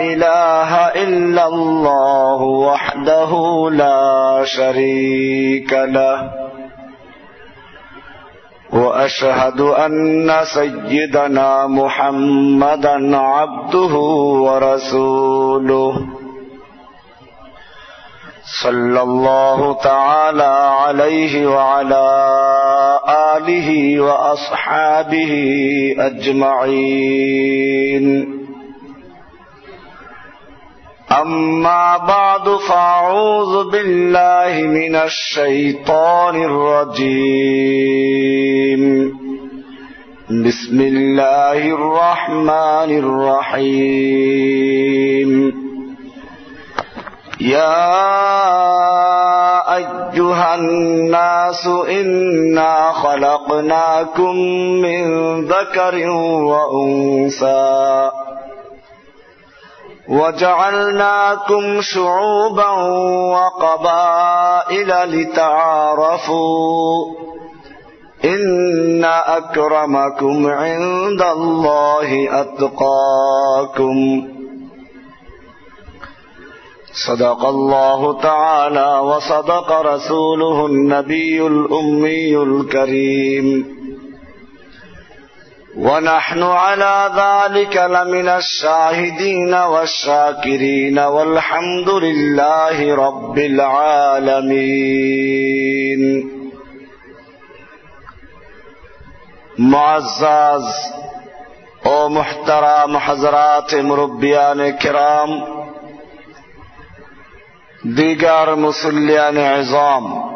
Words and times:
إله 0.00 0.74
إلا 1.04 1.46
الله 1.46 2.42
وحده 2.42 3.32
لا 3.72 4.44
شريك 4.44 5.72
له. 5.72 6.30
وأشهد 8.72 9.60
أن 9.60 10.30
سيدنا 10.44 11.66
محمدا 11.66 13.16
عبده 13.16 13.94
ورسوله. 14.46 16.06
صلى 18.62 19.02
الله 19.02 19.72
تعالى 19.82 20.70
عليه 20.82 21.46
وعلى 21.46 22.06
آله 23.36 24.00
وأصحابه 24.00 25.32
أجمعين. 25.98 27.58
أما 31.12 31.96
بعد 31.96 32.48
فأعوذ 32.68 33.70
بالله 33.70 34.62
من 34.62 34.96
الشيطان 34.96 36.36
الرجيم. 36.42 37.68
بسم 40.46 40.80
الله 40.80 41.58
الرحمن 41.58 42.90
الرحيم. 42.98 44.48
يا 47.40 47.88
أيها 49.76 50.54
الناس 50.54 51.66
إنا 51.66 52.92
خلقناكم 52.92 54.36
من 54.82 55.04
ذكر 55.44 56.10
وأنثى. 56.50 58.10
وجعلناكم 60.08 61.80
شعوبا 61.80 62.70
وقبائل 63.34 64.88
لتعارفوا 65.10 66.94
إن 68.24 69.04
أكرمكم 69.04 70.46
عند 70.46 71.22
الله 71.22 72.40
أتقاكم 72.40 74.28
صدق 77.06 77.44
الله 77.44 78.20
تعالى 78.20 78.98
وصدق 78.98 79.72
رسوله 79.72 80.66
النبي 80.66 81.46
الأمي 81.46 82.36
الكريم 82.42 83.77
ونحن 85.78 86.42
على 86.42 87.10
ذلك 87.16 87.76
لمن 87.76 88.28
الشاهدين 88.28 89.54
والشاكرين 89.54 90.98
والحمد 90.98 91.88
لله 91.88 92.96
رب 92.96 93.38
العالمين. 93.38 94.70
معزز، 99.58 100.92
او 101.86 102.08
محترم 102.08 102.96
حضرات 102.96 103.74
مربیان 103.74 104.70
کرام، 104.76 105.58
دیگر 107.96 108.54
مسلیان 108.54 109.36
عظام 109.36 110.27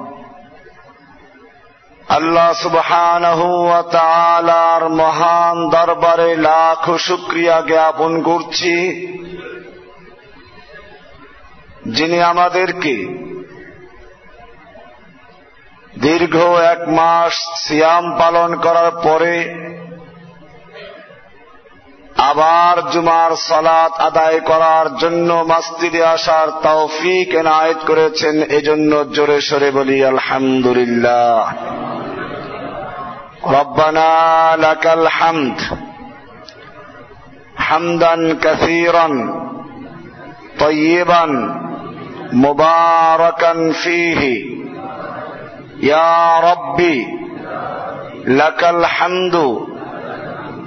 আল্লাহ 2.13 2.53
সুবহানাহু 2.53 3.49
মহান 4.97 5.57
দরবারে 5.71 6.37
লাখ 6.37 6.83
শুকরিয়া 6.99 7.61
জ্ঞাপন 7.61 8.23
করছি। 8.23 8.75
যিনি 11.87 12.19
আমাদেরকে 12.23 12.97
দীর্ঘ 15.99 16.37
এক 16.65 16.89
মাস 16.89 17.35
সিয়াম 17.69 18.05
পালন 18.19 18.51
করার 18.57 18.91
পরে 19.03 19.37
আবার 22.31 22.91
জুমার 22.91 23.33
সালাত 23.37 23.93
আদায় 24.01 24.41
করার 24.41 24.87
জন্য 24.97 25.33
মাস্তিদে 25.33 26.03
আসার 26.05 26.49
তৌফিক 26.63 27.29
এনায়েত 27.35 27.81
করেছেন, 27.87 28.43
এজন্য 28.43 29.05
জোরে 29.13 29.41
সরে 29.41 29.71
বলি, 29.71 30.05
আলহামদুলিল্লাহ। 30.05 31.41
ربنا 33.47 34.57
لك 34.57 34.87
الحمد 34.87 35.61
حمدا 37.57 38.39
كثيرا 38.43 39.09
طيبا 40.61 41.27
مباركا 42.33 43.73
فيه 43.73 44.45
يا 45.81 46.41
ربي 46.41 47.07
لك 48.25 48.65
الحمد 48.65 49.59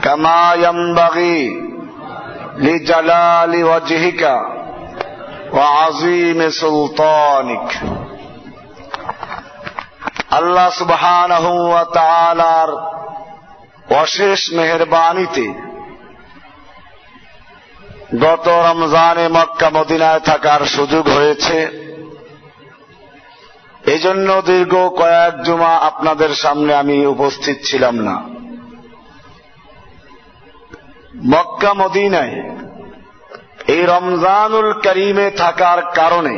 كما 0.03 0.53
ينبغي 0.55 1.51
لجلال 2.57 3.63
وجهك 3.65 4.37
وعظيم 5.53 6.49
سلطانك 6.49 7.71
আল্লাহ 10.35 10.69
তাআলার 11.93 12.69
অশেষ 14.01 14.41
মেহেরবানিতে 14.53 15.47
গত 18.21 18.47
রমজানে 18.67 19.25
মক্কা 19.27 19.69
মদিনায় 19.69 20.19
থাকার 20.19 20.61
সুযোগ 20.65 21.05
হয়েছে। 21.09 21.57
এজন্য 23.85 24.29
দীর্ঘ 24.41 24.73
কয়েক 24.99 25.33
জুমা 25.41 25.73
আপনাদের 25.89 26.31
সামনে 26.35 26.71
আমি 26.75 27.05
উপস্থিত 27.05 27.57
ছিলাম 27.65 27.95
না। 27.99 28.15
মক্কা 31.25 31.71
মদিনায় 31.73 32.35
এই 33.67 33.81
রমজানুল 33.85 34.69
করিমে 34.73 35.27
থাকার 35.31 35.79
কারণে 35.95 36.35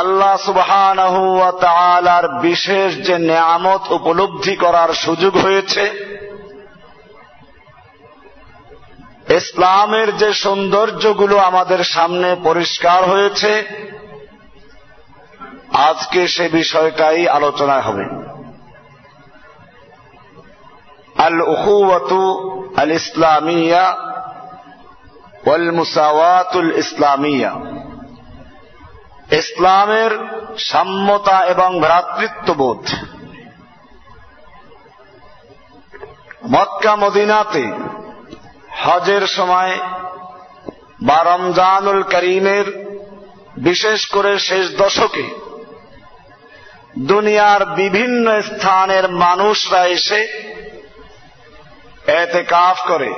আল্লাহ 0.00 0.34
তাআলার 1.60 2.26
বিশেষ 2.46 2.90
যে 3.06 3.16
নিয়ামত 3.18 3.82
উপলব্ধি 3.92 4.54
করার 4.56 4.90
সুযোগ 5.04 5.34
হয়েছে, 5.36 5.84
ইসলামের 9.40 10.08
যে 10.16 10.30
সৌন্দর্যগুলো 10.44 11.36
আমাদের 11.38 11.80
সামনে 11.94 12.28
পরিষ্কার 12.44 13.00
হয়েছে, 13.04 13.52
আজকে 15.88 16.20
সে 16.34 16.46
বিষয়টাই 16.48 17.20
আলোচনা 17.28 17.76
হবে। 17.80 18.06
আল 21.26 21.38
উখুওয়াতু 21.54 22.20
আল 22.76 22.92
ইসলামিয়া 23.00 23.84
ওয়াল 25.46 25.66
মুসাওয়াতুল 25.72 26.70
ইসলামিয়া 26.72 27.52
ইসলামের 29.32 30.10
সাম্যতা 30.58 31.40
এবং 31.40 31.80
ভ্রাতৃত্ববোধ। 31.80 32.86
মক্কা 36.50 36.96
মদিনাতে 36.96 37.72
হজের 38.84 39.26
সময় 39.26 39.78
বা 41.02 41.22
রমজানুল 41.24 42.02
করিমের 42.02 42.64
বিশেষ 43.56 44.06
করে 44.06 44.38
শেষ 44.38 44.78
দশকে 44.78 45.48
দুনিয়ার 46.98 47.64
বিভিন্ন 47.64 48.42
স্থানের 48.42 49.08
মানুষরা 49.08 49.86
এসে 49.86 50.20
এতে 52.06 52.42
কাফ 52.42 52.88
করে, 52.88 53.14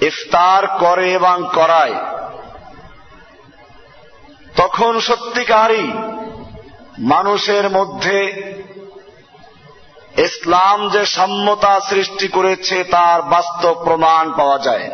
ইফতার 0.00 0.66
করে 0.66 1.12
এবং 1.12 1.48
করায়। 1.54 1.94
তখন 4.56 5.00
সত্যিকারই 5.00 5.92
মানুষের 6.98 7.70
মধ্যে 7.70 8.18
ইসলাম 10.18 10.88
যে 10.88 11.06
সাম্যতা 11.06 11.80
সৃষ্টি 11.80 12.28
করেছে, 12.28 12.84
তার 12.84 13.22
বাস্তব 13.22 13.84
প্রমাণ 13.84 14.32
পাওয়া 14.32 14.58
যায়। 14.58 14.90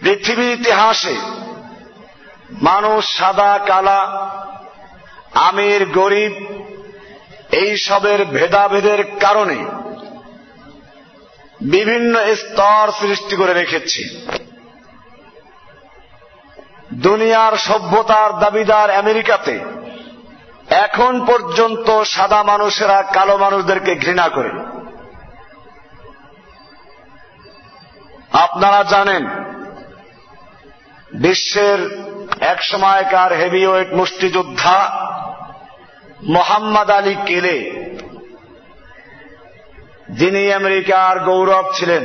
পৃথিবীর 0.00 0.60
ইতিহাসে 0.60 1.16
মানুষ 2.62 3.18
সাদা, 3.18 3.58
কালা, 3.66 4.30
আমির, 5.34 5.86
গরিব, 5.86 6.34
এইসবের 7.52 8.24
ভেদাভেদের 8.24 9.16
কারণে 9.16 9.64
বিভিন্ন 11.60 12.34
স্তর 12.34 12.92
সৃষ্টি 13.00 13.36
করে 13.36 13.52
রেখেছে। 13.52 14.02
দুনিয়ার 17.02 17.56
সভ্যতার 17.56 18.38
দাবিদার 18.38 18.90
আমেরিকাতে 18.90 19.60
এখন 20.70 21.26
পর্যন্ত 21.26 22.02
সাদা 22.02 22.42
মানুষেরা 22.42 23.02
কালো 23.02 23.38
মানুষদেরকে 23.38 23.94
ঘৃণা 23.94 24.28
করে। 24.28 24.52
আপনারা 28.32 28.84
জানেন, 28.84 29.26
বিশ্বের 31.12 31.78
এক 32.40 32.62
সময়কার 32.62 33.32
হেভিওয়েট 33.32 33.92
মুষ্টিযোদ্ধা 33.92 34.78
মোহাম্মদ 36.22 36.90
আলী 36.90 37.14
কেলে, 37.26 37.56
যিনি 40.08 40.52
আমেরিকার 40.52 41.20
গৌরব 41.20 41.66
ছিলেন 41.74 42.04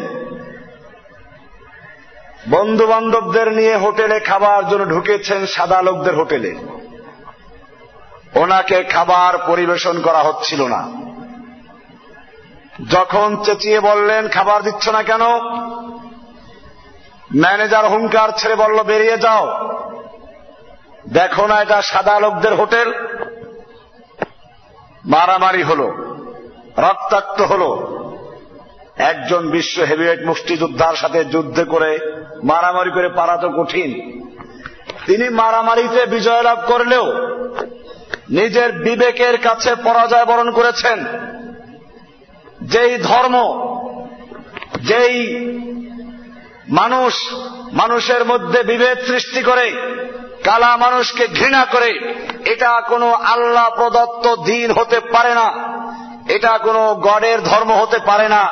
বন্ধু 2.49 2.87
বান্ধবদের 2.87 3.51
নিয়ে 3.51 3.77
হোটেলে 3.77 4.19
খাবার 4.19 4.69
জন্য 4.69 4.85
ঢুকেছেন 4.85 5.45
সাদা 5.45 5.81
লোকদের 5.81 6.15
হোটেলে। 6.15 6.55
ওনাকে 8.35 8.83
খাবার 8.83 9.37
পরিবেশন 9.47 10.01
করা 10.01 10.19
হচ্ছিল 10.19 10.67
না। 10.67 10.91
যখন 12.89 13.37
চেঁচিয়ে 13.43 13.79
বললেন, 13.79 14.27
খাবার 14.27 14.63
দিচ্ছ 14.63 14.89
না 14.89 15.03
কেন? 15.03 15.21
ম্যানেজার 17.35 17.87
হুঙ্কার 17.87 18.29
ছেড়ে 18.37 18.55
বলল, 18.55 18.83
বেরিয়ে 18.83 19.17
যাও। 19.17 19.69
দেখো 21.09 21.47
না 21.47 21.61
এটা 21.61 21.81
সাদা 21.81 22.19
লোকদের 22.19 22.55
হোটেল। 22.55 22.93
মারামারি 25.05 25.63
হল, 25.63 25.81
রক্তাক্ত 26.77 27.41
হল। 27.41 27.93
একজন 28.97 29.49
বিশ্ব 29.49 29.83
হেভিওয়েট 29.83 30.25
মুষ্টিযোদ্ধার 30.25 30.95
সাথে 30.95 31.25
যুদ্ধ 31.25 31.63
করে 31.63 32.12
মারামারি 32.43 32.91
করে 32.91 33.09
পারা 33.09 33.37
তো 33.37 33.49
কঠিন। 33.49 34.23
তিনি 35.05 35.29
মারামারিতে 35.29 36.05
বিজয় 36.05 36.41
লাভ 36.41 36.59
করলেও 36.67 37.05
নিজের 38.29 38.71
বিবেকের 38.71 39.37
কাছে 39.37 39.75
পরাজয় 39.75 40.25
বরণ 40.25 40.51
করেছেন। 40.51 41.05
যেই 42.61 42.97
ধর্ম, 42.97 43.35
যেই 44.77 45.37
মানুষ 46.69 47.13
মানুষের 47.73 48.25
মধ্যে 48.25 48.63
বিভেদ 48.63 48.99
সৃষ্টি 48.99 49.41
করে, 49.41 49.71
কালা 50.43 50.77
মানুষকে 50.77 51.27
ঘৃণা 51.27 51.65
করে, 51.65 52.15
এটা 52.45 52.81
কোনো 52.81 53.11
আল্লাহ 53.11 53.69
প্রদত্ত 53.69 54.35
দিন 54.35 54.71
হতে 54.71 54.99
পারে 54.99 55.33
না। 55.33 55.73
এটা 56.29 56.57
কোনো 56.57 56.95
গডের 56.95 57.41
ধর্ম 57.41 57.71
হতে 57.71 57.97
পারে 58.05 58.29
না। 58.29 58.49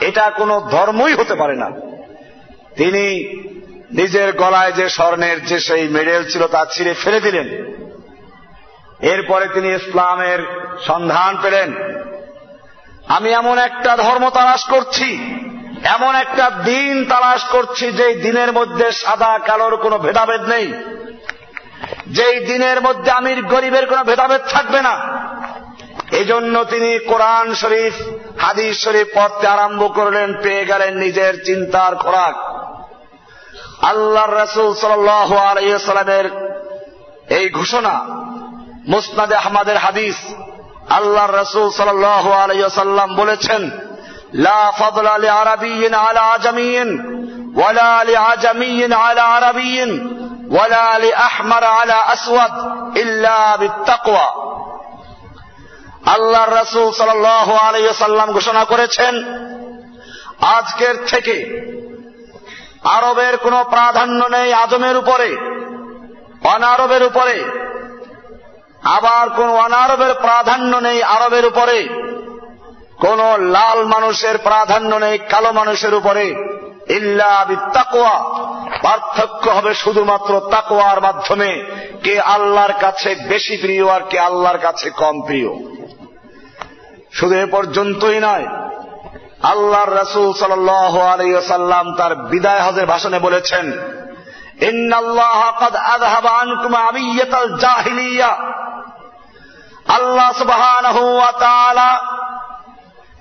এটা 0.00 0.30
কোনো 0.30 0.60
ধর্মই 0.60 1.14
হতে 1.14 1.34
পারে 1.34 1.54
না। 1.56 1.70
তিনি 2.76 3.04
নিজের 3.90 4.32
গলায় 4.32 4.72
যে 4.72 4.88
স্বর্ণের 4.88 5.46
যে 5.46 5.60
সেই 5.60 5.88
মেডেল 5.88 6.22
ছিল 6.30 6.46
তা 6.46 6.64
ছিঁড়ে 6.64 6.94
ফেলে 6.94 7.20
দিলেন। 7.20 7.48
এরপরে 9.00 9.48
তিনি 9.48 9.68
ইসলামের 9.74 10.40
সন্ধান 10.86 11.36
পেলেন। 11.42 11.70
আমি 13.08 13.30
এমন 13.30 13.58
একটা 13.58 13.96
ধর্ম 13.96 14.30
তালাশ 14.30 14.64
করছি, 14.64 15.08
এমন 15.84 16.14
একটা 16.14 16.50
দিন 16.50 17.04
তালাশ 17.04 17.44
করছি 17.44 17.92
যে 17.92 18.14
দিনের 18.14 18.52
মধ্যে 18.52 18.92
সাদা 18.92 19.38
কালোর 19.38 19.76
কোনো 19.76 19.98
ভেদাভেদ 19.98 20.42
নেই, 20.42 20.66
যেই 22.06 22.36
দিনের 22.46 22.80
মধ্যে 22.80 23.10
আমির 23.10 23.42
গরিবের 23.42 23.86
কোনো 23.86 24.04
ভেদাভেদ 24.04 24.42
থাকবে 24.48 24.82
না। 24.82 24.94
এজন্য 26.12 26.64
তিনি 26.64 26.98
কোরআন 26.98 27.54
শরীফ, 27.54 27.94
হাদিস 28.38 28.84
শরীফ 28.84 29.08
পড়তে 29.14 29.46
আরম্ভ 29.46 29.94
করলেন, 29.94 30.34
পেয়ে 30.42 30.64
গেলেন 30.64 30.96
নিজের 30.96 31.44
চিন্তার 31.44 31.96
খোরাক। 31.96 32.34
আল্লাহ 33.82 34.24
রসুল 34.26 34.74
সাল্লামের 34.74 36.26
এই 37.28 37.50
ঘোষণা, 37.50 37.94
মুসনাদে 38.88 39.34
আহমদের 39.34 39.76
হাদিস 39.76 40.16
আল্লাহ 40.90 41.26
রসুল 41.30 41.70
সাল্লাম 41.70 43.14
বলেছেন, 43.14 43.70
লা 44.34 44.72
ফদল 44.78 45.06
আলী 45.06 45.28
আরবিন 45.28 45.94
আলা 45.94 46.20
আজমিন 46.20 46.88
ওয়ালা 47.56 47.82
আলী 47.82 48.16
আজমিন 48.16 48.92
আলা 48.92 49.22
আরবিন 49.22 49.90
ওয়ালা 50.54 50.76
আলী 50.76 51.12
আহমার 51.12 51.64
আলা 51.64 51.96
আসওয়াদ 51.96 52.52
ইল্লা 52.96 53.56
বিত্তাকওয়া। 53.60 54.50
আল্লাহ 56.06 56.48
রাসুল 56.50 56.92
সাল 56.92 57.26
আলাইসাল্লাম 57.26 58.32
ঘোষণা 58.32 58.64
করেছেন, 58.64 59.14
আজকের 60.40 60.94
থেকে 61.06 61.66
আরবের 62.84 63.36
কোন 63.36 63.64
প্রাধান্য 63.64 64.24
নেই 64.24 64.52
আদমের 64.52 64.96
উপরে, 64.96 65.36
অনারবের 66.44 67.02
উপরে, 67.02 67.44
আবার 68.82 69.30
কোন 69.30 69.48
অনারবের 69.48 70.14
প্রাধান্য 70.14 70.76
নেই 70.76 71.02
আরবের 71.02 71.46
উপরে, 71.46 71.88
কোন 72.98 73.50
লাল 73.50 73.84
মানুষের 73.84 74.38
প্রাধান্য 74.38 74.94
নেই 74.94 75.18
কালো 75.18 75.52
মানুষের 75.52 75.94
উপরে, 75.94 76.34
ইল্লা 76.88 77.46
তাকোয়া 77.74 78.40
পার্থক্য 78.82 79.50
হবে 79.50 79.74
শুধুমাত্র 79.74 80.40
তাকোয়ার 80.40 81.00
মাধ্যমে, 81.00 81.64
কে 82.04 82.20
আল্লাহর 82.20 82.72
কাছে 82.80 83.14
বেশি 83.14 83.56
প্রিয় 83.56 83.88
আর 83.88 84.00
কে 84.10 84.18
আল্লাহর 84.18 84.58
কাছে 84.58 84.90
কম 84.90 85.22
প্রিয়। 85.22 85.79
শুধু 87.12 87.34
এ 87.34 87.46
পর্যন্তই 87.46 88.20
নয়, 88.20 88.46
আল্লাহর 89.42 89.94
রাসুল 89.94 90.32
সাল্লাম 90.32 91.94
তার 91.94 92.14
বিদায় 92.14 92.60
হজের 92.60 92.86
ভাষণে 92.86 93.18
বলেছেন 93.18 93.72
আল্লাহ 99.88 100.34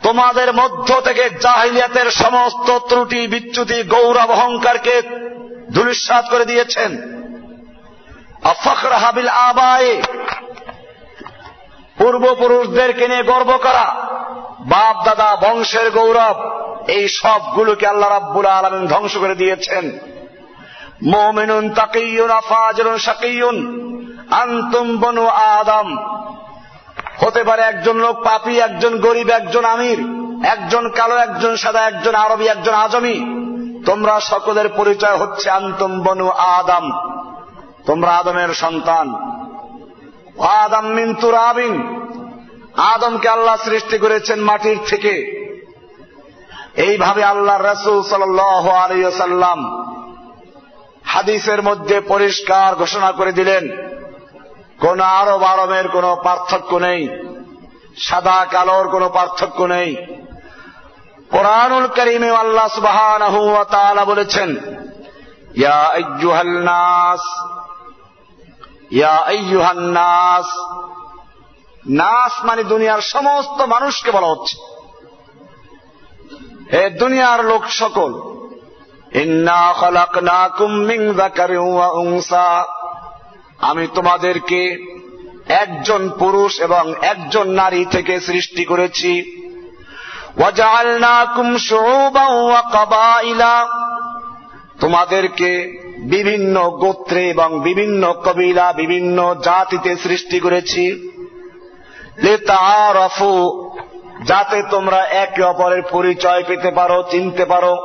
তোমাদের 0.04 0.54
মধ্য 0.54 1.02
থেকে 1.02 1.30
জাহিলিয়াতের 1.30 2.12
সমস্ত 2.12 2.78
ত্রুটি, 2.78 3.28
বিচ্যুতি, 3.28 3.84
গৌরব, 3.84 4.32
অহংকারকে 4.32 5.02
ধুলিস্বাদ 5.74 6.26
করে 6.30 6.46
দিয়েছেন। 6.46 7.02
আবায়ে। 9.28 10.02
পূর্বপুরুষদেরকে 12.00 13.08
নিয়ে 13.08 13.24
গর্ব 13.24 13.58
করা। 13.58 13.96
বাপ, 14.60 15.06
দাদা, 15.06 15.38
বংশের 15.42 15.92
গৌরব, 15.92 16.60
এই 16.88 17.08
সবগুলোকে 17.08 17.88
আল্লাহ 17.88 18.10
রাব্বুল 18.10 18.46
আলমিন 18.46 18.88
ধ্বংস 18.88 19.18
করে 19.18 19.36
দিয়েছেন। 19.36 20.00
মোমিনুন 21.04 21.70
তাকিউন 21.70 22.32
আফাজরুন 22.32 22.98
সাকিউন 22.98 23.56
আন্তম 24.32 24.98
বনু 24.98 25.28
আদম। 25.28 25.98
হতে 27.26 27.44
পারে 27.44 27.62
একজন 27.62 27.98
লোক 27.98 28.24
পাপি, 28.24 28.60
একজন 28.60 29.00
গরিব, 29.00 29.30
একজন 29.30 29.66
আমির, 29.66 30.00
একজন 30.46 30.90
কালো, 30.90 31.16
একজন 31.16 31.56
সাদা, 31.56 31.82
একজন 31.82 32.16
আরবি, 32.16 32.48
একজন 32.48 32.74
আজমি। 32.74 33.40
তোমরা 33.86 34.20
সকলের 34.20 34.70
পরিচয় 34.70 35.18
হচ্ছে 35.18 35.50
আন্তম 35.50 36.00
বনু 36.00 36.30
আদম। 36.30 36.92
তোমরা 37.86 38.18
আদমের 38.18 38.54
সন্তান। 38.54 39.14
আদম 40.40 40.86
মিন 40.88 41.10
তুরাবিন। 41.14 41.76
আদমকে 42.94 43.28
আল্লাহ 43.30 43.56
সৃষ্টি 43.56 43.98
করেছেন 43.98 44.40
মাটির 44.40 44.80
থেকে। 44.88 45.16
এইভাবে 46.76 47.22
আল্লাহ 47.24 47.58
রসুল 47.58 48.00
সাল্লাম 48.04 49.60
হাদিসের 51.06 51.62
মধ্যে 51.64 51.98
পরিষ্কার 52.02 52.70
ঘোষণা 52.76 53.10
করে 53.12 53.32
দিলেন, 53.32 53.64
কোন 54.80 55.00
আরব 55.20 55.42
আরবের 55.44 55.88
কোন 55.88 56.06
পার্থক্য 56.24 56.72
নেই, 56.76 57.02
সাদা 57.98 58.40
কালোর 58.52 58.86
কোন 58.90 59.04
পার্থক্য 59.10 59.60
নেই। 59.64 59.92
কোরআনুল 61.32 61.88
করিমে 61.88 62.30
আল্লাহ 62.30 62.68
সুবাহ 62.68 62.98
বলেছেন, 64.06 64.50
ইয়া 65.56 65.80
নাস 68.92 70.58
নাস 71.90 72.46
মানে 72.46 72.64
দুনিয়ার 72.64 73.02
সমস্ত 73.02 73.62
মানুষকে 73.62 74.12
বলা 74.12 74.28
হচ্ছে। 74.28 74.58
এ 76.78 76.90
দুনিয়ার 76.90 77.46
লোক 77.46 77.66
সকল। 77.70 78.40
আমি 83.60 83.88
তোমাদেরকে 83.88 84.86
একজন 85.50 86.10
পুরুষ 86.10 86.60
এবং 86.60 86.94
একজন 87.02 87.52
নারী 87.52 87.86
থেকে 87.86 88.20
সৃষ্টি 88.20 88.66
করেছি। 88.66 89.40
ওয়াজাল 90.38 91.00
নাকুম 91.00 91.58
শোবা 91.58 93.22
তোমাদেরকে 94.80 95.80
বিভিন্ন 95.98 96.70
গোত্রে 96.70 97.30
এবং 97.30 97.60
বিভিন্ন 97.60 98.14
কবিলা 98.14 98.74
বিভিন্ন 98.74 99.36
জাতিতে 99.44 99.96
সৃষ্টি 99.96 100.40
করেছি। 100.40 101.10
যাতে 104.24 104.64
তোমরা 104.70 105.06
একে 105.06 105.44
অপরের 105.44 105.82
পরিচয় 105.82 106.44
পেতে 106.48 106.72
পারো, 106.72 107.04
চিনতে 107.12 107.46
পারো। 107.46 107.76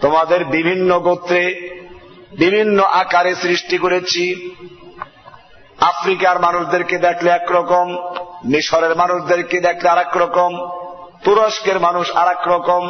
তোমাদের 0.00 0.44
বিভিন্ন 0.44 1.00
গোত্রে 1.00 1.70
বিভিন্ন 2.32 2.82
আকারে 2.82 3.34
সৃষ্টি 3.34 3.78
করেছি। 3.78 4.50
আফ্রিকার 5.80 6.40
মানুষদেরকে 6.40 6.98
দেখলে 6.98 7.30
একরকম 7.30 7.86
মিশরের 8.48 8.96
মানুষদেরকে 8.96 9.60
দেখলে 9.60 9.88
আর 9.88 10.04
রকম? 10.16 10.52
তুরস্কের 11.24 11.80
মানুষ 11.80 12.10
আর 12.10 12.34
রকম, 12.46 12.82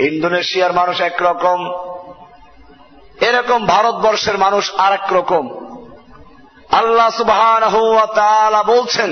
ইন্দোনেশিয়ার 0.00 0.72
মানুষ 0.72 1.00
একরকম 1.00 1.58
এরকম 3.20 3.66
ভারতবর্ষের 3.66 4.38
মানুষ 4.38 4.72
আর 4.78 4.98
রকম। 5.12 5.44
আল্লাহ 6.70 7.08
সুবাহ 7.10 8.62
বলছেন 8.66 9.10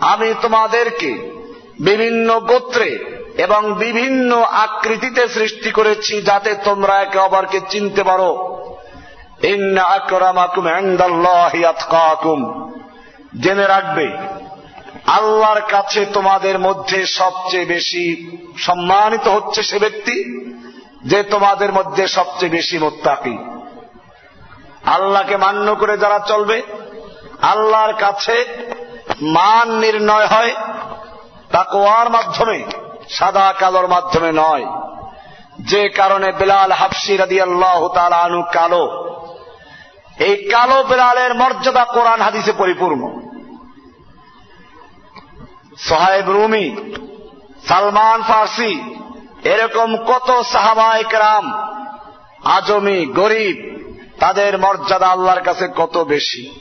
আমি 0.00 0.34
তোমাদেরকে 0.42 1.10
বিভিন্ন 1.80 2.40
গোত্রে 2.40 2.90
এবং 3.38 3.74
বিভিন্ন 3.74 4.30
আকৃতিতে 4.40 5.28
সৃষ্টি 5.28 5.70
করেছি 5.70 6.22
যাতে 6.22 6.54
তোমরা 6.54 6.94
একে 7.02 7.18
অপরকে 7.18 7.60
চিনতে 7.70 8.02
পারো। 8.02 8.56
জেনে 13.40 13.66
রাখবে, 13.66 14.16
আল্লাহর 15.06 15.60
কাছে 15.60 16.06
তোমাদের 16.06 16.58
মধ্যে 16.58 17.06
সবচেয়ে 17.06 17.64
বেশি 17.64 18.30
সম্মানিত 18.58 19.28
হচ্ছে 19.28 19.62
সে 19.62 19.78
ব্যক্তি 19.78 20.46
যে 21.04 21.22
তোমাদের 21.22 21.72
মধ্যে 21.72 22.08
সবচেয়ে 22.08 22.50
বেশি 22.50 22.78
মোত্তাকি। 22.78 23.38
আল্লাহকে 24.86 25.36
মান্য 25.36 25.74
করে 25.74 25.98
যারা 25.98 26.18
চলবে, 26.18 26.62
আল্লাহর 27.42 27.94
কাছে 27.94 28.44
মান 29.22 29.70
নির্ণয় 29.70 30.26
হয় 30.26 30.54
তাকোয়ার 31.52 32.10
মাধ্যমে, 32.10 32.64
সাদা 33.10 33.54
কালোর 33.58 33.88
মাধ্যমে 33.88 34.32
নয়। 34.34 34.66
যে 35.60 35.88
কারণে 35.88 36.32
বেলাল 36.32 36.72
হাফসি 36.72 37.16
রাদি 37.16 37.40
আল্লাহ 37.40 37.88
আনু 37.98 38.42
কালো 38.52 39.05
এই 40.18 40.48
কালো 40.50 40.82
বেলালের 40.82 41.34
মর্যাদা 41.34 41.84
কোরআন 41.84 42.20
হাদিসে 42.20 42.52
পরিপূর্ণ। 42.52 43.20
সোহাইব 45.78 46.30
রুমি, 46.30 46.76
সালমান 47.68 48.22
ফার্সি, 48.22 48.80
এরকম 49.44 49.96
কত 49.96 50.42
সাহাবায়ক 50.42 51.14
রাম 51.14 51.52
আজমি, 52.44 53.06
গরিব, 53.06 53.76
তাদের 54.20 54.58
মর্যাদা 54.58 55.06
আল্লাহর 55.06 55.40
কাছে 55.40 55.68
কত 55.76 55.98
বেশি। 55.98 56.60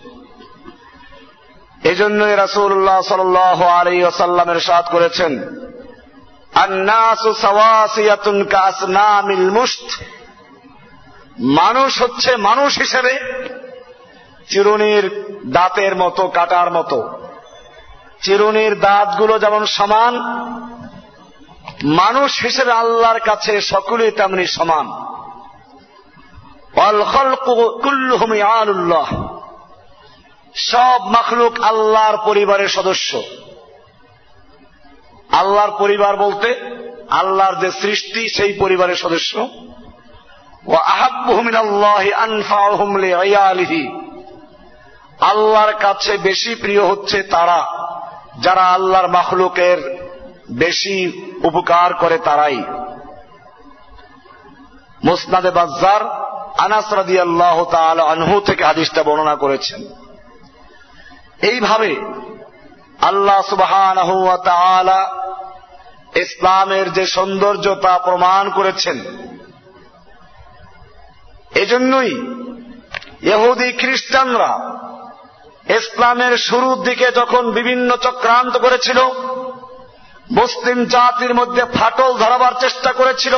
এজন্যই 1.84 2.36
রাসুল্লাহ 2.36 3.02
সাল 3.02 3.36
আলী 3.68 4.04
ওসাল্লামের 4.04 4.60
সাদ 4.60 4.86
করেছেন 4.92 5.62
মানুষ 11.40 12.02
হচ্ছে 12.02 12.36
মানুষ 12.36 12.78
হিসেবে 12.78 13.20
চিরুনির 14.50 15.36
দাঁতের 15.46 15.96
মতো, 15.96 16.28
কাটার 16.28 16.72
মতো। 16.72 17.10
চিরুনির 18.22 18.80
দাঁতগুলো 18.80 19.40
যেমন 19.40 19.66
সমান, 19.66 20.18
মানুষ 21.84 22.42
হিসেবে 22.42 22.72
আল্লাহর 22.72 23.20
কাছে 23.20 23.62
সকলেই 23.62 24.12
তেমনি 24.12 24.48
সমান। 24.48 24.92
সব 30.56 31.02
মখলুক 31.02 31.62
আল্লাহর 31.62 32.18
পরিবারের 32.26 32.68
সদস্য। 32.68 33.22
আল্লাহর 35.32 35.72
পরিবার 35.80 36.18
বলতে 36.18 36.56
আল্লাহর 37.10 37.56
যে 37.56 37.72
সৃষ্টি, 37.72 38.30
সেই 38.30 38.54
পরিবারের 38.54 38.96
সদস্য 38.96 39.38
ও 39.38 39.48
আহাবুহমিন 39.48 39.54
আল্লাহ 39.54 39.64
আনফাহমলি 40.24 40.55
আল্লাহর 45.20 45.74
কাছে 45.74 46.18
বেশি 46.18 46.56
প্রিয় 46.56 46.88
হচ্ছে 46.88 47.24
তারা, 47.24 47.66
যারা 48.40 48.62
আল্লাহর 48.62 49.08
মখলুকের 49.08 50.08
বেশি 50.52 51.12
উপকার 51.44 51.94
করে 51.94 52.18
তারাই। 52.18 52.64
মুসনাদে 55.04 55.52
বাজার 55.52 56.02
আনাস 56.58 56.94
রাদি 56.94 57.20
আল্লাহ 57.20 57.66
আনহু 58.00 58.40
থেকে 58.40 58.64
হাদিসটা 58.64 59.04
বর্ণনা 59.04 59.36
করেছেন। 59.36 59.84
এইভাবে 61.42 61.96
আল্লাহ 63.02 63.42
সুবহান 63.42 63.98
ইসলামের 66.16 66.94
যে 66.94 67.06
সৌন্দর্য 67.06 67.76
তা 67.76 67.98
প্রমাণ 67.98 68.50
করেছেন 68.50 69.25
এজন্যই 71.56 72.12
ইহুদি 73.22 73.72
খ্রিস্টানরা 73.72 74.52
ইসলামের 75.70 76.38
শুরুর 76.38 76.84
দিকে 76.84 77.12
যখন 77.12 77.52
বিভিন্ন 77.52 77.98
চক্রান্ত 77.98 78.58
করেছিল, 78.58 79.00
মুসলিম 80.32 80.86
জাতির 80.86 81.34
মধ্যে 81.34 81.64
ফাটল 81.66 82.14
ধরাবার 82.14 82.54
চেষ্টা 82.60 82.94
করেছিল, 82.94 83.36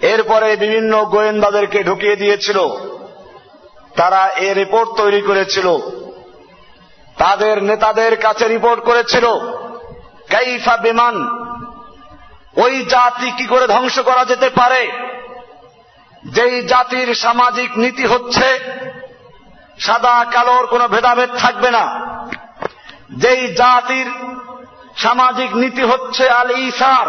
এরপরে 0.00 0.56
বিভিন্ন 0.56 1.04
গোয়েন্দাদেরকে 1.04 1.84
ঢুকিয়ে 1.84 2.16
দিয়েছিল। 2.16 2.58
তারা 3.96 4.28
এ 4.28 4.54
রিপোর্ট 4.54 4.90
তৈরি 4.96 5.20
করেছিল। 5.20 5.78
তাদের 7.18 7.62
নেতাদের 7.62 8.16
কাছে 8.16 8.48
রিপোর্ট 8.48 8.84
করেছিল, 8.84 9.26
কাইফা 10.30 10.76
বিমান, 10.76 11.14
ওই 12.56 12.84
জাতি 12.84 13.30
কি 13.30 13.46
করে 13.46 13.66
ধ্বংস 13.66 13.98
করা 13.98 14.24
যেতে 14.24 14.48
পারে? 14.48 14.92
যেই 16.24 16.62
জাতির 16.62 17.14
সামাজিক 17.14 17.78
নীতি 17.78 18.06
হচ্ছে, 18.06 18.58
সাদা 19.78 20.24
কালোর 20.32 20.66
কোনো 20.66 20.88
ভেদাভেদ 20.88 21.30
থাকবে 21.38 21.70
না। 21.70 22.00
যেই 23.10 23.54
জাতির 23.54 24.06
সামাজিক 24.96 25.56
নীতি 25.56 25.82
হচ্ছে 25.82 26.30
আল 26.30 26.50
ইসার 26.50 27.06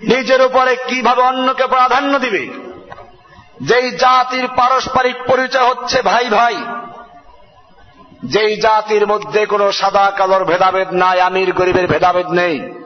নিজের 0.00 0.42
উপরে 0.42 0.76
কীভাবে 0.88 1.22
অন্যকে 1.22 1.66
প্রাধান্য 1.66 2.18
দিবে? 2.18 2.48
যেই 3.60 3.90
জাতির 3.90 4.48
পারস্পরিক 4.48 5.16
পরিচয় 5.26 5.68
হচ্ছে 5.68 6.02
ভাই 6.02 6.24
ভাই, 6.24 6.56
যেই 8.24 8.60
জাতির 8.60 9.06
মধ্যে 9.06 9.46
কোনো 9.46 9.72
সাদা 9.72 10.10
কালোর 10.10 10.44
ভেদাভেদ 10.44 10.92
নাই, 10.92 11.20
আমির 11.20 11.52
গরিবের 11.52 11.86
ভেদাভেদ 11.86 12.26
নেই। 12.26 12.77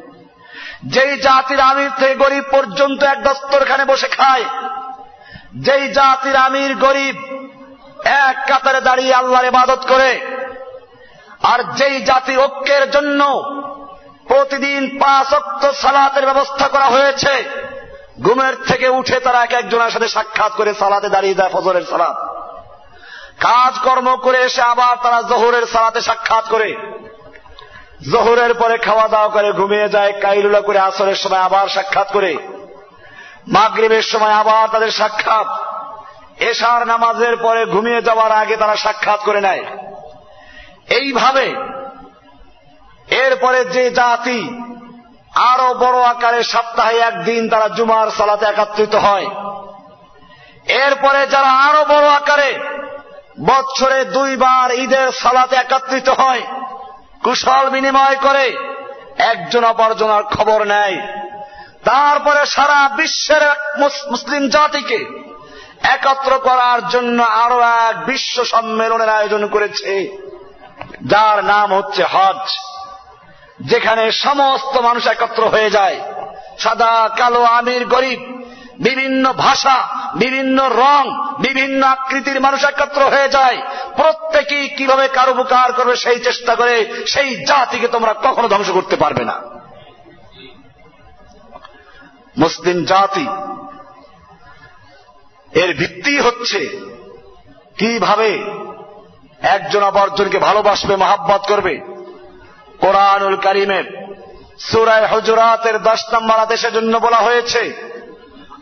যেই 0.84 1.16
জাতির 1.16 1.60
আমির 1.60 1.90
থেকে 1.98 2.14
গরিব 2.14 2.44
পর্যন্ত 2.50 3.02
এক 3.02 3.22
দস্তরখানে 3.22 3.84
বসে 3.84 4.08
খায়, 4.08 4.44
যেই 5.56 5.88
জাতির 5.88 6.36
আমির 6.36 6.76
গরিব 6.76 7.16
এক 8.04 8.36
কাতারে 8.48 8.80
দাঁড়িয়ে 8.80 9.14
আল্লাহর 9.14 9.44
ইবাদত 9.44 9.86
করে, 9.88 10.20
আর 11.42 11.62
যেই 11.72 12.04
জাতির 12.04 12.38
ঐক্যের 12.38 12.90
জন্য 12.90 13.42
প্রতিদিন 14.26 14.98
পাঁচ 14.98 15.34
অক্ট 15.34 15.66
সালাতের 15.66 16.24
ব্যবস্থা 16.24 16.68
করা 16.68 16.84
হয়েছে, 16.84 17.44
ঘুমের 18.20 18.54
থেকে 18.68 18.88
উঠে 18.88 19.20
তারা 19.20 19.44
এক 19.44 19.52
একজনের 19.52 19.90
সাথে 19.90 20.08
সাক্ষাৎ 20.08 20.52
করে 20.52 20.74
সালাতে 20.74 21.08
দাঁড়িয়ে 21.08 21.34
যায় 21.34 21.48
ফজরের 21.48 21.84
সালাত। 21.84 22.16
কাজকর্ম 23.40 24.16
করে 24.16 24.42
এসে 24.42 24.62
আবার 24.62 24.96
তারা 25.02 25.22
জহরের 25.22 25.66
সালাতে 25.66 26.00
সাক্ষাৎ 26.00 26.44
করে। 26.48 26.76
জহরের 28.10 28.54
পরে 28.54 28.78
খাওয়া 28.78 29.08
দাওয়া 29.08 29.28
করে 29.28 29.52
ঘুমিয়ে 29.52 29.88
যায়, 29.88 30.12
কাইলুলা 30.20 30.60
করে 30.60 30.78
আসরের 30.78 31.14
সময় 31.14 31.38
আবার 31.38 31.68
সাক্ষাৎ 31.68 32.12
করে। 32.12 32.36
মাগরীবের 33.48 34.02
সময় 34.02 34.32
আবার 34.32 34.68
তাদের 34.68 34.90
সাক্ষাৎ। 34.90 35.46
এশার 36.42 36.86
নামাজের 36.86 37.36
পরে 37.36 37.64
ঘুমিয়ে 37.64 38.02
যাওয়ার 38.02 38.32
আগে 38.32 38.56
তারা 38.56 38.76
সাক্ষাৎ 38.76 39.20
করে 39.20 39.40
নেয়। 39.40 39.64
এইভাবে 40.88 41.54
এরপরে 43.10 43.64
যে 43.64 43.90
জাতি 43.90 44.58
আরও 45.34 45.74
বড় 45.74 46.00
আকারে 46.00 46.42
সপ্তাহে 46.42 46.98
একদিন 46.98 47.48
তারা 47.48 47.68
জুমার 47.68 48.10
সালাতে 48.10 48.46
একত্রিত 48.46 48.94
হয়। 48.94 49.26
এরপরে 50.66 51.26
যারা 51.26 51.50
আরও 51.50 51.84
বড় 51.84 52.08
আকারে 52.08 52.58
বছরে 53.40 54.04
দুইবার 54.04 54.74
ঈদের 54.74 55.12
সালাতে 55.12 55.56
একত্রিত 55.56 56.08
হয় 56.08 56.42
কুশল 57.24 57.68
বিনিময় 57.68 58.16
করে 58.16 58.56
একজন 59.18 59.64
অপরজনার 59.64 60.22
খবর 60.22 60.64
নেয়। 60.64 61.00
তারপরে 61.84 62.46
সারা 62.46 62.88
বিশ্বের 62.96 63.42
মুসলিম 64.10 64.48
জাতিকে 64.48 65.22
একত্র 65.82 66.38
করার 66.38 66.88
জন্য 66.88 67.22
আরও 67.22 67.60
এক 67.60 68.04
বিশ্ব 68.04 68.44
সম্মেলনের 68.44 69.08
আয়োজন 69.08 69.46
করেছে, 69.46 70.16
যার 71.02 71.44
নাম 71.44 71.74
হচ্ছে 71.74 72.02
হজ, 72.02 72.50
যেখানে 73.60 74.12
সমস্ত 74.12 74.76
মানুষ 74.76 75.06
একত্র 75.06 75.48
হয়ে 75.48 75.70
যায়। 75.70 76.00
সাদা, 76.58 77.10
কালো, 77.18 77.42
আমির, 77.42 77.84
গরিব 77.86 78.31
বিভিন্ন 78.82 79.32
ভাষা, 79.32 79.88
বিভিন্ন 80.14 80.68
রং, 80.68 81.02
বিভিন্ন 81.42 81.86
আকৃতির 81.86 82.40
মানুষ 82.40 82.64
একত্র 82.64 83.02
হয়ে 83.02 83.28
যায়। 83.28 83.58
প্রত্যেকেই 83.96 84.68
কীভাবে 84.68 85.08
কার 85.08 85.30
উপকার 85.30 85.72
করবে 85.72 85.96
সেই 85.96 86.20
চেষ্টা 86.20 86.54
করে 86.54 87.04
সেই 87.06 87.44
জাতিকে 87.44 87.88
তোমরা 87.88 88.12
কখনো 88.12 88.48
ধ্বংস 88.48 88.70
করতে 88.70 88.96
পারবে 88.96 89.24
না। 89.24 89.36
মুসলিম 92.38 92.84
জাতি, 92.84 93.26
এর 95.60 95.76
ভিত্তি 95.76 96.20
হচ্ছে 96.20 96.60
কীভাবে 97.78 98.30
একজন 99.40 99.82
অপরজনকে 99.82 100.38
ভালোবাসবে, 100.38 100.96
মহাব্বত 100.96 101.42
করবে। 101.48 101.80
কোরআনুল 102.80 103.36
করিমের 103.36 103.84
সুরায় 104.58 105.06
হজরাতের 105.06 105.82
দশ 105.82 106.00
নম্বর 106.14 106.38
আদেশের 106.38 106.72
জন্য 106.72 106.98
বলা 106.98 107.16
হয়েছে 107.16 107.91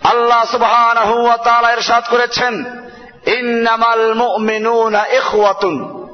আল্লাহ 0.05 0.45
সুবহান 0.45 1.65
এরশাদ 1.65 2.05
করেছেন, 2.11 2.65
ইন্নামাল 3.27 4.15
মুমিনুনা 4.15 5.07
ইখওয়াতুন। 5.07 6.07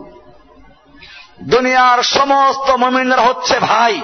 দুনিয়ার 1.43 2.03
সমস্ত 2.03 2.71
মুমিনরা 2.71 3.23
হচ্ছে 3.23 3.59
ভাই। 3.59 4.01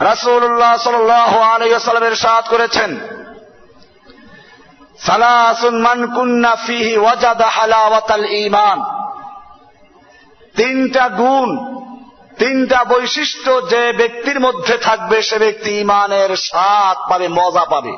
রাসূলুল্লাহ 0.00 0.76
সাল্লাল্লাহু 0.76 1.38
আলাইহি 1.40 1.70
ওয়াসাল্লাম 1.70 2.04
এরশাদ 2.04 2.48
করেছেন, 2.48 3.00
সালাসুন 4.98 5.80
মান 5.80 6.06
কুন্না 6.06 6.56
ফিহি 6.56 6.96
ওয়াজাদা 6.96 7.48
হালাওয়াতাল 7.48 8.24
ঈমান। 8.24 8.84
তিনটা 10.56 11.08
গুণ 11.08 11.75
তিনটা 12.38 12.84
বৈশিষ্ট্য 12.84 13.68
যে 13.68 13.92
ব্যক্তির 13.92 14.40
মধ্যে 14.40 14.78
থাকবে 14.78 15.22
সে 15.22 15.38
ব্যক্তি 15.38 15.80
ইমানের 15.80 16.36
স্বাদ 16.36 17.10
পাবে, 17.10 17.28
মজা 17.28 17.64
পাবে। 17.64 17.92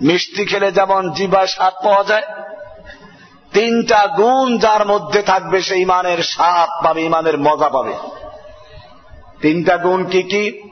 মিষ্টি 0.00 0.44
খেলে 0.44 0.72
যেমন 0.72 1.10
জিবায় 1.10 1.46
স্বাদ 1.46 1.74
পাওয়া 1.84 2.04
যায়, 2.04 2.22
তিনটা 3.52 4.06
গুণ 4.06 4.58
যার 4.58 4.86
মধ্যে 4.86 5.22
থাকবে 5.22 5.62
সে 5.62 5.76
ইমানের 5.80 6.22
স্বাদ 6.22 6.84
পাবে, 6.84 7.02
ইমানের 7.02 7.38
মজা 7.38 7.68
পাবে। 7.68 7.94
তিনটা 9.40 9.76
গুণ 9.76 10.04
কি 10.04 10.22
কি? 10.22 10.70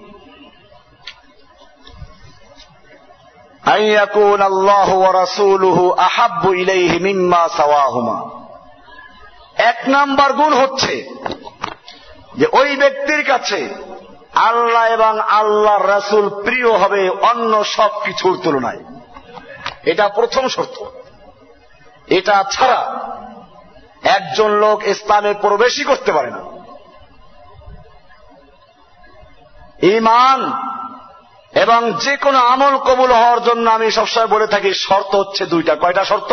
এক 9.56 9.88
নাম্বার 9.88 10.32
গুণ 10.32 10.54
হচ্ছে 10.54 11.06
যে 12.34 12.46
ওই 12.52 12.76
ব্যক্তির 12.76 13.24
কাছে 13.24 13.68
আল্লাহ 14.34 14.86
এবং 14.86 15.20
আল্লাহ 15.20 15.86
রাসুল 15.86 16.42
প্রিয় 16.42 16.72
হবে 16.72 17.08
অন্য 17.08 17.64
সব 17.64 18.04
কিছুর 18.04 18.38
তুলনায়। 18.44 18.78
এটা 19.84 20.08
প্রথম 20.08 20.48
শর্ত। 20.48 20.84
এটা 22.06 22.44
ছাড়া 22.52 23.08
একজন 24.02 24.50
লোক 24.50 24.86
ইসলামে 24.86 25.34
প্রবেশই 25.34 25.84
করতে 25.84 26.12
পারে 26.12 26.30
না। 26.30 26.40
ইমান 29.86 30.52
এবং 31.54 31.92
যে 31.92 32.16
কোনো 32.16 32.38
আমল 32.38 32.78
কবুল 32.78 33.12
হওয়ার 33.12 33.42
জন্য 33.42 33.70
আমি 33.70 33.90
সবসময় 33.90 34.26
বলে 34.26 34.46
থাকি, 34.46 34.74
শর্ত 34.74 35.14
হচ্ছে 35.14 35.46
দুইটা। 35.46 35.74
কয়টা 35.74 36.04
শর্ত? 36.04 36.32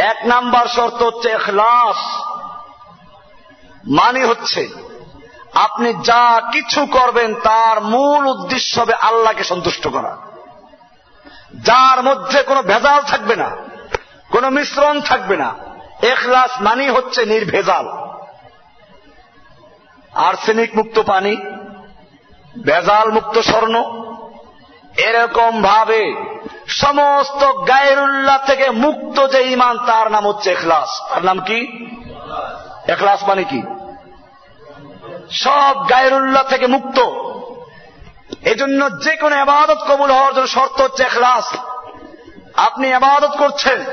এক 0.00 0.16
নাম্বার 0.24 0.66
শর্ত 0.66 1.02
হচ্ছে 1.02 1.28
এখলাস 1.28 1.96
মানে 3.86 4.24
হচ্ছে, 4.24 4.68
আপনি 5.54 5.94
যা 5.94 6.42
কিছু 6.52 6.86
করবেন 6.86 7.34
তার 7.34 7.80
মূল 7.80 8.26
উদ্দেশ্য 8.26 8.80
হবে 8.80 8.94
আল্লাহকে 8.94 9.44
সন্তুষ্ট 9.44 9.88
করা। 9.88 10.16
যার 11.54 12.02
মধ্যে 12.02 12.42
কোনো 12.42 12.62
ভেজাল 12.62 13.02
থাকবে 13.02 13.36
না, 13.36 13.56
কোনো 14.30 14.50
মিশ্রণ 14.50 15.00
থাকবে 15.00 15.36
না, 15.36 15.54
এখলাস 16.02 16.50
মানি 16.60 16.88
হচ্ছে 16.88 17.26
নির্ভেজাল। 17.26 17.86
আর্সেনিক 20.14 20.76
মুক্ত 20.76 21.00
পানি, 21.00 21.36
ভেজাল 22.64 23.10
মুক্ত 23.10 23.38
স্বর্ণ, 23.38 23.76
এরকম 24.96 25.62
ভাবে 25.62 26.14
সমস্ত 26.68 27.52
গায়রুল্লাহ 27.62 28.38
থেকে 28.46 28.70
মুক্ত 28.70 29.26
যে 29.26 29.52
ইমান 29.52 29.78
তার 29.78 30.10
নাম 30.10 30.26
হচ্ছে 30.26 30.50
এখলাস। 30.50 31.10
তার 31.10 31.24
নাম 31.24 31.38
কি? 31.38 31.88
এখলাস 32.88 33.24
মানে 33.28 33.44
কি? 33.44 33.62
সব 35.30 35.90
গায়েরুল্লাহ 35.90 36.42
থেকে 36.42 36.66
মুক্ত। 36.66 36.98
এজন্য 38.42 39.00
যে 39.00 39.16
কোনো 39.16 39.36
আবাদত 39.36 39.78
কবুল 39.88 40.10
হওয়ার 40.10 40.34
জন্য 40.34 40.46
শর্ত 40.46 40.80
হচ্ছে 40.80 41.02
এখলাস। 41.02 41.56
আপনি 42.56 42.92
আবাদত 42.92 43.36
করছেন, 43.38 43.84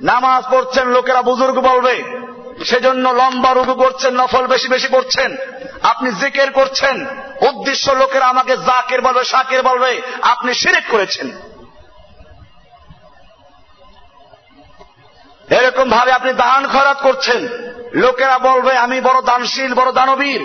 নামাজ 0.00 0.44
পড়ছেন, 0.50 0.88
লোকেরা 0.88 1.22
বুজুর্গ 1.22 1.60
বলবে, 1.60 2.24
সেজন্য 2.64 3.08
লম্বা 3.08 3.52
রুগু 3.52 3.74
করছেন, 3.74 4.20
নফল 4.20 4.46
বেশি 4.46 4.68
বেশি 4.68 4.88
করছেন, 4.88 5.36
আপনি 5.82 6.12
জিকের 6.12 6.52
করছেন, 6.52 7.06
উদ্দেশ্য 7.40 7.90
লোকেরা 7.90 8.26
আমাকে 8.26 8.56
জাকের 8.56 9.00
বলবে, 9.00 9.24
শাকের 9.24 9.62
বলবে, 9.62 10.02
আপনি 10.22 10.54
সিরেক 10.54 10.84
করেছেন। 10.90 11.30
এরকম 15.50 15.90
ভাবে 15.90 16.12
আপনি 16.12 16.32
দান 16.32 16.66
খরাত 16.66 16.98
করছেন। 17.02 17.48
লোকেরা 17.94 18.38
বলবে, 18.38 18.76
আমি 18.76 19.00
বড় 19.00 19.22
দানশীল, 19.22 19.74
বড় 19.74 19.92
দানবীর। 19.92 20.42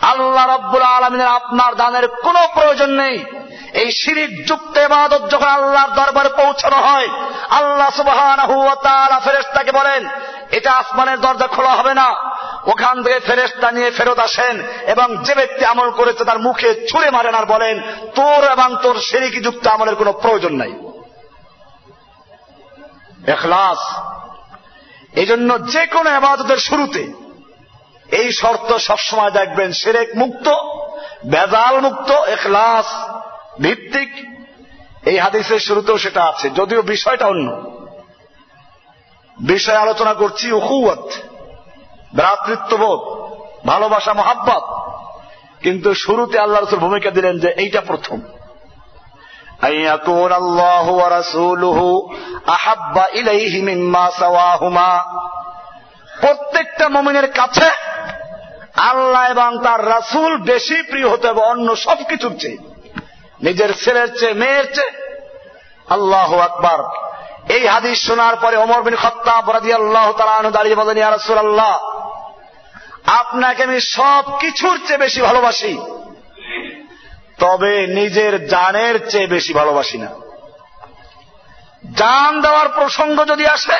আল্লাহ 0.00 0.56
রব্বুল 0.56 0.82
আলমিনের 0.82 1.26
আপনার 1.26 1.74
দানের 1.74 2.08
কোনো 2.08 2.48
প্রয়োজন 2.54 2.90
নেই। 2.90 3.24
এই 3.72 3.92
শিরিক 3.92 4.46
যুক্ত 4.46 4.76
এবাদত 4.76 5.30
যখন 5.30 5.46
আল্লাহর 5.46 5.90
দরবারে 5.90 6.28
পৌঁছানো 6.28 6.76
হয়, 6.76 7.08
আল্লাহ 7.50 7.90
সুবাহ 7.96 9.20
ফেরেস্তাকে 9.24 9.72
বলেন, 9.72 10.08
এটা 10.50 10.72
আসমানের 10.72 11.20
দরজা 11.20 11.46
খোলা 11.46 11.70
হবে 11.70 11.94
না। 11.94 12.14
ওখান 12.66 13.02
থেকে 13.02 13.20
ফেরেস্তা 13.20 13.70
নিয়ে 13.70 13.90
ফেরত 13.90 14.18
আসেন 14.18 14.62
এবং 14.86 15.24
যে 15.24 15.34
ব্যক্তি 15.34 15.64
আমল 15.64 15.90
করেছে 15.90 16.24
তার 16.24 16.38
মুখে 16.38 16.86
ছুঁড়ে 16.88 17.10
মারেন 17.10 17.34
আর 17.34 17.44
বলেন, 17.44 17.80
তোর 18.14 18.44
এবং 18.52 18.76
তোর 18.82 19.00
সিরিকি 19.00 19.40
যুক্ত 19.40 19.66
আমলের 19.66 19.94
কোনো 19.94 20.12
প্রয়োজন 20.12 20.52
নাই। 20.52 20.72
এখলাস। 23.26 23.94
এই 25.12 25.26
জন্য 25.26 25.66
যে 25.66 25.86
কোনো 25.86 26.10
আবাদতের 26.10 26.56
শুরুতে 26.56 27.12
এই 28.16 28.32
শর্ত 28.32 28.76
সবসময় 28.76 29.30
দেখবেন, 29.30 29.72
সেরেক 29.72 30.08
মুক্ত 30.16 30.48
বেজাল 31.26 31.80
মুক্ত, 31.80 32.10
এখলাস 32.10 32.86
ভিত্তিক। 33.60 34.40
এই 35.08 35.18
হাদিসের 35.18 35.58
শুরুতেও 35.58 35.98
সেটা 35.98 36.24
আছে, 36.24 36.50
যদিও 36.50 36.82
বিষয়টা 36.82 37.26
অন্য। 37.26 37.70
বিষয় 39.40 39.76
আলোচনা 39.76 40.14
করছি 40.14 40.52
উহুয়ত 40.52 41.10
ভ্রাতৃত্ববোধ, 42.14 43.00
ভালোবাসা, 43.66 44.12
মহাব্বত। 44.12 44.90
কিন্তু 45.62 45.94
শুরুতে 45.94 46.38
আল্লাহ 46.38 46.62
রসুল 46.62 46.78
ভূমিকা 46.78 47.10
দিলেন 47.10 47.38
যে 47.38 47.48
এইটা 47.48 47.80
প্রথম। 47.80 48.20
প্রত্যেকটা 56.20 56.88
মমিনের 56.88 57.32
কাছে 57.32 57.70
আল্লাহ 58.76 59.30
এবং 59.30 59.64
তার 59.64 59.88
রাসুল 59.88 60.36
বেশি 60.36 60.82
প্রিয় 60.82 61.08
হতে 61.08 61.28
হবে, 61.28 61.40
অন্য 61.40 61.76
সবকিছুর 61.76 62.38
চেয়ে। 62.38 62.58
নিজের 63.42 63.72
ছেলের 63.84 64.18
চেয়ে, 64.18 64.34
মেয়ের 64.34 64.74
চেয়ে। 64.74 65.10
আল্লাহ 65.88 66.38
আকবার। 66.38 67.10
এই 67.52 67.66
হাদিস 67.66 68.06
শোনার 68.06 68.36
পরে 68.36 68.56
অমর 68.56 68.82
বিন 68.82 68.96
খত্তাব 68.96 69.50
রাজি 69.50 69.72
আল্লাহ 69.72 70.12
তালু 70.12 70.50
দাঁড়িয়ে 70.50 70.76
বলেন 70.76 70.96
ইয়ারসুল 70.96 71.38
আল্লাহ 71.38 71.78
আপনাকে 73.06 73.62
আমি 73.62 73.80
সব 73.80 74.22
কিছুর 74.40 74.78
চেয়ে 74.86 74.98
বেশি 74.98 75.20
ভালোবাসি। 75.22 75.99
তবে 77.40 77.72
নিজের 77.98 78.32
জানের 78.46 78.94
চেয়ে 79.10 79.32
বেশি 79.34 79.52
ভালোবাসি 79.52 79.98
না। 79.98 80.10
জান 81.96 82.32
দেওয়ার 82.40 82.68
প্রসঙ্গ 82.68 83.16
যদি 83.24 83.44
আসে, 83.46 83.78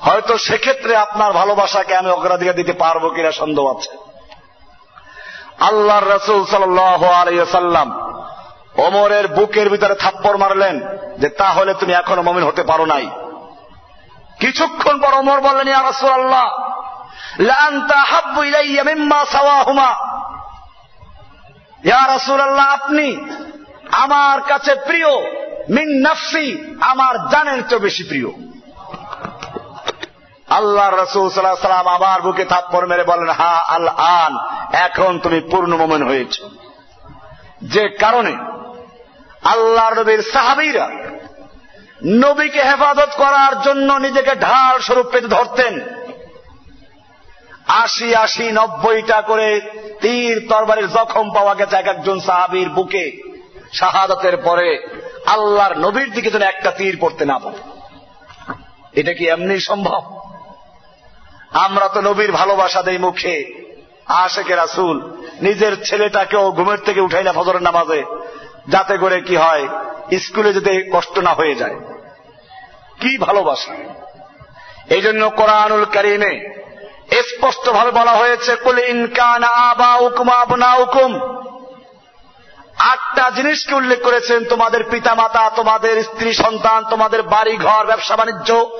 হয়তো 0.00 0.34
সেক্ষেত্রে 0.38 0.92
আপনার 0.96 1.30
ভালোবাসাকে 1.32 1.92
আমি 1.96 2.10
অগ্রাধিকার 2.10 2.54
দিতে 2.54 2.72
পারব 2.72 3.04
কিনা 3.08 3.32
সন্দেহ 3.32 3.64
আছে। 3.74 3.92
আল্লাহর 5.60 6.06
রসুল 6.10 6.40
সাল্লাম 6.44 7.88
ওমরের 8.76 9.26
বুকের 9.28 9.66
ভিতরে 9.70 9.94
থাপ্পড় 9.94 10.38
মারলেন 10.38 10.76
যে, 11.18 11.28
তাহলে 11.28 11.72
তুমি 11.74 11.92
এখনও 11.92 12.22
মমিন 12.22 12.44
হতে 12.44 12.62
পারো 12.62 12.84
নাই। 12.86 13.06
কিছুক্ষণ 14.40 14.96
পর 15.00 15.12
ওমর 15.18 15.38
বললেন, 15.40 15.68
ইয়া 15.68 15.82
রসুল 15.82 16.10
আল্লাহ 16.10 16.46
আল্লাহ 21.92 22.66
আপনি 22.72 23.16
আমার 23.92 24.40
কাছে 24.40 24.74
প্রিয়, 24.74 25.10
মিন 25.68 26.10
নফসি, 26.10 26.76
আমার 26.80 27.28
জানের 27.28 27.68
চেয়ে 27.68 27.80
বেশি 27.80 28.02
প্রিয়। 28.02 28.30
আল্লাহ 30.48 30.88
রসুল 30.90 31.30
সাল্লাহ 31.30 31.54
সাল্লাম 31.54 31.88
আবার 31.88 32.22
বুকে 32.22 32.44
থাপ্পড় 32.44 32.86
মেরে 32.86 33.04
বলেন, 33.04 33.28
হা 33.28 33.54
আল 33.68 33.88
আন 33.88 34.38
এখন 34.72 35.18
তুমি 35.18 35.40
পূর্ণ 35.40 35.76
মোমেন 35.76 36.02
হয়েছ। 36.02 36.42
যে 37.62 37.88
কারণে 37.88 38.36
আল্লাহ 39.44 39.94
নবীর 39.94 40.22
সাহাবিরা 40.22 40.90
নবীকে 42.04 42.62
হেফাজত 42.62 43.08
করার 43.16 43.62
জন্য 43.62 43.92
নিজেকে 43.92 44.34
ঢাল 44.36 44.78
স্বরূপ 44.78 45.06
পেতে 45.06 45.28
ধরতেন। 45.28 45.80
আশি 47.66 48.14
আশি, 48.14 48.52
নব্বইটা 48.52 49.22
করে 49.22 49.60
তীর 50.00 50.48
তরবারির 50.48 50.88
জখম 50.88 51.30
পাওয়া 51.34 51.54
গেছে 51.54 51.76
এক 51.76 51.86
একজন 51.86 52.20
সাহাবির 52.20 52.68
বুকে। 52.68 53.34
শাহাদতের 53.72 54.36
পরে 54.36 55.00
আল্লাহর 55.26 55.78
নবীর 55.78 56.12
দিকে 56.12 56.30
যেন 56.30 56.42
একটা 56.42 56.70
তীর 56.70 56.98
পড়তে 57.00 57.24
না 57.24 57.38
পারে। 57.38 57.56
এটা 59.00 59.12
কি 59.12 59.28
এমনি 59.28 59.60
সম্ভব? 59.60 60.24
আমরা 61.52 61.88
তো 61.88 62.00
নবীর 62.00 62.32
ভালোবাসা 62.32 62.82
দেই 62.82 62.98
মুখে। 62.98 63.64
আশেকে 64.06 64.54
রাসুল, 64.54 65.16
নিজের 65.42 65.84
ছেলেটাকেও 65.84 66.52
ঘুমের 66.52 66.78
থেকে 66.78 67.00
উঠাই 67.00 67.24
না 67.24 67.32
ফজরের 67.32 67.62
নামাজে, 67.62 68.04
যাতে 68.68 68.98
করে 68.98 69.20
কি 69.20 69.36
হয়, 69.36 69.68
স্কুলে 70.18 70.52
যেতে 70.52 70.90
কষ্ট 70.92 71.18
না 71.18 71.32
হয়ে 71.32 71.54
যায়। 71.54 71.80
কি 73.00 73.18
ভালোবাসা। 73.18 73.74
এই 74.94 75.02
জন্য 75.02 75.30
কোরআনুল 75.30 75.84
করিমে 75.84 76.64
স্পষ্ট 77.12 77.70
ভাবে 77.70 77.90
বলা 77.90 78.12
হয়েছে, 78.12 78.56
কুল 78.56 78.78
ইনকান 78.78 79.42
আবা 79.42 79.94
হুকুম 79.94 80.28
আবনা 80.28 80.70
হুকুম 80.70 81.40
আটটা 82.78 83.30
জিনিসকে 83.30 83.74
উল্লেখ 83.74 84.02
করেছেন, 84.02 84.44
তোমাদের 84.44 84.84
পিতামাতা, 84.84 85.50
তোমাদের 85.56 86.02
স্ত্রী 86.02 86.32
সন্তান, 86.32 86.84
তোমাদের 86.90 87.22
বাড়ি 87.22 87.56
ঘর 87.56 87.86
ব্যবসা 87.86 88.16
বাণিজ্য, 88.16 88.70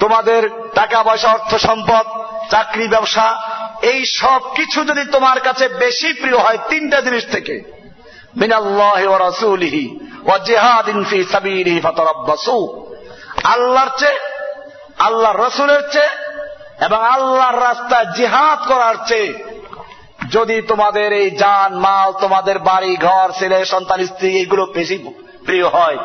তোমাদের 0.00 0.70
টাকা 0.74 1.02
পয়সা, 1.02 1.32
অর্থ 1.32 1.54
সম্পদ, 1.54 2.06
চাকরি, 2.50 2.88
ব্যবসা। 2.88 3.42
এই 3.82 4.06
সব 4.06 4.40
কিছু 4.54 4.84
যদি 4.84 5.04
তোমার 5.04 5.40
কাছে 5.40 5.68
বেশি 5.68 6.12
প্রিয় 6.12 6.38
হয়, 6.38 6.58
তিনটা 6.68 7.00
জিনিস 7.00 7.24
থেকে। 7.32 7.82
আল্লাহর 13.44 13.88
চেয়ে, 13.98 14.18
আল্লাহর 14.98 15.40
রসুলের 15.40 15.90
চেয়ে 15.92 16.31
এবং 16.86 17.00
আল্লাহর 17.06 17.58
রাস্তায় 17.60 18.08
জিহাদ 18.16 18.58
করার 18.68 18.96
চেয়ে 19.06 19.30
যদি 20.30 20.56
তোমাদের 20.62 21.08
এই 21.12 21.28
যান 21.30 21.70
মাল, 21.74 22.08
তোমাদের 22.20 22.56
বাড়ি, 22.58 22.92
ঘর, 22.96 23.28
ছেলে, 23.38 23.58
সন্তান, 23.64 24.00
স্ত্রী 24.06 24.28
এইগুলো 24.38 24.62
বেশি 24.66 24.96
প্রিয় 25.46 25.66
হয়, 25.68 25.98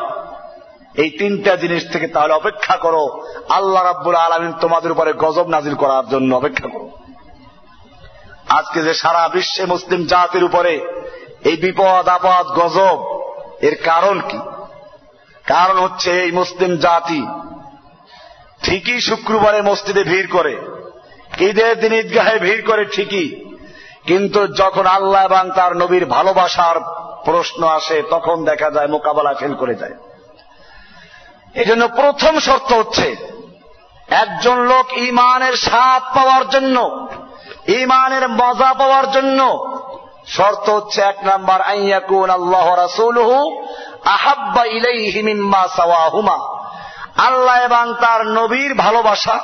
এই 0.94 1.10
তিনটা 1.10 1.52
জিনিস 1.56 1.82
থেকে 1.92 2.06
তাহলে 2.08 2.32
অপেক্ষা 2.32 2.76
করো। 2.76 3.04
আল্লাহ 3.48 3.82
রাব্বুল 3.84 4.16
আলমিন 4.16 4.52
তোমাদের 4.60 4.90
উপরে 4.92 5.10
গজব 5.12 5.46
নাজিল 5.48 5.74
করার 5.74 6.04
জন্য 6.08 6.30
অপেক্ষা 6.34 6.68
করো। 6.68 6.88
আজকে 8.48 8.78
যে 8.82 8.94
সারা 8.94 9.22
বিশ্বে 9.28 9.64
মুসলিম 9.66 10.00
জাতির 10.06 10.44
উপরে 10.44 10.74
এই 11.44 11.56
বিপদ, 11.56 12.04
আপদ, 12.08 12.46
গজব, 12.58 12.98
এর 13.60 13.76
কারণ 13.84 14.16
কি? 14.20 14.38
কারণ 15.46 15.76
হচ্ছে 15.78 16.10
এই 16.24 16.32
মুসলিম 16.32 16.72
জাতি 16.76 17.20
ঠিকই 18.62 19.00
শুক্রবারে 19.00 19.62
মসজিদে 19.62 20.04
ভিড় 20.04 20.26
করে। 20.26 20.56
ঈদের 21.38 21.80
দিন 21.80 21.92
ঈদগাহে 21.92 22.38
ভিড় 22.38 22.62
করে 22.62 22.84
ঠিকই। 22.84 23.44
কিন্তু 24.06 24.46
যখন 24.46 24.86
আল্লাহ 24.86 25.24
এবং 25.24 25.50
তার 25.54 25.76
নবীর 25.76 26.06
ভালোবাসার 26.06 26.80
প্রশ্ন 27.24 27.68
আসে, 27.68 28.02
তখন 28.10 28.44
দেখা 28.44 28.70
যায় 28.70 28.86
মোকাবেলা 28.86 29.34
ফেল 29.34 29.54
করে 29.54 29.74
যায়। 29.74 29.94
এই 31.54 31.64
জন্য 31.64 31.88
প্রথম 31.88 32.38
শর্ত 32.38 32.72
হচ্ছে, 32.72 33.16
একজন 34.08 34.58
লোক 34.58 34.98
ইমানের 34.98 35.52
স্বাদ 35.52 36.16
পাওয়ার 36.16 36.48
জন্য 36.48 37.08
ইমানের 37.66 38.28
মজা 38.28 38.74
পাওয়ার 38.74 39.10
জন্য, 39.10 39.40
শর্ত 40.26 40.70
হচ্ছে 40.70 41.00
এক 41.00 41.16
নাম্বার 41.22 41.60
আইয়াকুন 41.60 42.30
আল্লাহ 42.30 42.74
রাসুলহু 42.74 43.64
আহাব্বা 44.04 44.64
ইলাইহি 44.64 45.22
মিম্মা 45.22 45.68
সাওয়াহুমা। 45.76 46.38
আল্লাহ 47.18 47.64
এবং 47.64 47.94
তার 48.00 48.26
নবীর 48.26 48.74
ভালোবাসা, 48.74 49.40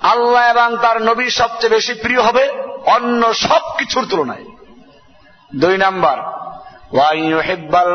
আল্লাহ 0.00 0.50
এবং 0.50 0.76
তার 0.82 1.02
নবীর 1.02 1.30
সবচেয়ে 1.30 1.70
বেশি 1.70 1.94
প্রিয় 1.94 2.22
হবে 2.22 2.50
অন্য 2.86 3.34
সব 3.34 3.60
কিছুর 3.78 4.06
তুলনায়। 4.10 4.44
দুই 5.56 5.78
নাম্বার 5.78 6.18
ওয়াইহিব্বাল 6.92 7.92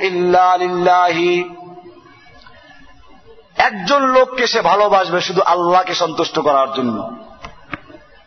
ইল্লা 0.00 0.56
লিল্লাহি। 0.56 1.50
একজন 3.56 4.02
লোককে 4.02 4.46
সে 4.46 4.60
ভালোবাসবে 4.60 5.20
শুধু 5.20 5.42
আল্লাহকে 5.42 5.94
সন্তুষ্ট 5.94 6.38
করার 6.38 6.72
জন্য। 6.72 7.16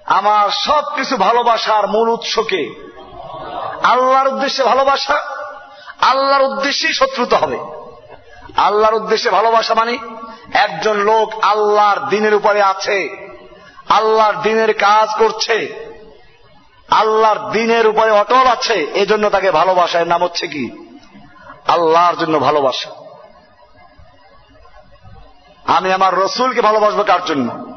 আমার 0.05 0.49
সব 0.49 0.83
কিছু 0.95 1.17
ভালোবাসার 1.17 1.87
মূল 1.87 2.09
উৎসকে 2.09 2.89
আল্লাহর 3.83 4.27
উদ্দেশ্যে 4.27 4.63
ভালোবাসা 4.63 5.38
আল্লাহর 6.01 6.41
উদ্দেশ্যেই 6.41 6.93
শত্রুতা 6.93 7.37
হবে। 7.37 7.59
আল্লাহর 8.57 8.93
উদ্দেশ্যে 8.93 9.29
ভালোবাসা 9.29 9.73
মানে 9.73 9.97
একজন 10.53 10.97
লোক 10.97 11.43
আল্লাহর 11.43 12.09
দিনের 12.09 12.33
উপরে 12.33 12.61
আছে, 12.63 13.09
আল্লাহর 13.89 14.41
দিনের 14.41 14.73
কাজ 14.73 15.09
করছে, 15.19 15.89
আল্লাহর 16.89 17.51
দিনের 17.51 17.87
উপরে 17.87 18.11
অটল 18.11 18.47
আছে, 18.47 18.73
এজন্য 18.73 19.29
তাকে 19.29 19.51
ভালোবাসার 19.51 20.07
নাম 20.07 20.23
হচ্ছে 20.23 20.47
কি? 20.47 20.71
আল্লাহর 21.67 22.15
জন্য 22.15 22.39
ভালোবাসা। 22.39 22.89
আমি 25.65 25.93
আমার 25.93 26.17
রসুলকে 26.17 26.61
ভালোবাসবো 26.61 27.03
কার 27.03 27.25
জন্য? 27.25 27.75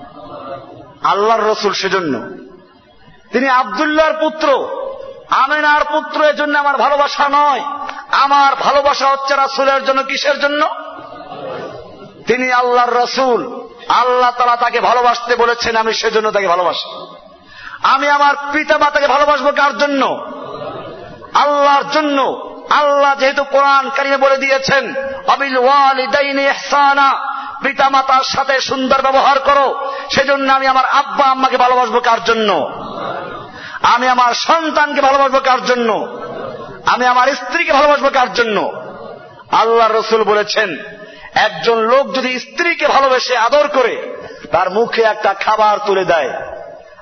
আল্লাহর 1.03 1.43
রসুল 1.43 1.73
সেজন্য। 1.73 2.19
তিনি 3.33 3.49
আবদুল্লাহর 3.49 4.13
পুত্র। 4.13 4.69
আমেনার 5.31 5.85
পুত্র 5.85 6.25
এজন্য 6.25 6.59
আমার 6.59 6.77
ভালোবাসা 6.77 7.29
নয়। 7.29 7.61
আমার 8.13 8.55
ভালোবাসা 8.55 9.09
হচ্ছে 9.09 9.37
রাসুলের 9.37 9.85
জন্য 9.85 10.03
কিসের 10.03 10.41
জন্য? 10.41 10.67
তিনি 12.27 12.53
আল্লাহর 12.53 12.95
রসুল। 12.95 13.69
আল্লাহ 13.89 14.31
তালা 14.31 14.57
তাকে 14.57 14.81
ভালোবাসতে 14.81 15.37
বলেছেন, 15.37 15.77
আমি 15.77 15.95
সেজন্য 15.95 16.31
তাকে 16.31 16.49
ভালোবাসি। 16.49 17.17
আমি 17.83 18.09
আমার 18.09 18.35
পিতা 18.53 18.79
মাতাকে 18.79 19.07
ভালোবাসবো 19.07 19.53
কার 19.53 19.79
জন্য? 19.79 20.27
আল্লাহর 21.35 21.85
জন্য। 21.93 22.49
আল্লাহ 22.71 23.15
যেহেতু 23.15 23.45
কোরআন 23.45 23.91
কারিমে 23.97 24.17
বলে 24.17 24.37
দিয়েছেন, 24.37 24.95
অবিল 25.29 25.59
ওয়ালিদাইনি 25.59 26.43
ইহসানা। 26.43 27.33
পিতা 27.63 27.89
মাতার 27.89 28.23
সাথে 28.23 28.61
সুন্দর 28.61 29.03
ব্যবহার 29.03 29.39
করো, 29.39 29.93
সেজন্য 30.11 30.53
আমি 30.53 30.67
আমার 30.67 30.85
আব্বা 30.85 31.25
আম্মাকে 31.25 31.57
ভালোবাসবো 31.57 32.01
কার 32.01 32.25
জন্য? 32.25 32.71
আমি 33.83 34.09
আমার 34.09 34.35
সন্তানকে 34.35 35.01
ভালোবাসবো 35.01 35.41
কার 35.41 35.65
জন্য? 35.65 36.19
আমি 36.87 37.07
আমার 37.07 37.29
স্ত্রীকে 37.29 37.73
ভালোবাসবো 37.73 38.11
কার 38.11 38.33
জন্য? 38.33 38.73
আল্লাহ 39.53 39.93
রসুল 39.93 40.25
বলেছেন, 40.25 40.77
একজন 41.35 41.79
লোক 41.79 42.15
যদি 42.15 42.39
স্ত্রীকে 42.39 42.87
ভালোবেসে 42.87 43.37
আদর 43.37 43.69
করে, 43.69 44.17
তার 44.53 44.71
মুখে 44.71 45.03
একটা 45.03 45.35
খাবার 45.35 45.79
তুলে 45.87 46.05
দেয়। 46.05 46.31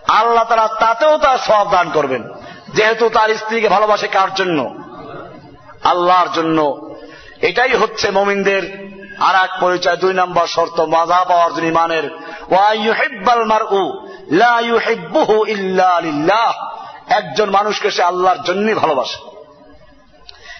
আল্লাহ 0.08 0.44
তারা 0.44 0.68
তাতেও 0.68 1.18
তার 1.18 1.38
সব 1.38 1.70
দান 1.70 1.90
করবেন। 1.90 2.28
যেহেতু 2.74 3.08
তার 3.08 3.34
স্ত্রীকে 3.34 3.68
ভালোবাসে 3.68 4.08
কার 4.08 4.34
জন্য? 4.34 4.74
আল্লাহর 5.84 6.28
জন্য। 6.34 6.90
এটাই 7.42 7.74
হচ্ছে 7.74 8.10
মমিনদের 8.10 8.90
আর 9.20 9.34
এক 9.34 9.50
পরিচয়, 9.60 9.96
দুই 9.96 10.12
নম্বর 10.12 10.46
শর্ত, 10.46 10.80
মাজা 10.80 11.24
পাওয়ার 11.24 11.54
জন্য 11.54 11.66
ইমানের। 11.66 12.10
একজন 17.08 17.50
মানুষকে 17.50 17.90
সে 17.90 18.02
আল্লাহর 18.02 18.42
জন্যই 18.42 18.74
ভালোবাসে। 18.74 19.29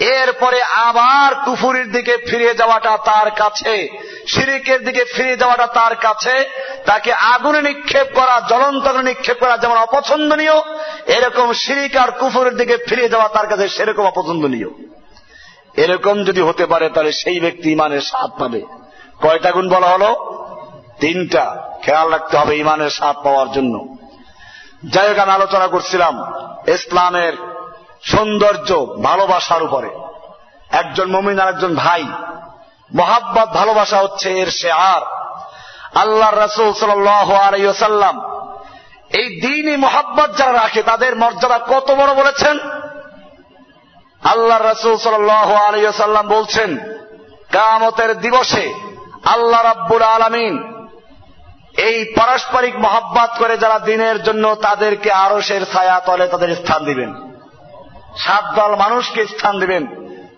এরপরে 0.00 0.62
আবার 0.62 1.34
কুফুরির 1.34 1.92
দিকে 1.92 2.16
ফিরে 2.16 2.54
যাওয়াটা 2.54 2.96
তার 2.96 3.30
কাছে, 3.30 3.88
শিরিকের 4.26 4.84
দিকে 4.84 5.04
ফিরে 5.04 5.36
যাওয়াটা 5.36 5.66
তার 5.66 5.96
কাছে, 5.96 6.44
তাকে 6.86 7.12
আগুনে 7.12 7.62
নিক্ষেপ 7.62 8.06
করা 8.14 8.40
জ্বলন্ত 8.48 8.86
নিক্ষেপ 8.86 9.38
করা 9.40 9.58
যেমন 9.58 9.76
অপছন্দনীয়, 9.76 10.58
এরকম 11.06 11.52
শিরিক 11.52 11.96
আর 11.96 12.10
কুফুরের 12.10 12.56
দিকে 12.56 12.76
ফিরে 12.76 13.08
যাওয়া 13.08 13.28
তার 13.28 13.46
কাছে 13.46 13.68
সেরকম 13.68 14.02
অপছন্দনীয়। 14.02 14.68
এরকম 15.76 16.24
যদি 16.24 16.40
হতে 16.40 16.66
পারে, 16.66 16.88
তাহলে 16.88 17.12
সেই 17.12 17.40
ব্যক্তি 17.40 17.72
ইমানের 17.72 18.00
স্বাদ 18.00 18.40
পাবে। 18.40 18.62
কয়টা 19.22 19.50
গুণ 19.50 19.68
বলা 19.68 19.86
হলো? 19.86 20.14
তিনটা। 21.00 21.70
খেয়াল 21.82 22.10
রাখতে 22.10 22.36
হবে 22.36 22.58
ইমানের 22.58 22.90
স্বাদ 22.90 23.16
পাওয়ার 23.24 23.52
জন্য। 23.52 23.96
যাই 24.84 25.08
হোক, 25.08 25.18
আমি 25.18 25.32
আলোচনা 25.32 25.66
করছিলাম 25.66 26.32
ইসলামের 26.68 27.55
সৌন্দর্য, 28.02 28.86
ভালোবাসার 29.02 29.62
উপরে। 29.62 29.90
একজন 30.70 31.10
মমিন 31.10 31.40
আর 31.40 31.48
একজন 31.48 31.74
ভাই। 31.74 32.04
মোহাব্বত, 32.94 33.48
ভালোবাসা 33.48 33.98
হচ্ছে 33.98 34.40
এর 34.40 34.50
সে 34.50 34.70
আর 34.70 35.02
আল্লাহ 35.94 36.30
রসুল 36.30 36.72
সাল্লাম 36.72 38.16
এই 39.12 39.40
দিনই 39.40 39.76
মোহাব্বত 39.76 40.36
যারা 40.36 40.52
রাখে, 40.52 40.82
তাদের 40.82 41.16
মর্যাদা 41.16 41.58
কত 41.58 41.90
বড় 41.90 42.14
বলেছেন? 42.14 42.58
আল্লাহ 44.22 44.58
রসুল 44.58 44.96
সাল্লাম 44.96 46.28
বলছেন 46.28 46.98
কামতের 47.52 48.20
দিবসে 48.20 48.74
আল্লাহ 49.24 49.62
রাব্বুল 49.62 50.02
আলমিন 50.02 50.54
এই 51.78 52.14
পারস্পরিক 52.16 52.76
মহাব্বাত 52.76 53.30
করে 53.38 53.58
যারা 53.58 53.78
দিনের 53.78 54.22
জন্য 54.22 54.54
তাদেরকে 54.54 55.10
আরসের 55.10 55.64
ছায়া 55.72 56.00
তলে 56.00 56.26
তাদের 56.28 56.54
স্থান 56.54 56.84
দিবেন। 56.84 57.35
সাত 58.18 58.54
দল 58.54 58.74
মানুষকে 58.74 59.26
স্থান 59.26 59.60
দিবেন। 59.60 59.86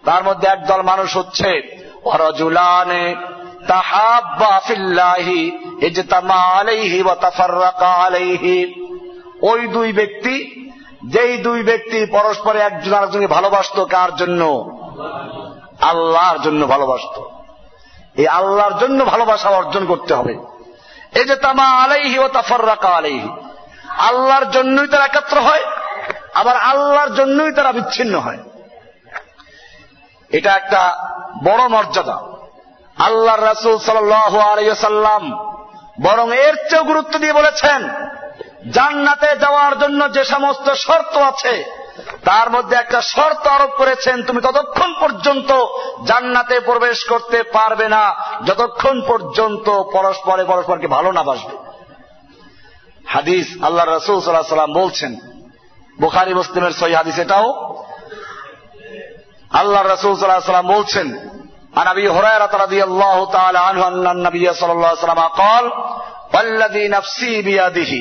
তার 0.04 0.24
মধ্যে 0.24 0.48
একদল 0.48 0.82
মানুষ 0.82 1.16
হচ্ছে 1.16 1.78
অরজুলানে 2.04 3.16
তাহাব্বা 3.68 4.60
ফিল্লাহি 4.66 5.58
ইজতামা 5.82 6.34
আলাইহি 6.34 7.02
ওয়া 7.02 7.14
তাফাররাকা 7.14 7.88
আলাইহি। 7.88 8.84
ওই 9.42 9.66
দুই 9.66 9.92
ব্যক্তি, 9.92 10.68
যেই 11.06 11.38
দুই 11.38 11.62
ব্যক্তি 11.62 12.06
পরস্পরে 12.06 12.58
একজন 12.58 12.94
আরেকজনকে 12.94 13.26
ভালোবাসত 13.26 13.84
কার 13.84 14.16
জন্য? 14.16 14.44
আল্লাহর 15.80 16.42
জন্য 16.42 16.66
ভালোবাসত। 16.66 17.22
এই 18.16 18.26
আল্লাহর 18.26 18.78
জন্য 18.78 19.04
ভালোবাসা 19.04 19.48
অর্জন 19.48 19.86
করতে 19.86 20.14
হবে। 20.14 20.38
এই 21.14 21.24
যে 21.24 21.36
তামা 21.36 21.64
আলাইহি 21.64 22.18
ও 22.18 22.28
তাফাররাকা 22.28 22.88
আলাইহি। 22.88 23.28
আল্লাহর 23.98 24.50
জন্যই 24.50 24.86
তারা 24.86 25.04
একত্র 25.04 25.40
হয় 25.40 25.64
আবার 26.40 26.56
আল্লাহর 26.56 27.14
জন্যই 27.14 27.52
তারা 27.52 27.72
বিচ্ছিন্ন 27.72 28.18
হয়। 28.18 28.38
এটা 30.30 30.50
একটা 30.52 30.82
বড় 31.44 31.68
মর্যাদা। 31.68 32.16
আল্লাহ 32.96 33.36
রাসুল 33.36 33.76
সাল্লাম 33.78 35.24
বরং 36.02 36.26
এর 36.36 36.54
চেয়েও 36.70 36.84
গুরুত্ব 36.84 37.18
দিয়ে 37.18 37.32
বলেছেন, 37.32 37.88
জান্নাতে 38.70 39.36
যাওয়ার 39.36 39.78
জন্য 39.78 40.12
যে 40.12 40.24
সমস্ত 40.24 40.66
শর্ত 40.70 41.16
আছে, 41.16 41.54
তার 42.24 42.50
মধ্যে 42.50 42.76
একটা 42.76 43.00
শর্ত 43.00 43.46
আরোপ 43.46 43.70
করেছেন, 43.70 44.22
তুমি 44.22 44.40
ততক্ষণ 44.40 44.90
পর্যন্ত 45.00 45.50
জান্নাতে 46.06 46.60
প্রবেশ 46.60 46.98
করতে 47.08 47.42
পারবে 47.42 47.88
না, 47.88 48.04
যতক্ষণ 48.46 48.96
পর্যন্ত 49.08 49.66
পরস্পরে 49.92 50.44
পরস্পরকে 50.44 50.86
ভালো 50.86 51.12
না 51.12 51.22
বাসবে। 51.22 51.56
হাদিস 53.06 53.46
আল্লাহ 53.62 53.84
রসুল 53.86 54.20
সাল্লাহ 54.20 54.54
সাল্লাম 54.56 54.72
বলছেন 54.72 55.12
বুখারি 55.99 56.33
মুসলিমের 56.33 56.73
সই 56.73 56.93
হাদিস 56.93 57.17
এটাও 57.19 57.47
আল্লাহ 59.51 59.81
রসুল 59.83 60.13
সাল্লাহ 60.15 60.53
সাল্লাম 60.53 60.73
বলছেন 60.77 61.07
عن 61.75 61.87
ابي 61.87 62.05
هريره 62.09 62.53
رضي 62.55 62.81
الله 62.83 63.17
تعالى 63.31 63.59
عنه 63.59 63.81
ان 63.87 64.05
النبي 64.07 64.45
صلى 64.53 64.71
الله 64.71 64.87
عليه 64.87 65.05
وسلم 65.05 65.23
قال 65.41 65.65
والذي 66.33 66.85
نفسي 66.87 67.33
بيده 67.41 67.93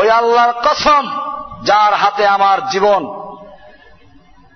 ওই 0.00 0.08
আল্লাহর 0.10 0.54
কসম 0.66 1.04
যার 1.62 1.92
হাতে 1.94 2.24
আমার 2.26 2.58
জীবন 2.72 3.02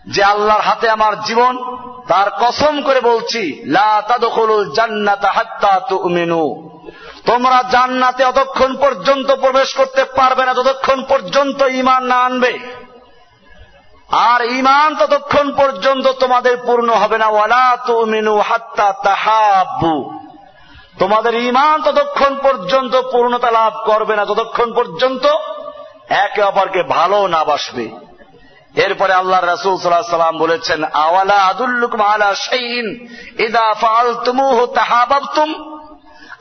যে 0.07 0.23
আল্লাহর 0.25 0.65
হাতে 0.69 0.87
আমার 0.89 1.15
জীবন 1.21 1.55
তার 2.09 2.29
কসম 2.43 2.75
করে 2.87 3.01
বলছি 3.01 3.43
লা 3.77 3.91
তাদখুলুল 4.09 4.67
জান্নাতা 4.77 5.31
হাত্তা 5.37 5.73
তুমিনু 5.89 6.45
তোমরা 7.26 7.64
জান্নাতে 7.72 8.24
অতক্ষণ 8.24 8.76
পর্যন্ত 8.76 9.32
প্রবেশ 9.32 9.74
করতে 9.74 10.04
পারবে 10.04 10.46
না, 10.46 10.54
যতক্ষণ 10.54 11.04
পর্যন্ত 11.04 11.62
ইমান 11.62 12.04
না 12.04 12.16
আনবে। 12.16 12.60
আর 14.12 14.46
ইমান 14.46 14.96
ততক্ষণ 14.96 15.52
পর্যন্ত 15.52 16.08
তোমাদের 16.08 16.58
পূর্ণ 16.58 16.94
হবে 16.94 17.18
না। 17.18 17.28
ওয়ালা 17.28 17.78
তুমিনু 17.88 18.40
হাত্তা 18.40 18.94
তাহাব্বু। 18.94 20.20
তোমাদের 21.00 21.36
ইমান 21.36 21.82
ততক্ষণ 21.82 22.36
পর্যন্ত 22.36 22.96
পূর্ণতা 22.96 23.52
লাভ 23.52 23.74
করবে 23.86 24.16
না 24.16 24.26
ততক্ষণ 24.26 24.74
পর্যন্ত 24.74 25.26
একে 26.10 26.42
অপরকে 26.42 26.84
ভালো 26.84 27.28
না 27.28 27.44
বাসবে। 27.44 27.90
এরপরে 28.76 29.14
আল্লাহ 29.14 29.46
রাসুল 29.46 29.78
সাল্লাম 29.78 30.38
বলেছেন, 30.38 30.84
আওয়ালা 30.84 31.34
আদুল্লুকুম 31.34 32.02
আলা 32.02 32.36
শাইইন 32.36 33.08
ইদা 33.40 33.74
ফাআলতুমুহু 33.74 34.66
তাহাবাবতুম? 34.66 35.76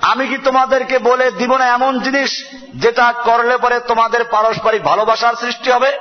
আমি 0.03 0.27
কি 0.27 0.39
তোমাদেরকে 0.39 0.99
বলে 0.99 1.31
দিব 1.31 1.57
না 1.57 1.67
এমন 1.67 1.99
জিনিস 1.99 2.45
যেটা 2.75 3.13
করলে 3.13 3.59
পরে 3.59 3.81
তোমাদের 3.81 4.25
পারস্পরিক 4.25 4.83
ভালোবাসার 4.83 5.35
সৃষ্টি 5.35 5.71
হবে? 5.71 5.99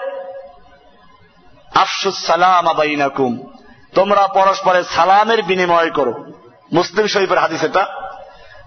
আফসুস 1.76 2.26
সালাম 2.26 2.68
আবাইনাকুম 2.68 3.54
তোমরা 3.96 4.28
পরস্পরের 4.28 4.84
সালামের 4.84 5.44
বিনিময় 5.44 5.90
করো। 5.90 6.26
মুসলিম 6.74 7.08
শরীফের 7.08 7.38
হাদিস 7.38 7.64
এটা। 7.64 7.86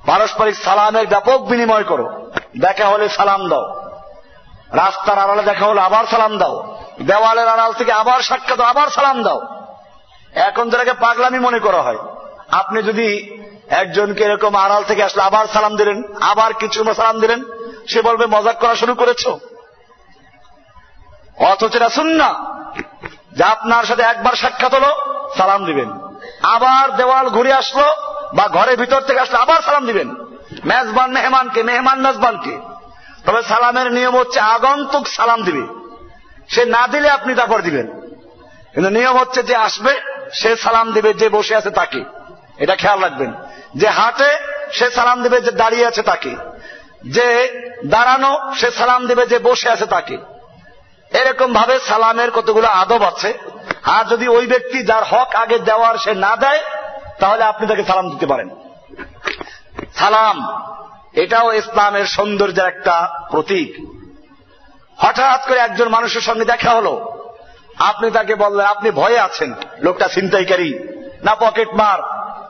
পারস্পরিক 0.06 0.56
সালামের 0.56 1.06
ব্যাপক 1.06 1.38
বিনিময় 1.38 1.84
করো। 1.84 2.30
দেখা 2.58 2.88
হলে 2.88 3.08
সালাম 3.08 3.48
দাও। 3.48 3.86
রাস্তার 4.72 5.18
আড়ালে 5.18 5.42
দেখা 5.42 5.66
হলে 5.66 5.80
আবার 5.80 6.04
সালাম 6.04 6.38
দাও। 6.38 6.78
দেওয়ালের 7.02 7.48
আড়াল 7.48 7.72
থেকে 7.72 7.92
আবার 7.92 8.20
সাক্ষাৎ, 8.20 8.60
আবার 8.60 8.88
সালাম 8.88 9.22
দাও। 9.22 9.40
এখন 10.34 10.70
যেটাকে 10.70 10.92
পাগলামি 10.92 11.38
মনে 11.38 11.58
করা 11.58 11.82
হয়, 11.82 11.98
আপনি 12.50 12.82
যদি 12.82 13.08
একজনকে 13.70 14.24
এরকম 14.24 14.54
আড়াল 14.54 14.84
থেকে 14.84 15.02
আসলে 15.02 15.22
আবার 15.22 15.46
সালাম 15.46 15.76
দিলেন, 15.76 16.02
আবার 16.20 16.52
কিছু 16.54 16.84
সালাম 16.94 17.20
দিলেন, 17.20 17.44
সে 17.88 18.02
বলবে, 18.02 18.26
মজাক 18.26 18.58
করা 18.58 18.74
শুরু 18.74 18.94
করেছ? 18.94 19.26
অথচ 21.36 21.76
এটা 21.76 21.88
শুন 21.88 22.06
না 22.06 22.34
যে 23.32 23.44
আপনার 23.44 23.84
সাথে 23.84 24.02
একবার 24.02 24.32
সাক্ষাৎ 24.32 24.74
হলো, 24.74 24.96
সালাম 25.36 25.64
দিবেন। 25.64 25.92
আবার 26.42 26.96
দেওয়াল 26.96 27.28
ঘুরে 27.28 27.52
আসলো, 27.52 27.94
বা 28.34 28.48
ঘরের 28.48 28.78
ভিতর 28.78 29.00
থেকে 29.00 29.20
আসলে 29.20 29.38
আবার 29.38 29.62
সালাম 29.62 29.86
দিবেন। 29.86 30.14
মেজবান 30.64 31.10
মেহমানকে, 31.10 31.62
মেহমান 31.62 32.00
মেজবানকে 32.00 32.60
তবে 33.26 33.42
সালামের 33.42 33.92
নিয়ম 33.92 34.18
হচ্ছে 34.18 34.40
আগন্তুক 34.40 35.08
সালাম 35.08 35.42
দিবে। 35.42 35.66
সে 36.48 36.64
না 36.64 36.86
দিলে 36.86 37.10
আপনি 37.10 37.34
তারপর 37.34 37.62
দিবেন। 37.62 37.86
কিন্তু 38.74 38.90
নিয়ম 38.90 39.18
হচ্ছে 39.18 39.42
যে 39.42 39.56
আসবে, 39.56 40.00
সে 40.32 40.56
সালাম 40.56 40.92
দিবে 40.92 41.14
যে 41.14 41.28
বসে 41.28 41.56
আছে 41.56 41.70
তাকে। 41.70 42.04
এটা 42.58 42.76
খেয়াল 42.76 43.00
রাখবেন। 43.00 43.32
যে 43.76 43.88
হাঁটে, 43.88 44.36
সে 44.72 44.90
সালাম 44.90 45.22
দিবে 45.22 45.40
যে 45.40 45.50
দাঁড়িয়ে 45.50 45.86
আছে 45.86 46.02
তাকে। 46.02 46.36
যে 47.04 47.60
দাঁড়ানো, 47.86 48.54
সে 48.56 48.70
সালাম 48.70 49.06
দিবে 49.06 49.26
যে 49.26 49.38
বসে 49.38 49.70
আছে 49.70 49.86
তাকে। 49.86 50.18
এরকম 51.12 51.52
ভাবে 51.52 51.78
সালামের 51.78 52.30
কতগুলো 52.30 52.68
আদব 52.68 53.02
আছে। 53.02 53.38
আর 53.84 54.04
যদি 54.04 54.28
ওই 54.28 54.46
ব্যক্তি 54.46 54.82
যার 54.82 55.04
হক 55.04 55.34
আগে 55.34 55.58
দেওয়ার 55.58 55.98
সে 55.98 56.14
না 56.14 56.36
দেয়, 56.36 56.62
তাহলে 57.18 57.44
আপনি 57.44 57.66
তাকে 57.66 57.84
সালাম 57.84 58.10
দিতে 58.10 58.26
পারেন। 58.26 58.48
সালাম, 59.94 60.62
এটাও 61.12 61.52
ইসলামের 61.52 62.06
সৌন্দর্যের 62.06 62.64
একটা 62.64 63.26
প্রতীক। 63.30 63.86
হঠাৎ 64.96 65.48
করে 65.48 65.58
একজন 65.58 65.88
মানুষের 65.88 66.20
সঙ্গে 66.20 66.44
দেখা 66.44 66.70
হলো। 66.70 67.16
আপনি 67.78 68.10
তাকে 68.10 68.34
বললেন, 68.34 68.66
আপনি 68.66 68.90
ভয়ে 68.90 69.18
আছেন। 69.18 69.54
লোকটা 69.78 70.08
ছিনতাইকারী। 70.08 70.78
না 71.24 71.34
পকেট 71.34 71.68
মার 71.68 71.98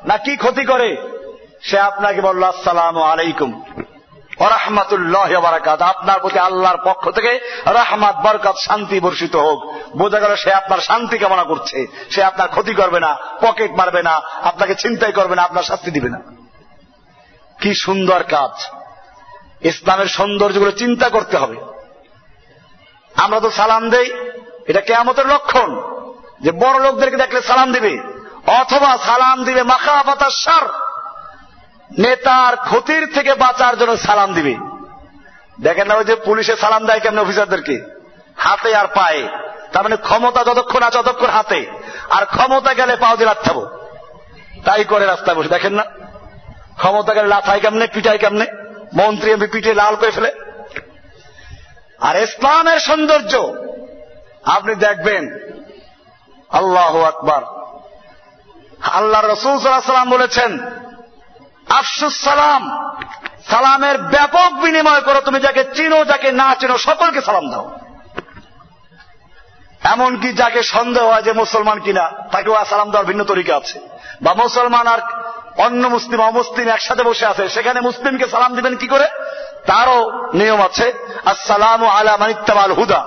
না 0.08 0.16
কি 0.16 0.36
ক্ষতি 0.36 0.64
করে? 0.64 1.15
সে 1.62 1.78
আপনাকে 1.78 2.20
বলল, 2.20 2.42
আসসালাম 2.42 3.02
আলাইকুম 3.02 3.62
রহমাতুল্লাহ 4.40 5.40
বারাকাত। 5.40 5.82
আপনার 5.82 6.20
প্রতি 6.20 6.38
আল্লাহর 6.38 6.76
পক্ষ 6.84 7.10
থেকে 7.10 7.40
রাহমাত, 7.64 8.16
বরকাত, 8.16 8.56
শান্তি 8.58 9.00
বর্ষিত 9.00 9.36
হোক। 9.36 9.72
বোঝা 9.96 10.20
গেল 10.20 10.36
সে 10.36 10.52
আপনার 10.52 10.78
শান্তি 10.78 11.18
কামনা 11.18 11.44
করছে। 11.44 11.86
সে 12.10 12.24
আপনার 12.24 12.48
ক্ষতি 12.48 12.74
করবে 12.74 13.00
না, 13.00 13.16
পকেট 13.40 13.72
মারবে 13.72 14.02
না, 14.02 14.20
আপনাকে 14.42 14.74
চিন্তাই 14.74 15.12
করবে 15.12 15.36
না, 15.36 15.42
আপনার 15.42 15.62
শাস্তি 15.62 15.90
দিবে 15.90 16.08
না। 16.08 16.20
কি 17.60 17.74
সুন্দর 17.74 18.22
কাজ। 18.22 18.70
ইসলামের 19.60 20.06
সৌন্দর্যগুলো 20.06 20.70
চিন্তা 20.70 21.08
করতে 21.08 21.36
হবে। 21.36 21.56
আমরা 23.16 23.40
তো 23.40 23.50
সালাম 23.50 23.90
দেই, 23.90 24.14
এটা 24.66 24.80
কেমতের 24.80 25.26
লক্ষণ। 25.26 25.80
যে 26.40 26.52
বড় 26.52 26.80
লোকদেরকে 26.80 27.16
দেখলে 27.16 27.42
সালাম 27.42 27.72
দিবে, 27.72 27.98
অথবা 28.46 28.98
সালাম 29.06 29.44
দিবে 29.44 29.62
মাখা 29.62 30.02
পাতার 30.02 30.30
সার 30.30 30.85
নেতার 31.98 32.56
ক্ষতির 32.56 33.14
থেকে 33.14 33.34
বাঁচার 33.34 33.78
জন্য 33.78 33.96
সালাম 33.96 34.34
দিবে। 34.34 34.56
দেখেন 35.60 35.88
না 35.88 35.94
ওই 35.94 36.04
যে 36.04 36.14
পুলিশে 36.14 36.56
সালাম 36.56 36.86
দেয় 36.86 37.00
কেমন 37.00 37.18
অফিসারদেরকে? 37.18 37.84
হাতে 38.36 38.76
আর 38.76 38.86
পায়ে। 38.86 39.28
তার 39.72 39.82
মানে 39.82 39.96
ক্ষমতা 39.96 40.44
যতক্ষণ 40.44 40.82
আছে 40.82 40.98
ততক্ষণ 40.98 41.26
হাতে। 41.26 41.66
আর 42.10 42.26
ক্ষমতা 42.26 42.74
গেলে 42.74 42.96
পাও 42.96 43.16
দিয়ে 43.16 43.28
লাথাবো 43.28 43.66
তাই 44.64 44.84
করে 44.84 45.06
রাস্তায় 45.06 45.36
বসে। 45.36 45.48
দেখেন 45.48 45.74
না? 45.74 45.84
ক্ষমতা 46.76 47.14
গেলে 47.14 47.28
লাথায় 47.28 47.60
কেমনে, 47.60 47.86
পিটায় 47.86 48.18
কেমনে? 48.18 48.46
মন্ত্রী 48.94 49.32
এমপি 49.32 49.46
পিটে 49.46 49.74
লাল 49.74 49.96
করে 49.96 50.10
ফেলে। 50.10 50.32
আর 52.00 52.22
ইসলামের 52.22 52.78
সৌন্দর্য, 52.78 53.54
আপনি 54.44 54.74
দেখবেন। 54.74 55.38
আল্লাহ 56.48 57.02
আকবার। 57.02 57.42
আল্লাহ 58.90 59.24
রসুল 59.24 59.58
সাল্লাম 59.58 60.10
বলেছেন 60.10 60.58
আফসুস 61.68 62.20
সালাম। 62.20 62.92
সালামের 63.50 63.98
ব্যাপক 63.98 64.52
বিনিময় 64.52 65.00
করো, 65.00 65.20
তুমি 65.20 65.40
যাকে 65.40 65.64
চিনো, 65.74 66.04
যাকে 66.04 66.32
না 66.32 66.54
চিনো, 66.54 66.78
সকলকে 66.78 67.20
সালাম 67.20 67.50
দাও। 67.50 67.78
এমনকি 69.84 70.32
যাকে 70.32 70.62
সন্দেহ 70.62 71.06
হয় 71.06 71.22
যে 71.22 71.32
মুসলমান 71.32 71.80
কিনা, 71.80 72.10
তাকেও 72.32 72.64
সালাম 72.64 72.90
দেওয়ার 72.90 73.06
ভিন্ন 73.06 73.24
তরিকা 73.24 73.56
আছে। 73.56 73.80
বা 74.22 74.34
মুসলমান 74.34 74.86
আর 74.86 74.98
অন্য 75.56 75.88
মুসলিম, 75.88 76.22
অমুসলিম 76.22 76.68
একসাথে 76.68 77.02
বসে 77.02 77.26
আছে, 77.26 77.48
সেখানে 77.48 77.80
মুসলিমকে 77.80 78.28
সালাম 78.28 78.54
দিবেন 78.54 78.76
কি 78.76 78.88
করে? 78.88 79.08
তারও 79.66 80.28
নিয়ম 80.34 80.62
আছে 80.62 80.92
আর 81.24 81.30
আসসালাম 81.30 81.86
আলা 81.86 82.16
মানিত্তামাল 82.16 82.72
হুদা। 82.72 83.04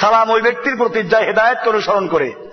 সালাম 0.00 0.30
ওই 0.30 0.42
ব্যক্তির 0.42 0.76
প্রতি 0.76 1.02
যা 1.02 1.18
হেদায়তকে 1.18 1.68
অনুসরণ 1.68 2.08
করে। 2.08 2.45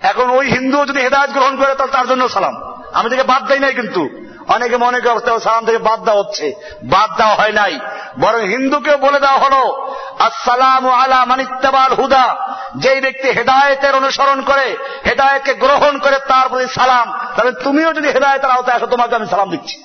এখন 0.00 0.30
ওই 0.30 0.50
হিন্দুও 0.50 0.86
যদি 0.86 1.00
হেদায়ত 1.00 1.30
গ্রহণ 1.30 1.56
করে, 1.56 1.74
তাহলে 1.74 1.92
তার 1.92 2.08
জন্য 2.08 2.28
সালাম। 2.28 2.82
আমি 2.92 3.10
থেকে 3.10 3.22
বাদ 3.22 3.46
দেয় 3.46 3.58
নাই 3.58 3.74
কিন্তু। 3.74 4.08
অনেকে 4.48 4.76
মনে 4.76 5.00
করতে 5.00 5.40
সালাম 5.40 5.66
থেকে 5.66 5.78
বাদ 5.78 6.04
দেওয়া 6.04 6.22
হচ্ছে। 6.22 6.54
বাদ 6.84 7.16
দেওয়া 7.16 7.34
হয় 7.34 7.52
নাই। 7.52 7.80
বরং 8.20 8.48
হিন্দুকেও 8.48 8.96
বলে 8.96 9.20
দেওয়া 9.20 9.38
হলো, 9.38 9.94
আসসালাম 10.18 10.88
আলা 10.88 11.24
মানিত্তাবাল 11.24 11.92
হুদা। 11.92 12.36
যেই 12.76 13.00
ব্যক্তি 13.00 13.30
হেদায়তের 13.30 13.94
অনুসরণ 13.94 14.42
করে, 14.42 14.76
হেদায়তকে 15.06 15.54
গ্রহণ 15.54 15.98
করে 15.98 16.18
তার 16.18 16.48
প্রতি 16.48 16.66
সালাম, 16.66 17.12
তাহলে 17.36 17.52
তুমিও 17.52 17.92
যদি 17.92 18.08
হেদায়তের 18.08 18.50
আওতায় 18.50 18.76
আসো 18.76 18.86
তোমাকে 18.86 19.16
আমি 19.16 19.26
সালাম 19.26 19.50
দিচ্ছি। 19.50 19.82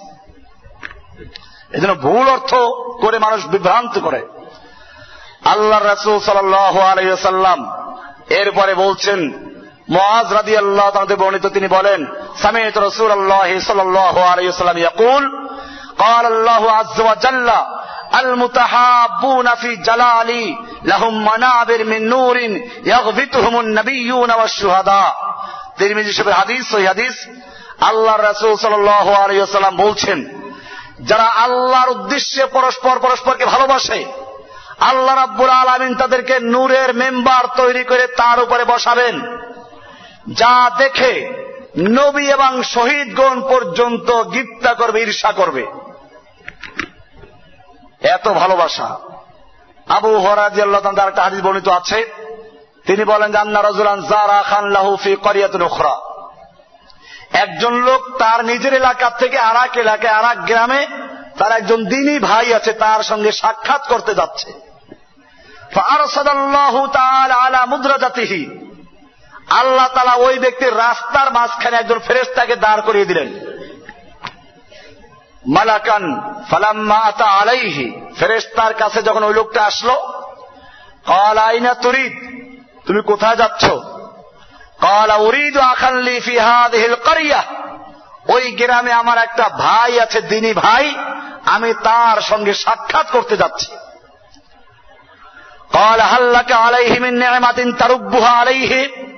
এজন্য 1.74 1.96
ভুল 1.96 2.30
অর্থ 2.30 2.54
করে 3.02 3.20
মানুষ 3.20 3.48
বিভ্রান্ত 3.48 4.00
করে। 4.00 4.28
আল্লাহ 5.46 5.86
রসুল 5.86 6.20
সাল্লাম 6.20 7.88
এরপরে 8.30 8.74
বলছেন 8.74 9.51
মহাজ 9.91 10.27
রাদি 10.33 10.55
আল্লাহ 10.57 10.89
তাদের 10.91 11.17
বর্ণিত 11.17 11.47
তিনি 11.47 11.69
বলেন 11.69 12.01
সামিত 12.43 12.77
রসুল 12.79 13.11
আল্লাহ 13.11 13.49
সাল্লাহ 13.61 14.15
আলাইসাল্লাম 14.25 14.79
ইয়াকুল 14.79 15.25
قال 15.99 16.25
الله 16.27 16.63
عز 16.73 16.99
وجل 17.01 17.49
المتحابون 18.15 19.49
في 19.55 19.71
جلالي 19.79 20.47
لهم 20.85 21.15
منابر 21.25 21.85
من 21.85 22.09
نور 22.09 22.37
يغبطهم 22.85 23.55
النبيون 23.61 24.31
والشهداء 24.33 25.13
তিরমিজি 25.79 26.13
শরীফের 26.13 26.39
হাদিস 26.41 26.67
ওই 26.75 26.85
হাদিস 26.87 27.17
আল্লাহ 27.81 28.17
রাসূল 28.19 28.53
সাল্লাল্লাহু 28.57 29.11
আলাইহি 29.15 29.43
ওয়াসাল্লাম 29.43 29.75
বলছেন 29.77 30.19
যারা 31.01 31.27
আল্লাহর 31.45 31.91
উদ্দেশ্যে 31.91 32.43
পরস্পর 32.47 32.95
পরস্পরকে 32.99 33.45
ভালোবাসে 33.45 34.01
আল্লাহ 34.91 35.15
রাব্বুল 35.15 35.53
আলামিন 35.63 35.93
তাদেরকে 35.95 36.35
নূরের 36.53 36.91
মেম্বার 36.95 37.45
তৈরি 37.57 37.83
করে 37.85 38.05
তার 38.17 38.39
উপরে 38.45 38.63
বসাবেন 38.65 39.15
যা 40.30 40.72
দেখে 40.78 41.42
নবী 41.78 42.28
এবং 42.28 42.64
শহীদগণ 42.64 43.42
পর্যন্ত 43.42 44.24
গিপ্তা 44.24 44.74
করবে, 44.74 45.02
ঈর্ষা 45.02 45.32
করবে। 45.32 45.66
এত 48.02 48.28
ভালোবাসা। 48.28 48.98
আবু 49.90 50.20
হরাজি 50.20 50.62
তার 50.96 51.08
একটা 51.08 51.24
হাদিস 51.24 51.42
বর্ণিত 51.42 51.68
আছে। 51.68 52.14
তিনি 52.86 53.04
বলেন 53.04 53.32
জান্না 53.32 53.64
রাজুলান 53.64 54.02
জারা 54.02 54.44
খান 54.50 54.70
লাহুফি 54.70 55.16
করিয়াতুন 55.16 55.62
উখরা। 55.62 55.96
একজন 57.34 57.74
লোক 57.74 58.18
তার 58.18 58.46
নিজের 58.46 58.74
এলাকা 58.74 59.10
থেকে 59.10 59.38
আর 59.38 59.66
এক 59.66 59.78
এলাকায় 59.78 60.14
আর 60.14 60.38
এক 60.38 60.46
গ্রামে 60.46 60.88
তার 61.38 61.52
একজন 61.52 61.86
দিনী 61.86 62.20
ভাই 62.20 62.54
আছে, 62.54 62.74
তার 62.74 63.04
সঙ্গে 63.04 63.32
সাক্ষাৎ 63.32 63.88
করতে 63.88 64.14
যাচ্ছে। 64.14 64.54
আলা 67.32 67.66
মুদ্রাজাতিহি। 67.66 68.71
আল্লাহ 69.52 69.88
তালা 69.88 70.14
ওই 70.14 70.40
ব্যক্তির 70.40 70.78
রাস্তার 70.78 71.34
মাঝখানে 71.34 71.78
একজন 71.78 72.00
ফেরেস্তাকে 72.00 72.56
দাঁড় 72.56 72.82
করিয়ে 72.82 73.06
দিলেন। 73.06 73.40
মালাকান 75.48 76.34
ফালাম্মা 76.50 76.96
আতা 76.96 77.26
আলাইহি। 77.26 78.02
ফেরেস্তার 78.20 78.74
কাছে 78.74 79.04
যখন 79.04 79.24
ওই 79.24 79.34
লোকটা 79.34 79.64
আসলো, 79.64 79.94
কল 81.06 81.38
আইনা 81.38 81.74
তরিদ? 81.74 82.14
তুমি 82.88 83.02
কোথায় 83.02 83.36
যাচ্ছ? 83.36 83.66
কলা 84.82 85.16
উরিদ 85.16 85.58
আখাল্লি 85.58 86.20
ফিহাদিল 86.20 86.96
করিয়া। 86.96 87.44
ওই 88.28 88.52
গ্রামে 88.52 88.92
আমার 88.92 89.18
একটা 89.18 89.50
ভাই 89.50 90.00
আছে, 90.00 90.22
দিনী 90.22 90.54
ভাই। 90.54 90.96
আমি 91.46 91.74
তার 91.74 92.22
সঙ্গে 92.22 92.54
সাক্ষাৎ 92.54 93.12
করতে 93.12 93.38
যাচ্ছি। 93.38 93.68
কল 95.74 96.00
হাল্লাকে 96.00 96.54
আলাইহি 96.54 97.00
মিন 97.00 97.14
নি'মাতিন 97.14 97.74
তারুব্বুহা 97.74 98.32
আলাইহি। 98.32 99.11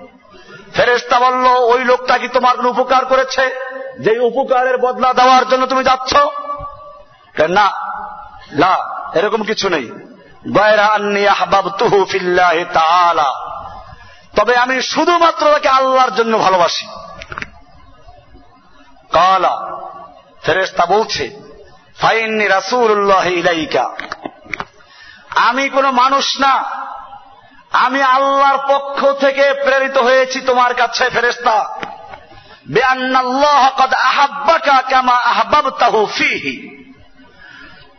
ফেরেস্তা 0.74 1.20
বলল, 1.20 1.46
ওই 1.46 1.84
লোকটা 1.86 2.18
কি 2.18 2.28
তোমার 2.28 2.58
কোন 2.58 2.66
উপকার 2.66 3.06
করেছে? 3.06 3.74
যে 4.00 4.20
উপকারের 4.20 4.78
বদলা 4.78 5.14
দেওয়ার 5.14 5.50
জন্য 5.50 5.66
তুমি 5.66 5.84
যাচ্ছ? 5.84 6.16
না? 7.50 7.72
না, 8.52 8.78
এরকম 9.18 9.44
কিছু 9.44 9.70
নেই। 9.70 9.92
তবে 14.36 14.56
আমি 14.56 14.82
শুধুমাত্র 14.82 15.52
তাকে 15.52 15.70
আল্লাহর 15.70 16.12
জন্য 16.12 16.38
ভালোবাসি। 16.38 16.88
কালা 19.12 19.82
ফেরেস্তা 20.44 20.86
বলছে, 20.86 21.40
ফাইন্নি 21.98 22.48
রাসুল্লাহ 22.48 23.28
ইলাইকা। 23.28 23.90
আমি 25.36 25.70
কোন 25.70 25.92
মানুষ 25.92 26.40
না। 26.40 26.84
আমি 27.74 28.02
আল্লাহর 28.02 28.58
পক্ষ 28.74 29.12
থেকে 29.20 29.54
প্রেরিত 29.54 29.98
হয়েছি 29.98 30.42
তোমার 30.42 30.74
কাছে 30.74 31.10
ফেরেস্তা 31.10 31.76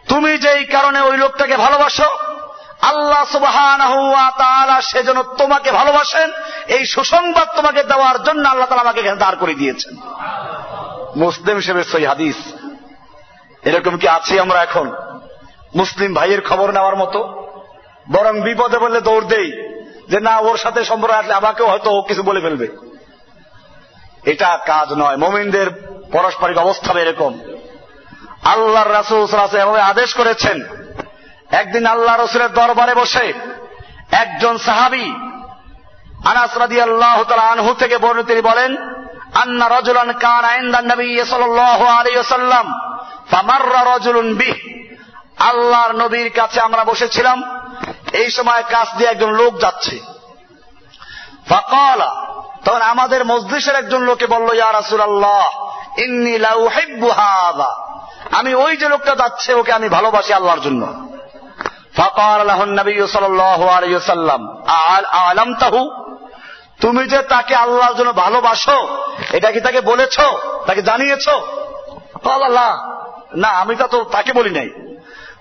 তুমি 0.08 0.38
যেই 0.38 0.64
কারণে 0.64 1.00
ওই 1.00 1.16
লোকটাকে 1.16 1.56
ভালোবাসো, 1.56 2.18
আল্লাহ 2.82 4.80
সেজন্য 4.80 5.22
তোমাকে 5.22 5.70
ভালোবাসেন, 5.70 6.32
এই 6.68 6.86
সুসংবাদ 6.86 7.48
তোমাকে 7.56 7.82
দেওয়ার 7.82 8.22
জন্য 8.22 8.48
আল্লাহ 8.48 8.68
তালা 8.68 8.80
আমাকে 8.80 9.00
এখানে 9.00 9.16
দাঁড় 9.16 9.36
করে 9.36 9.54
দিয়েছেন। 9.54 9.96
মুসলিম 11.16 11.56
হিসেবে 11.56 11.84
সই 11.84 12.04
হাদিস। 12.04 12.36
এরকম 13.62 13.96
কি 13.96 14.08
আছি 14.08 14.40
আমরা 14.40 14.62
এখন? 14.62 14.92
মুসলিম 15.76 16.14
ভাইয়ের 16.14 16.46
খবর 16.48 16.70
নেওয়ার 16.70 16.96
মতো? 16.96 17.43
বরং 18.12 18.40
বিপদে 18.40 18.78
বললে 18.78 19.00
দৌড় 19.00 19.26
দেই। 19.26 19.52
যে 20.08 20.20
না, 20.20 20.38
ওর 20.38 20.56
সাথে 20.56 20.84
সম্পর্ক 20.84 21.14
আসলে 21.14 21.34
আমাকেও 21.34 21.66
হয়তো 21.66 22.02
কিছু 22.02 22.22
বলে 22.22 22.40
ফেলবে। 22.40 22.68
এটা 24.24 24.58
কাজ 24.66 24.92
নয়। 24.92 25.16
মোমিনদের 25.16 25.70
পারস্পরিক 26.12 26.58
অবস্থা 26.58 27.00
এরকম। 27.00 27.40
আল্লাহর 28.44 28.92
রাসুল 28.92 29.26
এভাবে 29.56 29.80
আদেশ 29.80 30.14
করেছেন। 30.14 30.62
একদিন 31.50 31.86
আল্লাহ 31.86 32.20
রসুলের 32.20 32.52
দরবারে 32.52 32.94
বসে 32.94 33.32
একজন 34.10 34.58
সাহাবি 34.58 35.14
আনাস 36.24 36.58
আল্লাহ 36.58 37.32
আনহু 37.32 37.74
থেকে 37.74 37.98
বর্ণ 37.98 38.22
তিনি 38.22 38.40
বলেন, 38.40 38.76
আন্না 39.34 39.68
রজুলান 39.68 40.12
কান 40.12 40.44
আইন্দান 40.44 40.86
নবী 40.86 41.22
রজুলুন 43.94 44.34
বিহ। 44.34 44.54
আল্লাহর 45.42 45.92
নবীর 45.92 46.32
কাছে 46.36 46.60
আমরা 46.60 46.84
বসেছিলাম। 46.84 47.42
এই 48.14 48.30
সময় 48.30 48.62
কাছ 48.70 48.88
দিয়ে 48.96 49.10
একজন 49.10 49.30
লোক 49.30 49.60
যাচ্ছে। 49.60 50.00
ফাকালা, 51.48 52.26
তখন 52.64 52.82
আমাদের 52.82 53.24
মসজিষের 53.24 53.74
একজন 53.74 54.02
লোকে 54.02 54.26
বলল, 54.26 54.54
ইয়া 54.54 54.72
রাসূলুল্লাহ, 54.72 55.70
ইন্নী 56.00 56.38
আমি 58.32 58.54
ওই 58.54 58.76
যে 58.76 58.88
লোকটা 58.88 59.14
যাচ্ছে, 59.14 59.54
ওকে 59.54 59.72
আমি 59.72 59.88
ভালোবাসি 59.88 60.32
আল্লাহর 60.32 60.60
জন্য। 60.60 61.08
ফাকাল 61.96 62.46
লাহুন 62.46 62.80
নবী 62.80 63.06
সাল্লাল্লাহু 63.06 63.68
আলাইহি 63.68 63.94
ওয়াসাল্লাম 63.94 64.62
আলামতাহু? 65.12 65.90
তুমি 66.80 67.08
যে 67.08 67.22
তাকে 67.22 67.54
আল্লাহর 67.54 67.94
জন্য 67.94 68.12
ভালোবাসো, 68.12 69.04
এটা 69.32 69.50
কি 69.50 69.60
তাকে 69.60 69.80
বলেছ? 69.80 70.20
তাকে 70.66 70.82
জানিয়েছ? 70.82 71.28
আল্লাহ 72.28 72.70
না, 73.34 73.48
আমি 73.48 73.76
তো 73.76 74.04
তাকে 74.04 74.32
বলি 74.32 74.50
নাই। 74.50 74.70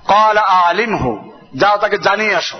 কল 0.07 0.37
আলিমহু। 0.37 1.32
যাও 1.55 1.77
তাকে 1.77 1.97
জানিয়ে 1.97 2.35
আসো। 2.35 2.57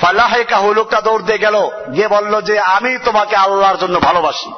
ফালাহে 0.00 0.44
কাহু 0.44 0.74
লোকটা 0.74 1.00
দৌড় 1.00 1.22
দিয়ে 1.22 1.38
গেল, 1.38 1.70
গিয়ে 1.92 2.08
বলল 2.08 2.40
যে, 2.40 2.60
আমি 2.60 2.98
তোমাকে 2.98 3.36
আল্লাহর 3.36 3.76
জন্য 3.76 4.00
ভালোবাসি। 4.00 4.52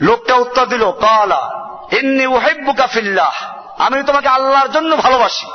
লোকটা 0.00 0.34
উত্তর 0.34 0.66
দিল, 0.66 0.90
কলা, 0.90 1.70
ইন্নি 1.92 2.26
উহেব্বু 2.26 2.72
কাফিল্লাহ 2.72 3.32
আমি 3.78 4.02
তোমাকে 4.02 4.28
আল্লাহর 4.28 4.68
জন্য 4.68 4.96
ভালোবাসি। 4.96 5.46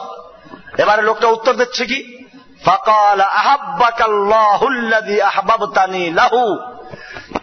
এবারে 0.78 1.02
লোকটা 1.02 1.28
উত্তর 1.28 1.54
দিচ্ছে 1.54 1.86
কি? 1.86 2.28
ফাকাল 2.66 3.22
আহাব্বাকাল্লাহুল্লাযী 3.22 5.22
আহবাবতানি 5.22 6.12
লাহু, 6.12 6.58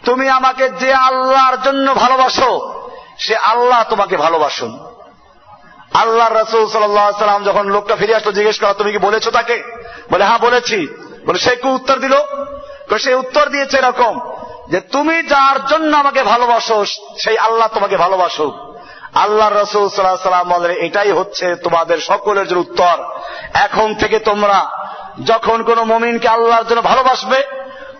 তুমি 0.05 0.29
আমাকে 0.29 0.68
যে 0.68 0.95
আল্লাহর 0.95 1.59
জন্য 1.64 1.95
ভালোবাসো, 1.95 2.85
সে 3.18 3.37
আল্লাহ 3.37 3.85
তোমাকে 3.91 4.16
ভালোবাসুন। 4.16 4.94
আল্লাহ 5.95 6.33
রসুল 6.33 6.69
সাল্লাম 6.69 7.45
যখন 7.45 7.69
লোকটা 7.69 7.97
ফিরে 7.97 8.15
আসলো, 8.15 8.33
জিজ্ঞেস 8.33 8.61
করা 8.61 8.75
তুমি 8.75 8.93
কি 8.93 8.99
বলেছ 8.99 9.29
তাকে? 9.29 9.63
বলে 10.11 10.25
হ্যাঁ 10.25 10.39
বলেছি। 10.39 10.89
বলে, 11.27 11.39
সে 11.39 11.57
কি 11.57 11.69
উত্তর 11.69 11.97
দিল? 11.97 12.15
সে 12.99 13.15
উত্তর 13.15 13.49
দিয়েছে 13.49 13.79
এরকম 13.79 14.21
যে, 14.71 14.81
তুমি 14.81 15.23
যার 15.23 15.67
জন্য 15.67 15.97
আমাকে 15.97 16.23
ভালোবাসো, 16.23 16.85
সেই 17.19 17.39
আল্লাহ 17.39 17.69
তোমাকে 17.75 17.97
ভালোবাসো 17.97 18.53
আল্লাহ 19.15 19.63
রসুল 19.63 19.89
সাল্লাহ 19.89 20.17
সাল্লাম 20.17 20.49
বলেন 20.49 20.77
এটাই 20.77 21.13
হচ্ছে 21.13 21.57
তোমাদের 21.57 21.99
সকলের 21.99 22.49
জন্য 22.49 22.61
উত্তর। 22.61 23.05
এখন 23.55 23.95
থেকে 23.95 24.19
তোমরা 24.19 24.71
যখন 25.25 25.63
কোন 25.63 25.83
মমিনকে 25.83 26.29
আল্লাহর 26.29 26.65
জন্য 26.65 26.83
ভালোবাসবে, 26.83 27.43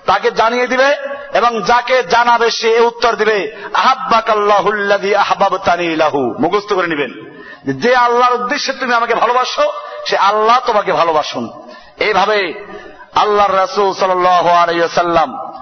তাকে 0.07 0.31
জানিয়ে 0.31 0.67
দিবে 0.67 0.97
এবং 1.35 1.63
যাকে 1.63 2.03
জানাবে, 2.03 2.51
সে 2.51 2.81
উত্তর 2.81 3.17
দিবে 3.17 3.69
আহাব্বাক 3.75 4.31
আল্লাহুল্লাদি 4.31 5.15
আহবাব 5.15 5.57
তানিলাহু 5.57 6.35
মুখস্থ 6.39 6.73
করে 6.73 6.87
নেবেন। 6.87 7.34
যে 7.67 7.97
আল্লাহর 7.97 8.35
উদ্দেশ্যে 8.35 8.73
তুমি 8.73 8.95
আমাকে 8.95 9.15
ভালোবাসো, 9.15 9.73
সে 10.07 10.17
আল্লাহ 10.17 10.59
তোমাকে 10.67 10.93
ভালোবাসুন। 10.93 11.51
এইভাবে 11.97 12.67
আল্লাহ 13.15 13.47
রসুল 13.55 13.93
সাল্লাম 13.93 15.61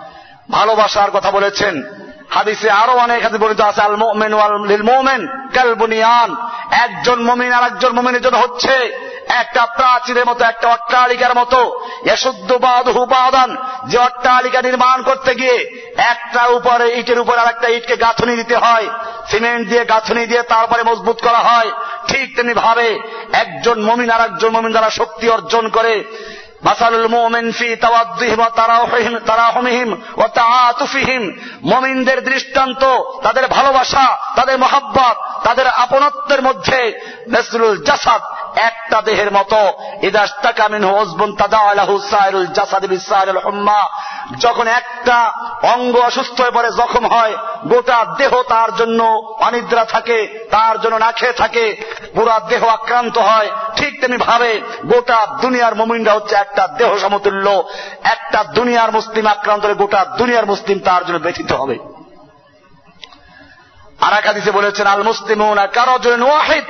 ভালোবাসার 0.51 1.11
কথা 1.11 1.30
বলেছেন। 1.30 1.83
হাদিসে 2.30 2.70
আরও 2.70 2.93
অনেক 2.93 3.22
হাদিস 3.22 3.41
বর্ণিত 3.41 3.61
আছে 3.61 3.83
আল 3.83 3.97
মোমেন 3.97 4.35
মোমেন 4.83 5.49
কালবুনিয়ান। 5.55 6.37
একজন 6.70 7.22
মমিন 7.22 7.53
আর 7.53 7.64
একজন 7.64 7.93
মমিনের 7.93 8.22
জন্য 8.22 8.37
হচ্ছে 8.37 8.99
একটা 9.28 9.66
প্রাচীরের 9.66 10.26
মতো, 10.26 10.45
একটা 10.45 10.68
অট্টালিকার 10.68 11.37
মতো। 11.37 11.87
এশুদ্ধ 12.05 12.53
বাদহু 12.53 13.07
বাদান। 13.07 13.57
যে 13.85 13.99
অট্টালিকা 13.99 14.62
নির্মাণ 14.62 15.03
করতে 15.03 15.35
গিয়ে 15.35 15.87
একটা 15.97 16.47
উপরে 16.47 16.99
ইটের 16.99 17.18
উপর 17.18 17.39
আর 17.39 17.47
একটা 17.47 17.68
ইটকে 17.68 17.97
গাঁথনি 17.97 18.37
দিতে 18.37 18.57
হয়। 18.57 18.89
সিমেন্ট 19.30 19.68
দিয়ে, 19.68 19.84
গাঁথনি 19.84 20.26
দিয়ে 20.26 20.42
তারপরে 20.42 20.82
মজবুত 20.82 21.18
করা 21.22 21.38
হয়। 21.38 21.70
ঠিক 22.08 22.36
তেমনি 22.36 22.54
ভাবে 22.54 22.98
একজন 23.32 23.82
মমিন 23.82 24.10
আর 24.10 24.20
একজন 24.20 24.48
মমিন 24.48 24.70
দ্বারা 24.70 24.90
শক্তি 24.90 25.28
অর্জন 25.28 25.68
করে। 25.68 26.04
মাসালুল 26.62 27.08
মুমিন 27.08 27.52
ফি 27.52 27.76
তাওয়াদ্দিহিম 27.76 28.38
ওয়া 28.38 28.50
তারাহুহিম 28.50 30.00
দৃষ্টান্ত, 32.20 32.84
তাদের 33.22 33.46
ভালোবাসা, 33.46 34.18
তাদের 34.36 34.58
মহাব্বত, 34.58 35.16
তাদের 35.44 35.66
আপনত্বের 35.66 36.42
মধ্যে 36.42 36.80
জাসাদ 37.86 38.22
একটা 38.57 39.00
দেহের 39.00 39.32
মতো 39.32 39.72
যখন 44.38 44.66
একটা 44.66 45.32
অঙ্গ 45.62 45.96
অসুস্থ 45.96 46.40
হয়ে 46.40 46.50
পড়ে, 46.50 46.70
জখম 46.70 47.07
হয়, 47.07 47.36
গোটা 47.68 48.05
দেহ 48.18 48.42
তার 48.42 48.76
জন্য 48.76 49.03
অনিদ্রা 49.40 49.84
থাকে, 49.84 50.46
তার 50.50 50.80
জন্য 50.80 50.96
না 50.96 51.12
খেয়ে 51.12 51.32
থাকে, 51.32 51.76
পুরা 52.14 52.40
দেহ 52.40 52.66
আক্রান্ত 52.66 53.18
হয়, 53.18 53.50
ঠিক 53.76 54.00
তেমনি 54.00 54.16
ভাবে 54.16 54.61
গোটা 54.86 55.26
দুনিয়ার 55.40 55.74
মুমিনরা 55.74 56.12
হচ্ছে 56.12 56.34
একটা 56.36 56.66
দেহ 56.66 56.96
সমতুল্য, 56.96 57.64
একটা 58.05 58.44
দুনিয়ার 58.44 58.92
মুসলিম 58.92 59.26
আক্রান্ত 59.26 59.64
হলে 59.64 59.74
গোটা 59.74 60.05
দুনিয়ার 60.05 60.46
মুসলিম 60.46 60.78
তার 60.78 61.07
জন্য 61.07 61.18
ব্যথিত 61.18 61.53
হবে। 61.53 61.78
আর 64.00 64.12
একাদিসে 64.12 64.50
বলেছেন, 64.50 64.86
আল 64.86 65.03
মুসলিম 65.03 65.55
কারও 65.55 65.98
জন্য 65.98 66.24
ওয়াহিদ 66.24 66.64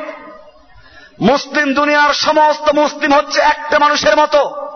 মুসলিম 1.23 1.75
দুনিয়ার 1.75 2.14
সমস্ত 2.14 2.75
মুসলিম 2.75 3.14
হচ্ছে 3.14 3.41
একটা 3.41 3.79
মানুষের 3.79 4.16
মতো। 4.16 4.68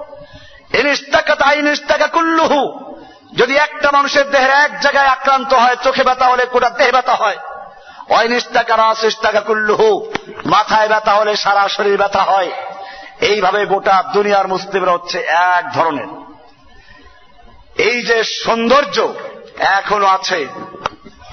ইনিস্তাকা 0.79 1.35
তাই 1.35 1.63
নিস্তাকা 1.63 2.07
কুল্লুহু। 2.07 2.95
যদি 3.35 3.57
একটা 3.57 3.91
মানুষের 3.93 4.31
দেহের 4.31 4.51
এক 4.51 4.81
জায়গায় 4.81 5.07
আক্রান্ত 5.07 5.55
হয়, 5.55 5.77
চোখে 5.85 6.03
ব্যথা 6.03 6.27
হলে 6.27 6.47
গোটা 6.47 6.71
দেহে 6.71 6.93
ব্যথা 6.93 7.15
হয়। 7.15 7.37
অনিস্তাকা 8.09 8.77
রাসিস্তাকা 8.77 9.41
কুল্লুহু। 9.41 10.13
মাথায় 10.47 10.89
ব্যথা 10.89 11.15
হলে 11.15 11.37
সারা 11.37 11.69
শরীর 11.69 11.99
ব্যথা 11.99 12.23
হয়। 12.23 12.53
এইভাবে 13.21 13.67
গোটা 13.67 14.05
দুনিয়ার 14.13 14.49
মুসলিমরা 14.49 14.93
হচ্ছে 14.93 15.19
এক 15.21 15.73
ধরনের। 15.73 16.07
এই 17.81 18.03
যে 18.03 18.25
সৌন্দর্য, 18.25 19.15
এখনও 19.59 20.07
আছে। 20.07 20.47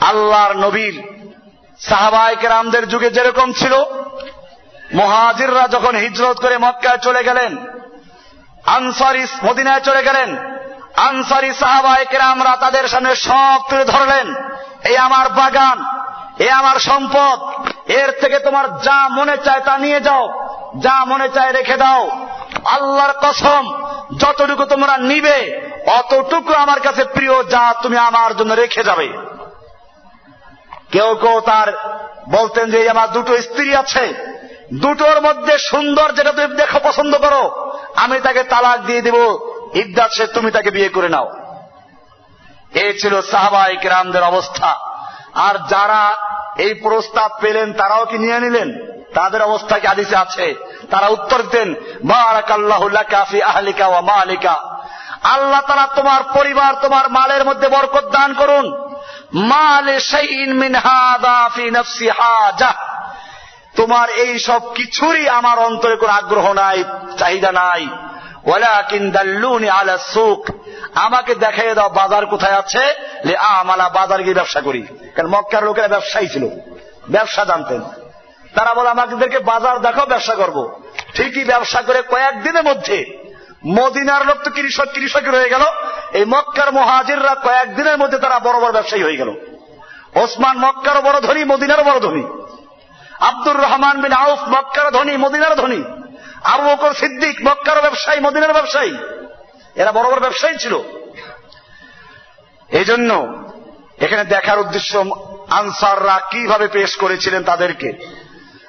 আল্লাহর 0.01 0.57
নবীর 0.57 1.03
সাহাবায়কের 1.79 2.51
আমদের 2.51 2.89
যুগে 2.89 3.09
যেরকম 3.09 3.53
ছিল 3.53 4.02
মহাজিররা 4.93 5.67
যখন 5.67 5.95
হিজরত 5.95 6.37
করে 6.39 6.57
মক্কায় 6.57 6.97
চলে 6.97 7.23
গেলেন, 7.23 7.51
আনসারি 8.65 9.25
মদিনায় 9.43 9.81
চলে 9.81 10.01
গেলেন, 10.03 10.29
আনসারি 10.97 11.53
সাহাবাহিকেরা 11.53 12.25
আমরা 12.25 12.55
তাদের 12.55 12.87
সামনে 12.87 13.15
সব 13.15 13.61
তুলে 13.69 13.85
ধরলেন 13.85 14.35
এই 14.83 14.97
আমার 14.97 15.29
বাগান, 15.29 15.77
এ 16.39 16.49
আমার 16.49 16.75
সম্পদ, 16.79 17.37
এর 17.91 18.11
থেকে 18.21 18.39
তোমার 18.39 18.79
যা 18.79 19.09
মনে 19.09 19.37
চায় 19.37 19.59
তা 19.59 19.77
নিয়ে 19.77 19.99
যাও, 19.99 20.23
যা 20.79 21.05
মনে 21.05 21.29
চায় 21.29 21.51
রেখে 21.51 21.77
দাও। 21.77 22.11
আল্লাহর 22.65 23.13
কসম, 23.21 23.63
যতটুকু 24.17 24.65
তোমরা 24.65 24.97
নিবে, 24.97 25.37
অতটুকু 25.85 26.53
আমার 26.53 26.79
কাছে 26.79 27.03
প্রিয় 27.03 27.43
যা 27.43 27.73
তুমি 27.81 27.97
আমার 27.97 28.37
জন্য 28.37 28.53
রেখে 28.53 28.83
যাবে। 28.83 29.07
কেউ 30.91 31.15
কেউ 31.15 31.39
তার 31.39 31.67
বলতেন 32.29 32.71
যে 32.71 32.89
আমার 32.89 33.11
দুটো 33.11 33.41
স্ত্রী 33.41 33.75
আছে 33.75 34.32
দুটোর 34.73 35.21
মধ্যে 35.21 35.57
সুন্দর 35.57 36.11
যেটা 36.11 36.31
তুমি 36.31 36.55
দেখো 36.55 36.79
পছন্দ 36.83 37.17
করো, 37.17 37.73
আমি 37.95 38.19
তাকে 38.19 38.43
তালাক 38.43 38.79
দিয়ে 38.79 39.01
দেব। 39.01 39.37
ইদ্দাত 39.73 40.11
সে 40.11 40.27
তুমি 40.27 40.51
তাকে 40.51 40.71
বিয়ে 40.71 40.89
করে 40.89 41.09
নাও। 41.09 41.31
এই 42.73 42.99
ছিল 42.99 43.21
সাহাবাই 43.21 43.77
রামদের 43.83 44.23
অবস্থা। 44.23 44.79
আর 45.33 45.55
যারা 45.69 46.15
এই 46.57 46.73
প্রস্তাব 46.73 47.31
পেলেন, 47.41 47.73
তারাও 47.73 48.05
কি 48.05 48.17
নিয়ে 48.17 48.39
নিলেন? 48.39 48.93
তাদের 49.13 49.41
অবস্থা 49.41 49.79
কি 49.79 49.87
আদিসে 49.87 50.15
আছে? 50.15 50.55
তারা 50.91 51.07
উত্তর 51.07 51.41
দিতেন 51.41 51.75
কাফি 53.09 53.41
আহলিকা 53.41 53.87
ওয়া 53.87 54.01
মালিকা। 54.01 54.55
আল্লাহ 55.23 55.61
তারা 55.61 55.87
তোমার 55.95 56.23
পরিবার, 56.23 56.73
তোমার 56.81 57.09
মালের 57.09 57.45
মধ্যে 57.45 57.67
বরকত 57.67 58.05
দান 58.11 58.33
করুন। 58.33 58.93
মালে 59.33 59.99
মিন 60.53 60.75
হাদা 60.75 61.49
ফি 61.55 61.71
নফসি 61.71 62.09
হাজা। 62.09 62.92
তোমার 63.75 64.09
এই 64.09 64.39
সব 64.39 64.73
কিছুরই 64.73 65.29
আমার 65.29 65.59
অন্তরে 65.59 65.95
কোনো 65.95 66.13
আগ্রহ 66.13 66.53
নাই, 66.53 66.83
চাহিদা 67.17 67.51
নাই। 67.51 67.87
আমাকে 70.95 71.35
দেখাই 71.35 71.75
দাও 71.75 71.89
বাজার 71.89 72.25
কোথায় 72.25 72.53
আছে। 72.53 72.93
আমালা 73.37 73.89
বাজার 73.89 74.21
গিয়ে 74.21 74.33
ব্যবসা 74.33 74.61
করি। 74.61 74.87
কারণ 75.15 75.29
মক্কার 75.29 75.63
লোকেরা 75.63 75.87
ব্যবসায়ী 75.87 76.27
ছিল। 76.27 76.47
ব্যবসা 77.09 77.45
জানতেন। 77.45 77.81
তারা 78.55 78.73
বলে, 78.73 78.89
আমাদেরকে 78.89 79.39
বাজার 79.39 79.79
দেখো 79.79 80.05
ব্যবসা 80.05 80.35
করব। 80.35 80.81
ঠিকই 81.13 81.43
ব্যবসা 81.43 81.81
করে 81.81 82.01
কয়েকদিনের 82.01 82.63
মধ্যে 82.63 83.23
মদিনার 83.67 84.25
লোক 84.25 84.37
তো 84.43 84.51
কৃষক 84.51 84.85
কৃষক 84.93 85.21
রয়ে 85.27 85.49
গেল। 85.49 85.61
এই 86.13 86.25
মক্কার 86.25 86.73
মহাজিররা 86.73 87.35
কয়েকদিনের 87.35 87.97
মধ্যে 87.97 88.17
তারা 88.17 88.39
বড় 88.39 88.59
বড় 88.59 88.71
ব্যবসায়ী 88.71 89.03
হয়ে 89.03 89.17
গেল। 89.17 89.29
ওসমান 90.15 90.57
মক্কারও 90.57 91.01
বড় 91.01 91.21
ধনী 91.21 91.43
মদিনারও 91.43 91.83
বড় 91.83 91.99
ধনী। 91.99 92.42
আব্দুর 93.23 93.57
রহমান 93.57 94.01
বিন 94.01 94.11
আউফ 94.11 94.39
মক্কার 94.47 94.91
ধনী, 94.91 95.17
মদিনার 95.17 95.55
ধনী। 95.55 95.83
আবু 96.43 96.69
বকর 96.69 96.93
সিদ্দিক 96.93 97.47
মক্কার 97.47 97.81
ব্যবসায়ী, 97.81 98.19
মদিনার 98.19 98.53
ব্যবসায়ী। 98.53 98.97
এরা 99.75 99.91
বড় 99.91 100.03
বড় 100.03 100.19
ব্যবসায়ী 100.19 100.57
ছিল। 100.57 100.79
এই 102.69 102.85
জন্য 102.85 103.43
এখানে 103.99 104.23
দেখার 104.23 104.59
উদ্দেশ্য 104.59 105.05
আনসাররা 105.49 106.21
কীভাবে 106.31 106.67
পেশ 106.67 106.95
করেছিলেন 106.95 107.43
তাদেরকে। 107.43 107.93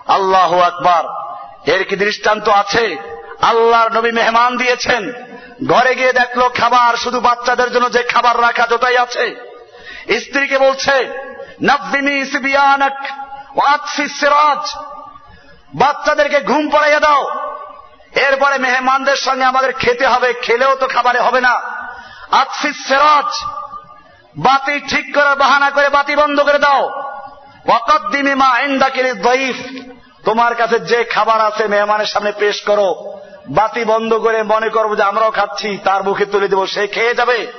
আল্লাহ 0.07 0.61
আকবার। 0.61 1.25
এর 1.71 1.85
কি 1.85 1.97
দৃষ্টান্ত 1.97 2.49
আছে? 2.49 2.97
আল্লাহর 3.43 3.93
নবী 3.93 4.13
মেহমান 4.13 4.57
দিয়েছেন। 4.57 5.13
ঘরে 5.67 5.95
গিয়ে 5.95 6.13
দেখল 6.13 6.49
খাবার 6.49 6.97
শুধু 6.97 7.21
বাচ্চাদের 7.21 7.73
জন্য 7.73 7.93
যে 7.93 8.03
খাবার 8.03 8.41
রাখা 8.41 8.67
যতাই 8.67 8.97
আছে। 8.97 9.55
স্ত্রীকে 10.21 10.59
বলছে 10.59 11.09
নব্বিনী 11.63 12.25
সিবিয়ানক। 12.25 13.24
বাচ্চাদেরকে 15.75 16.41
ঘুম 16.41 16.71
পড়াইয়া 16.71 17.01
দাও। 17.01 17.31
এরপরে 18.15 18.59
মেহমানদের 18.59 19.17
সঙ্গে 19.17 19.45
আমাদের 19.45 19.73
খেতে 19.73 20.07
হবে, 20.07 20.33
খেলেও 20.33 20.77
তো 20.77 20.87
খাবারে 20.87 21.21
হবে 21.21 21.41
না। 21.41 21.61
আতফিস 22.31 22.89
সেরাজ। 22.89 23.45
বাতি 24.39 24.81
ঠিক 24.81 25.15
করে 25.15 25.35
বাহানা 25.35 25.71
করে 25.71 25.89
বাতি 25.89 26.17
বন্ধ 26.17 26.41
করে 26.41 26.59
দাও। 26.59 26.81
ওয়াকদ্দিমি 27.67 28.35
মা 28.35 28.59
ইন্দাকির 28.59 29.23
দইফ 29.23 29.57
তোমার 30.25 30.55
কাছে 30.55 30.81
যে 30.81 31.05
খাবার 31.05 31.41
আছে 31.41 31.69
মেহমানের 31.69 32.07
সামনে 32.07 32.33
পেশ 32.33 32.61
করো। 32.61 33.21
বাতি 33.49 33.85
বন্ধ 33.85 34.15
করে 34.15 34.43
মনে 34.43 34.69
করব 34.69 34.97
যে 34.97 35.03
আমরাও 35.03 35.31
খাচ্ছি, 35.31 35.79
তার 35.85 36.05
মুখে 36.05 36.27
তুলে 36.27 36.49
দেবো, 36.49 36.67
সে 36.67 36.87
খেয়ে 36.87 37.15
যাবে। 37.15 37.53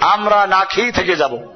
আমরা 0.00 0.46
না 0.46 0.64
খেয়েই 0.64 0.92
থেকে 0.92 1.16
যাব। 1.16 1.55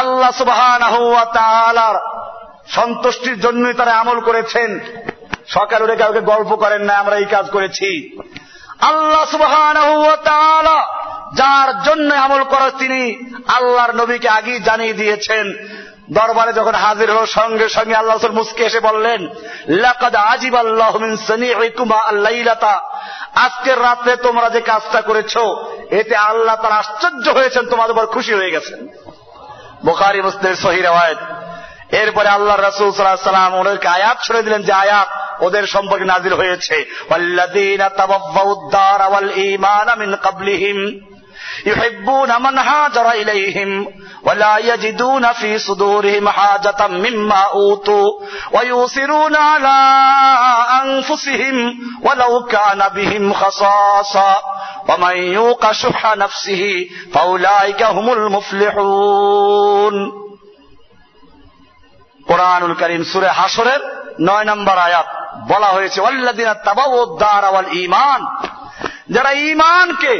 আল্লাহ 0.00 0.32
তাআলার 1.34 1.96
সন্তুষ্টির 2.68 3.36
জন্যই 3.40 3.74
তারা 3.74 3.92
আমল 3.92 4.18
করেছেন। 4.20 4.70
সকাল 5.48 5.80
উঠে 5.82 5.96
কাউকে 5.96 6.20
গল্প 6.32 6.50
করেন 6.54 6.82
না, 6.82 6.94
আমরা 6.98 7.16
এই 7.16 7.24
কাজ 7.24 7.46
করেছি। 7.50 7.88
আল্লাহ 8.80 9.24
তাআলা 10.24 10.78
যার 11.34 11.70
জন্য 11.82 12.08
আমল 12.14 12.42
করার 12.44 12.72
তিনি 12.78 13.00
আল্লাহর 13.48 13.92
নবীকে 13.94 14.28
আগেই 14.28 14.60
জানিয়ে 14.60 14.98
দিয়েছেন। 15.00 15.46
দরবারে 16.10 16.52
যখন 16.52 16.74
হাজির 16.74 17.08
হল, 17.12 17.26
সঙ্গে 17.38 17.66
সঙ্গে 17.68 17.94
আল্লাহ 17.94 18.16
মুসকে 18.32 18.62
এসে 18.64 18.80
বললেন 18.80 19.20
আজকের 23.44 23.78
রাতে 23.82 24.12
তোমরা 24.16 24.48
যে 24.50 24.60
কাজটা 24.60 25.00
করেছ, 25.00 25.34
এতে 25.90 26.14
আল্লাহ 26.30 26.56
তার 26.62 26.72
আশ্চর্য 26.72 27.24
হয়েছেন, 27.28 27.64
তোমাদের 27.66 28.12
খুশি 28.14 28.32
হয়ে 28.34 28.54
গেছেন। 28.56 28.80
বুখারী 29.85 30.19
মুসলিমের 30.21 30.61
সহি 30.63 30.81
রিওয়ায়াত 30.81 31.19
এরপরে 31.91 32.27
আল্লাহ 32.29 32.55
রাসূল 32.57 32.89
সাল্লাল্লাহু 32.89 33.19
আলাইহি 33.19 33.31
সাল্লাম 33.31 33.53
ওদেরকে 33.53 33.87
আয়াত 33.87 34.17
শুনে 34.23 34.41
দিলেন 34.41 34.61
যে 34.61 34.73
আয়াত 34.75 35.09
ওদের 35.39 35.65
সম্পর্কে 35.67 36.05
নাজিল 36.05 36.33
হয়েছে 36.33 36.77
ওয়াল্লাযীনা 37.09 37.85
তাবাওয়াউদ 37.89 38.61
দার 38.71 39.01
ওয়াল 39.11 39.29
ঈমান 39.47 39.87
মিন 39.99 40.09
ক্বাবলিহিম 40.15 40.79
يحبون 41.65 42.41
من 42.41 42.57
هاجر 42.59 43.11
إليهم 43.11 43.93
ولا 44.23 44.57
يجدون 44.59 45.33
في 45.33 45.57
صدورهم 45.59 46.29
حاجة 46.29 46.87
مما 46.87 47.41
أوتوا 47.53 48.09
ويؤثرون 48.51 49.35
على 49.49 49.77
أنفسهم 50.83 51.55
ولو 52.01 52.45
كان 52.45 52.89
بهم 52.89 53.33
خصاصة 53.33 54.29
ومن 54.89 55.15
يوق 55.17 55.71
شح 55.71 56.15
نفسه 56.15 56.89
فأولئك 57.13 57.83
هم 57.83 58.07
المفلحون 58.09 59.95
কোরআনুল 62.27 62.73
করিম 62.73 63.03
সুরে 63.03 63.29
হাসরের 63.29 63.81
নয় 64.19 64.45
নম্বর 64.45 64.77
আয়াত 64.77 65.07
বলা 65.47 65.67
হয়েছে 65.67 65.99
ওয়াল্লাদিনা 66.01 66.53
তাবাউদ্দার 66.53 67.43
ওয়াল 67.51 67.69
ঈমান 67.77 68.21
যারা 69.11 69.31
ঈমানকে 69.33 70.15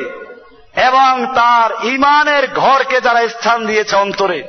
এবং 0.86 1.14
তার 1.36 1.70
ইমানের 1.86 2.44
ঘরকে 2.54 2.98
যারা 3.02 3.22
স্থান 3.28 3.60
দিয়েছে 3.66 3.96
অন্তরে 3.96 4.40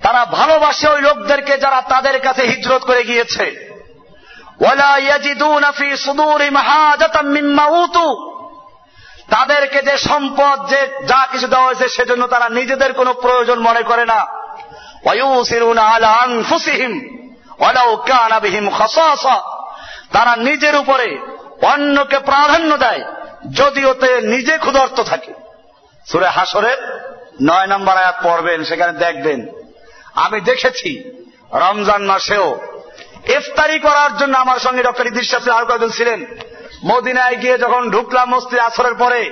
তারা 0.00 0.22
ভালোবাসে 0.32 0.86
ওই 0.88 1.00
লোকদেরকে 1.02 1.54
যারা 1.58 1.80
তাদের 1.82 2.16
কাছে 2.20 2.42
হিজরত 2.46 2.82
করে 2.84 3.02
গিয়েছে 3.04 3.46
তাদেরকে 9.29 9.81
যে 9.81 9.97
সম্পদ, 9.97 10.69
যে 10.69 10.87
যা 11.07 11.27
কিছু 11.31 11.47
দেওয়া 11.47 11.65
হয়েছে, 11.65 11.89
সেজন্য 11.89 12.27
তারা 12.27 12.49
নিজেদের 12.49 12.93
কোনো 12.93 13.13
প্রয়োজন 13.13 13.59
মনে 13.59 13.81
করে 13.81 14.05
না। 14.05 14.25
তারা 20.11 20.35
নিজের 20.35 20.75
উপরে 20.75 21.17
অন্যকে 21.61 22.19
প্রাধান্য 22.19 22.77
দেয়, 22.77 23.03
যদিও 23.51 23.93
তে 23.93 24.21
নিজে 24.21 24.57
ক্ষুধার্ত 24.57 25.01
থাকে। 25.01 25.33
সুরে 26.11 26.27
হাসরের 26.27 27.09
নয় 27.41 27.67
নম্বর 27.67 27.97
আয়াত 27.97 28.15
পড়বেন, 28.23 28.63
সেখানে 28.63 28.93
দেখবেন, 28.93 29.45
আমি 30.15 30.41
দেখেছি, 30.41 31.11
রমজান 31.51 32.05
মাসেও 32.05 32.59
ইফতারি 33.29 33.79
করার 33.79 34.17
জন্য 34.17 34.37
আমার 34.37 34.59
সঙ্গে 34.59 34.83
ডক্টর 34.83 35.07
ইদির 35.07 35.23
সাহেব 35.23 35.53
আরও 35.53 35.65
কয়েকজন 35.65 35.89
ছিলেন। 35.89 36.25
মদিনায় 36.85 37.35
গিয়ে 37.35 37.57
যখন 37.57 37.91
ঢুকলাম 37.91 38.35
মস্তি 38.35 38.59
আসরের 38.59 38.95
পরে, 38.95 39.31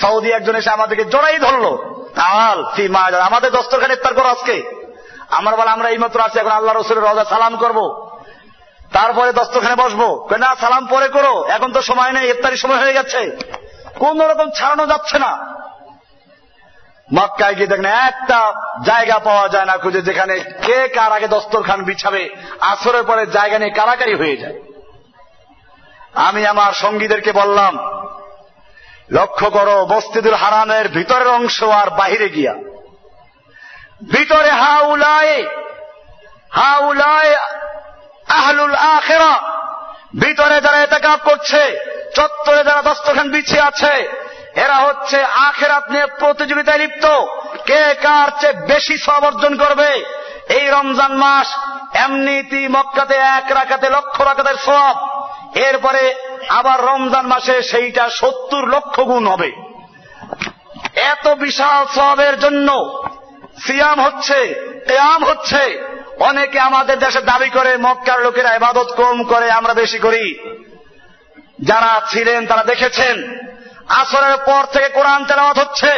সৌদি 0.00 0.30
একজন 0.30 0.56
এসে 0.56 0.70
আমাদেরকে 0.70 1.04
জোড়াই 1.04 1.38
ধরলো। 1.38 1.94
তাল 2.14 2.64
ফি 2.76 2.88
মা 2.88 3.00
আমাদের 3.00 3.52
দস্তরখানে 3.52 3.94
ইফতার 3.94 4.14
করো 4.14 4.28
আজকে। 4.28 4.84
আমার 5.30 5.56
বলে, 5.56 5.70
আমরা 5.70 5.88
এইমাত্র 5.88 6.20
আছি, 6.20 6.38
এখন 6.38 6.50
আল্লাহ 6.50 6.76
রসুলের 6.76 7.04
রজা 7.04 7.24
সালাম 7.24 7.56
করব। 7.56 8.10
তারপরে 8.92 9.32
দস্তখানে 9.32 9.74
বসবো। 9.74 10.28
না, 10.38 10.56
সালাম 10.60 10.86
পরে 10.86 11.08
করো। 11.08 11.44
এখন 11.48 11.72
তো 11.72 11.82
সময় 11.82 12.12
নেই 12.12 12.30
ইফতারি 12.30 12.56
সময় 12.56 12.76
হয়ে 12.76 12.92
গেছে। 12.92 13.36
কোন 13.98 14.30
রকম 14.30 14.50
ছাড়ানো 14.50 14.86
যাচ্ছে 14.86 15.18
না। 15.18 15.53
মক্কায় 17.12 17.54
গিয়ে 17.54 17.66
দেখেন 17.66 17.84
একটা 17.84 18.52
জায়গা 18.84 19.18
পাওয়া 19.18 19.48
যায় 19.48 19.64
না 19.64 19.76
খুঁজে, 19.76 20.02
যেখানে 20.02 20.38
কে 20.62 20.88
কার 20.88 21.12
আগে 21.12 21.28
দস্তরখান 21.28 21.82
বিছাবে, 21.82 22.28
আসরের 22.60 23.04
পরে 23.04 23.26
জায়গা 23.26 23.58
নিয়ে 23.58 23.70
কারাকারি 23.70 24.14
হয়ে 24.14 24.36
যায়। 24.36 24.54
আমি 26.14 26.46
আমার 26.46 26.72
সঙ্গীদেরকে 26.72 27.32
বললাম, 27.32 27.78
লক্ষ্য 29.10 29.50
করো, 29.50 29.86
মসজিদুল 29.86 30.34
হারামের 30.34 30.88
ভিতরের 30.88 31.26
অংশ 31.26 31.62
আর 31.62 31.90
বাহিরে 31.90 32.28
গিয়া। 32.28 32.54
ভিতরে 34.12 34.50
হাউলায় 34.50 35.44
হাউলায় 36.50 37.36
আহলুল 38.28 38.74
আখেরা। 38.74 39.40
ভিতরে 40.20 40.60
যারা 40.60 40.78
এতেকাপ 40.80 41.20
করছে, 41.24 41.80
চত্বরে 42.14 42.64
যারা 42.64 42.82
দস্তখান 42.82 43.30
বিছিয়ে 43.30 43.62
আছে 43.62 44.24
এরা 44.56 44.74
হচ্ছে 44.74 45.24
আখেরাত 45.24 45.90
নিয়ে 45.90 46.06
প্রতিযোগিতায় 46.06 46.78
লিপ্ত। 46.78 47.06
কে 47.66 47.94
কার 48.02 48.40
চেয়ে 48.40 48.52
বেশি 48.52 48.98
সব 48.98 49.24
অর্জন 49.24 49.56
করবে? 49.56 50.04
এই 50.48 50.68
রমজান 50.70 51.12
মাস 51.16 51.56
এমনিতি 51.94 52.68
মক্কাতে 52.68 53.14
এক 53.14 53.52
রাখাতে 53.52 53.90
লক্ষ 53.90 54.20
রাখাতের 54.20 54.54
সব 54.54 54.94
এরপরে 55.58 56.14
আবার 56.48 56.84
রমজান 56.84 57.26
মাসে 57.26 57.62
সেইটা 57.62 58.10
সত্তর 58.10 58.68
লক্ষ 58.68 59.00
গুণ 59.00 59.26
হবে। 59.26 59.52
এত 60.96 61.28
বিশাল 61.28 61.86
সবের 61.94 62.40
জন্য 62.40 62.68
সিয়াম 63.66 64.00
হচ্ছে 64.00 64.54
কেয়াম 64.88 65.24
হচ্ছে। 65.24 65.94
অনেকে 66.20 66.60
আমাদের 66.60 66.98
দেশে 66.98 67.20
দাবি 67.20 67.48
করে, 67.48 67.76
মক্কার 67.76 68.22
লোকেরা 68.22 68.54
এবাদত 68.54 68.94
কম 68.96 69.24
করে, 69.24 69.50
আমরা 69.50 69.74
বেশি 69.74 69.98
করি। 69.98 70.38
যারা 71.60 72.00
ছিলেন 72.10 72.46
তারা 72.46 72.62
দেখেছেন 72.62 73.44
আসরের 73.88 74.36
পর 74.36 74.62
থেকে 74.72 74.88
কোরআন 74.88 75.24
তেলাওয়াত 75.24 75.58
হচ্ছে। 75.58 75.92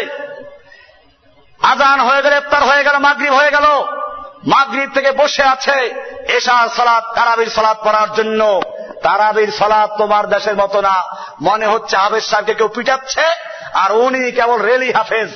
আজান 1.61 2.01
হয়ে 2.01 2.23
গেল 2.23 2.33
ইফতার 2.33 2.63
হয়ে 2.63 2.85
গেল, 2.85 2.97
মাগরিব 2.99 3.33
হয়ে 3.33 3.51
গেল। 3.51 3.67
মাগরিব 4.47 4.89
থেকে 4.95 5.11
বসে 5.13 5.43
আছে 5.43 5.79
এশা 6.29 6.69
সালাদ 6.77 7.05
তারাবির 7.17 7.51
সালাদ 7.51 7.77
পড়ার 7.85 8.11
জন্য। 8.15 8.61
তারাবির 9.03 9.51
সালাদ 9.51 9.91
তোমার 9.99 10.25
দেশের 10.29 10.57
মতো 10.57 10.81
না। 10.81 10.97
মনে 11.41 11.67
হচ্ছে 11.67 11.97
হাফেজ 11.97 12.25
সাহেবকে 12.25 12.55
কেউ 12.55 12.69
পিটাচ্ছে, 12.69 13.25
আর 13.75 13.91
উনি 13.93 14.23
কেবল 14.31 14.59
রেলি 14.63 14.93
হাফেজ। 14.93 15.31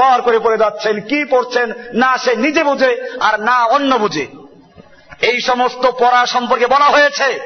গড় 0.00 0.20
করে 0.26 0.38
পড়ে 0.38 0.58
যাচ্ছেন, 0.58 1.00
কি 1.00 1.24
পড়ছেন 1.30 1.72
না 1.94 2.18
সে 2.18 2.36
নিজে 2.36 2.62
বুঝে 2.64 3.18
আর 3.20 3.40
না 3.40 3.64
অন্য 3.64 3.94
বুঝে। 3.94 4.26
এই 5.20 5.40
সমস্ত 5.40 5.90
পড়া 5.90 6.26
সম্পর্কে 6.26 6.66
বলা 6.66 6.84
হয়েছে। 6.84 7.40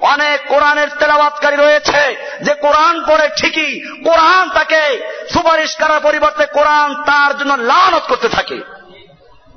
অনেক 0.00 0.48
কোরআনের 0.48 0.88
তেলাবাতকারী 0.98 1.56
রয়েছে। 1.56 2.16
যে 2.42 2.54
কোরআন 2.54 3.04
পড়ে 3.06 3.28
ঠিকই 3.36 3.80
কোরআন 3.80 4.50
তাকে 4.50 5.10
সুপারিশ 5.32 5.76
করার 5.76 6.00
পরিবর্তে 6.00 6.46
কোরআন 6.46 6.94
তার 6.94 7.38
জন্য 7.38 7.54
লানত 7.54 8.02
করতে 8.08 8.28
থাকে। 8.28 8.60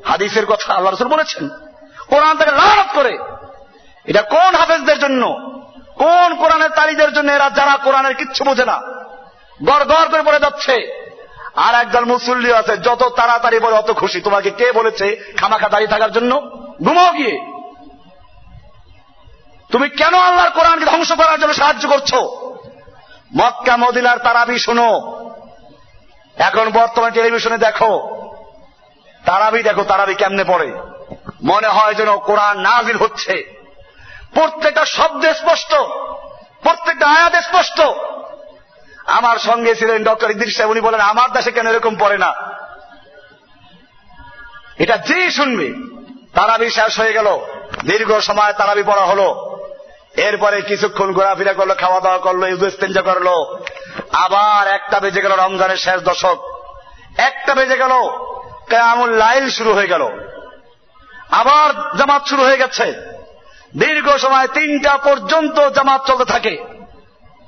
হাদিসের 0.06 0.45
কথা 0.45 0.74
আল্লাহ 0.74 0.93
রসুল 0.93 1.08
বলেছেন। 1.08 1.49
কোরআন 2.10 2.38
তাকে 2.38 2.52
লানত 2.52 2.86
করে। 2.93 3.18
এটা 4.06 4.22
কোন 4.22 4.56
হাফেজদের 4.56 4.99
জন্য? 4.99 5.26
কোন 5.95 6.36
কোরআনের 6.36 6.70
তালিদের 6.70 7.14
জন্য 7.14 7.32
এরা 7.32 7.49
যারা 7.49 7.78
কোরআনের 7.78 8.16
কিচ্ছু 8.16 8.43
বোঝে 8.43 8.66
না? 8.66 8.82
গড় 9.66 9.86
গড় 9.86 10.10
করে 10.10 10.22
পড়ে 10.22 10.39
যাচ্ছে। 10.39 11.01
আর 11.56 11.76
একদল 11.76 12.06
মুসল্লি 12.06 12.54
আছে, 12.54 12.78
যত 12.78 13.04
তাড়াতাড়ি 13.04 13.60
বলে 13.60 13.76
অত 13.76 13.91
খুশি। 13.91 14.22
তোমাকে 14.22 14.52
কে 14.52 14.72
বলেছে 14.72 15.34
খামাখা 15.38 15.70
দাঁড়িয়ে 15.70 15.89
থাকার 15.89 16.12
জন্য? 16.12 16.39
ঘুমাও 16.84 17.12
গিয়ে। 17.12 17.52
তুমি 19.72 19.89
কেন 19.89 20.14
আল্লাহর 20.14 20.49
কোরআনকে 20.49 20.86
ধ্বংস 20.86 21.12
করার 21.12 21.39
জন্য 21.39 21.54
সাহায্য 21.54 21.89
করছ? 21.89 22.14
মক্কা, 23.36 23.78
মদিনার 23.78 24.18
তারাবি 24.18 24.60
শোনো। 24.60 24.91
এখন 26.36 26.70
বর্তমানে 26.70 27.12
টেলিভিশনে 27.12 27.58
দেখো। 27.58 28.22
তারাবি 29.26 29.64
দেখো, 29.64 29.84
তারাবি 29.84 30.16
কেমনে 30.16 30.43
পড়ে। 30.43 30.74
মনে 31.43 31.68
হয় 31.68 31.93
যেন 31.93 32.18
কোরআন 32.18 32.60
নাজিল 32.60 32.97
হচ্ছে। 32.97 33.62
প্রত্যেকটা 34.34 34.86
শব্দ 34.86 35.26
স্পষ্ট, 35.26 35.74
প্রত্যেকটা 36.64 37.08
আয়াত 37.08 37.36
স্পষ্ট। 37.36 37.82
আমার 39.06 39.38
সঙ্গে 39.38 39.76
ছিলেন 39.76 40.04
ডক্টর 40.04 40.32
ইদির 40.32 40.52
সাহেব, 40.52 40.70
উনি 40.72 40.82
বলেন, 40.82 40.99
আমার 40.99 41.32
দেশে 41.32 41.52
কেন 41.52 41.68
এরকম 41.68 41.95
পড়ে 41.95 42.18
না? 42.18 42.34
এটা 44.78 44.97
যে 44.97 45.32
শুনবে, 45.32 45.74
তারাবি 46.34 46.70
শেষ 46.70 46.99
হয়ে 46.99 47.14
গেল। 47.14 47.39
দীর্ঘ 47.86 48.20
সময় 48.20 48.54
তারাবি 48.54 48.84
পড়া 48.84 49.06
হলো। 49.06 49.58
এরপরে 50.18 50.62
কিছুক্ষণ 50.62 51.14
ঘোরাফেরা 51.14 51.54
করল 51.54 51.74
খাওয়া 51.74 51.99
দাওয়া 51.99 52.20
করল 52.20 52.43
ইউজেস্তেঞ্জা 52.43 53.02
করল। 53.02 53.28
আবার 54.12 54.68
একটা 54.68 54.99
বেজে 54.99 55.22
গেল 55.22 55.32
রমজানের 55.32 55.78
শেষ 55.78 56.02
দশক। 56.02 56.62
একটা 57.18 57.56
বেজে 57.56 57.78
গেল 57.78 57.91
কেমন 58.70 59.14
লাইল 59.14 59.49
শুরু 59.49 59.74
হয়ে 59.74 59.88
গেল। 59.88 60.10
আবার 61.32 61.97
জামাত 61.97 62.28
শুরু 62.28 62.43
হয়ে 62.43 62.58
গেছে। 62.58 62.93
দীর্ঘ 63.78 64.10
সময় 64.10 64.47
তিনটা 64.47 64.97
পর্যন্ত 64.97 65.70
জামাত 65.70 66.08
চলতে 66.08 66.26
থাকে। 66.26 66.66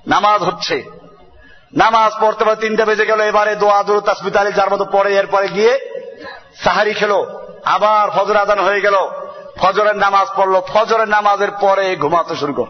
নামাজ 0.08 0.41
হচ্ছে। 0.41 1.03
নামাজ 1.78 2.12
পড়তে 2.20 2.46
পড়তে 2.46 2.62
তিনটা 2.62 2.86
বেজে 2.86 3.06
গেল, 3.06 3.22
এবারে 3.22 3.56
দোয়া 3.56 3.84
দু 3.84 4.00
তাসমিত 4.00 4.36
আলী 4.36 4.52
যার 4.52 4.74
মতো 4.74 4.86
পরে 4.86 5.16
এরপরে 5.16 5.48
গিয়ে 5.48 5.80
সাহারি 6.56 6.94
খেলো। 6.94 7.48
আবার 7.66 8.10
ফজর 8.10 8.38
আদান 8.38 8.60
হয়ে 8.60 8.82
গেল, 8.82 8.96
ফজরের 9.58 9.96
নামাজ 9.96 10.28
পড়ল। 10.36 10.62
ফজরের 10.62 11.08
নামাজের 11.08 11.52
পরে 11.52 11.96
ঘুমাতে 11.96 12.36
শুরু 12.36 12.54
কর 12.54 12.66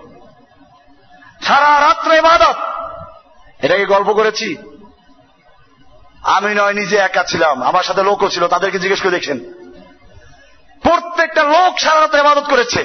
সারা 1.41 1.87
রাত্র 1.87 2.11
ইবাদত। 2.11 2.55
এটাকে 3.61 3.85
গল্প 3.85 4.13
করেছি। 4.13 4.57
আমি 6.23 6.55
নয়, 6.55 6.73
নিজে 6.73 6.97
একা 6.97 7.23
ছিলাম। 7.23 7.63
আমার 7.63 7.83
সাথে 7.83 8.03
লোকও 8.03 8.29
ছিল, 8.29 8.47
তাদেরকে 8.47 8.79
জিজ্ঞেস 8.79 9.01
করে 9.01 9.11
দেখছেন। 9.11 9.39
প্রত্যেকটা 10.83 11.43
লোক 11.43 11.79
সারা 11.79 12.01
রাত্রে 12.01 12.19
ইবাদত 12.19 12.43
করেছে। 12.49 12.83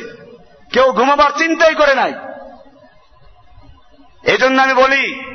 কেউ 0.73 0.93
ঘুমাবার 0.93 1.31
চিন্তাই 1.39 1.75
করে 1.75 1.95
নাই। 1.95 2.15
এই 4.23 4.37
জন্য 4.37 4.63
আমি 4.63 4.75
বলি 4.75 5.28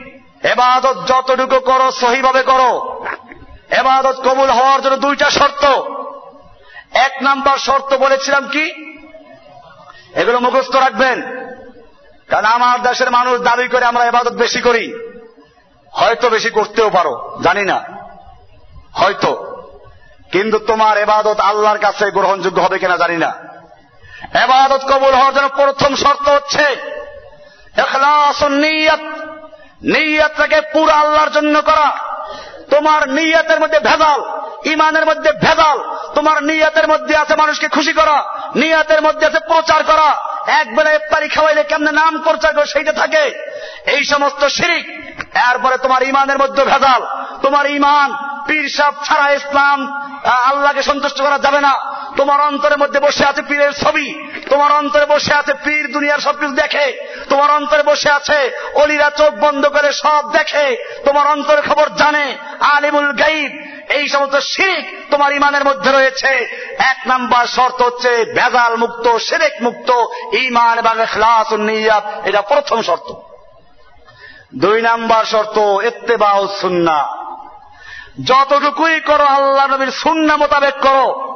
এবাদত 0.43 1.07
যতটুকু 1.07 1.59
করো, 1.59 1.91
সহিভাবে 1.91 2.43
করো। 2.43 3.05
এবাদত 3.69 4.27
কবুল 4.27 4.49
হওয়ার 4.49 4.81
জন্য 4.81 4.95
দুইটা 4.95 5.29
শর্ত। 5.29 5.65
এক 6.93 7.11
নাম্বার 7.21 7.57
শর্ত 7.57 7.93
বলেছিলাম 7.93 8.47
কি? 8.47 8.65
এগুলো 10.15 10.39
মুখস্থ 10.39 10.75
রাখবেন। 10.75 11.21
কারণ 12.27 12.45
আমার 12.45 12.81
দেশের 12.81 13.11
মানুষ 13.11 13.41
দাবি 13.41 13.67
করে 13.67 13.85
আমরা 13.85 14.05
এবাদত 14.05 14.31
বেশি 14.31 14.61
করি। 14.61 14.93
হয়তো 15.91 16.29
বেশি 16.29 16.49
করতেও 16.49 16.89
পারো, 16.89 17.39
জানি 17.43 17.63
না। 17.63 17.83
হয়তো। 18.93 19.53
কিন্তু 20.31 20.59
তোমার 20.59 20.97
এবাদত 20.97 21.39
আল্লাহর 21.39 21.77
কাছে 21.77 22.11
গ্রহণযোগ্য 22.11 22.61
হবে 22.61 22.79
কিনা 22.79 22.97
জানি 22.97 23.17
না। 23.17 23.33
এবাদত 24.33 24.81
কবুল 24.85 25.13
হওয়ার 25.13 25.33
জন্য 25.33 25.49
প্রথম 25.49 25.95
শর্ত 25.95 26.29
হচ্ছে 26.29 26.63
এখলাস 27.77 28.43
নিয়ত। 28.43 29.12
নিয়তটাকে 29.83 30.61
পুরো 30.61 30.93
আল্লাহর 30.93 31.29
জন্য 31.29 31.61
করা। 31.61 31.97
তোমার 32.69 33.09
নিয়াতের 33.09 33.59
মধ্যে 33.59 33.79
ভেজাল 33.79 34.21
ইমানের 34.65 35.05
মধ্যে 35.05 35.31
ভেজাল 35.31 35.77
তোমার 36.15 36.43
নিয়াতের 36.43 36.87
মধ্যে 36.87 37.17
আছে 37.17 37.35
মানুষকে 37.35 37.67
খুশি 37.67 37.93
করা, 37.93 38.23
নিয়াতের 38.55 39.01
মধ্যে 39.01 39.25
আছে 39.25 39.39
প্রচার 39.39 39.83
করা। 39.83 40.09
একবেলা 40.47 40.93
ইফতারি 40.93 41.29
খাওয়াইলে 41.29 41.63
কেমনে 41.63 41.91
নাম 41.91 42.21
প্রচার 42.21 42.53
করে 42.53 42.65
সেইটা 42.65 42.93
থাকে। 42.93 43.23
এই 43.87 44.03
সমস্ত 44.03 44.45
শিরিক, 44.45 44.85
এরপরে 45.49 45.77
তোমার 45.77 46.03
ইমানের 46.03 46.37
মধ্যে 46.37 46.63
ভেজাল 46.63 47.01
তোমার 47.41 47.65
ইমান 47.65 48.32
পীর 48.47 48.69
সাহ 48.69 48.91
ছাড়া 49.05 49.31
ইসলাম 49.31 49.93
আল্লাহকে 50.25 50.83
সন্তুষ্ট 50.83 51.21
করা 51.21 51.39
যাবে 51.39 51.61
না। 51.61 52.03
তোমার 52.17 52.41
অন্তরের 52.41 52.77
মধ্যে 52.77 52.99
বসে 52.99 53.25
আছে 53.25 53.41
পীরের 53.41 53.71
ছবি। 53.71 54.27
তোমার 54.49 54.71
অন্তরে 54.71 55.05
বসে 55.05 55.33
আছে 55.33 55.53
পীর 55.53 55.91
দুনিয়ার 55.91 56.19
সবকিছু 56.19 56.53
দেখে। 56.53 57.15
তোমার 57.29 57.51
অন্তরে 57.51 57.83
বসে 57.83 58.11
আছে 58.11 58.51
অলিরা 58.73 59.09
চোখ 59.09 59.33
বন্ধ 59.39 59.67
করে 59.67 59.91
সব 59.91 60.31
দেখে। 60.31 60.99
তোমার 61.05 61.27
অন্তরের 61.27 61.63
খবর 61.63 61.89
জানে। 61.89 62.37
আলিমুল 62.59 63.11
গাইব 63.11 63.73
এই 63.91 64.07
সমস্ত 64.07 64.35
শিরিক 64.35 65.11
তোমার 65.11 65.31
ইমানের 65.31 65.65
মধ্যে 65.65 65.91
রয়েছে। 65.91 66.57
এক 66.79 66.97
নাম্বার 67.05 67.45
শর্ত 67.45 67.81
হচ্ছে 67.81 68.25
ভেজাল 68.25 68.75
মুক্ত, 68.75 69.17
শিরেক 69.17 69.53
মুক্ত 69.61 69.89
ইমান 70.33 70.79
এবং 70.79 71.01
এখলাস 71.01 71.53
নিয়াত, 71.53 72.03
এটা 72.25 72.41
প্রথম 72.41 72.81
শর্ত। 72.81 73.13
দুই 74.55 74.81
নাম্বার 74.81 75.25
শর্ত 75.25 75.59
এত্তেবা 75.59 76.47
সুন্না 76.61 77.22
যতটুকুই 78.25 78.99
করো, 78.99 79.23
আল্লাহ 79.23 79.67
নবীর 79.67 79.91
সুন্না 79.91 80.37
মোতাবেক 80.37 80.73
করো। 80.73 81.33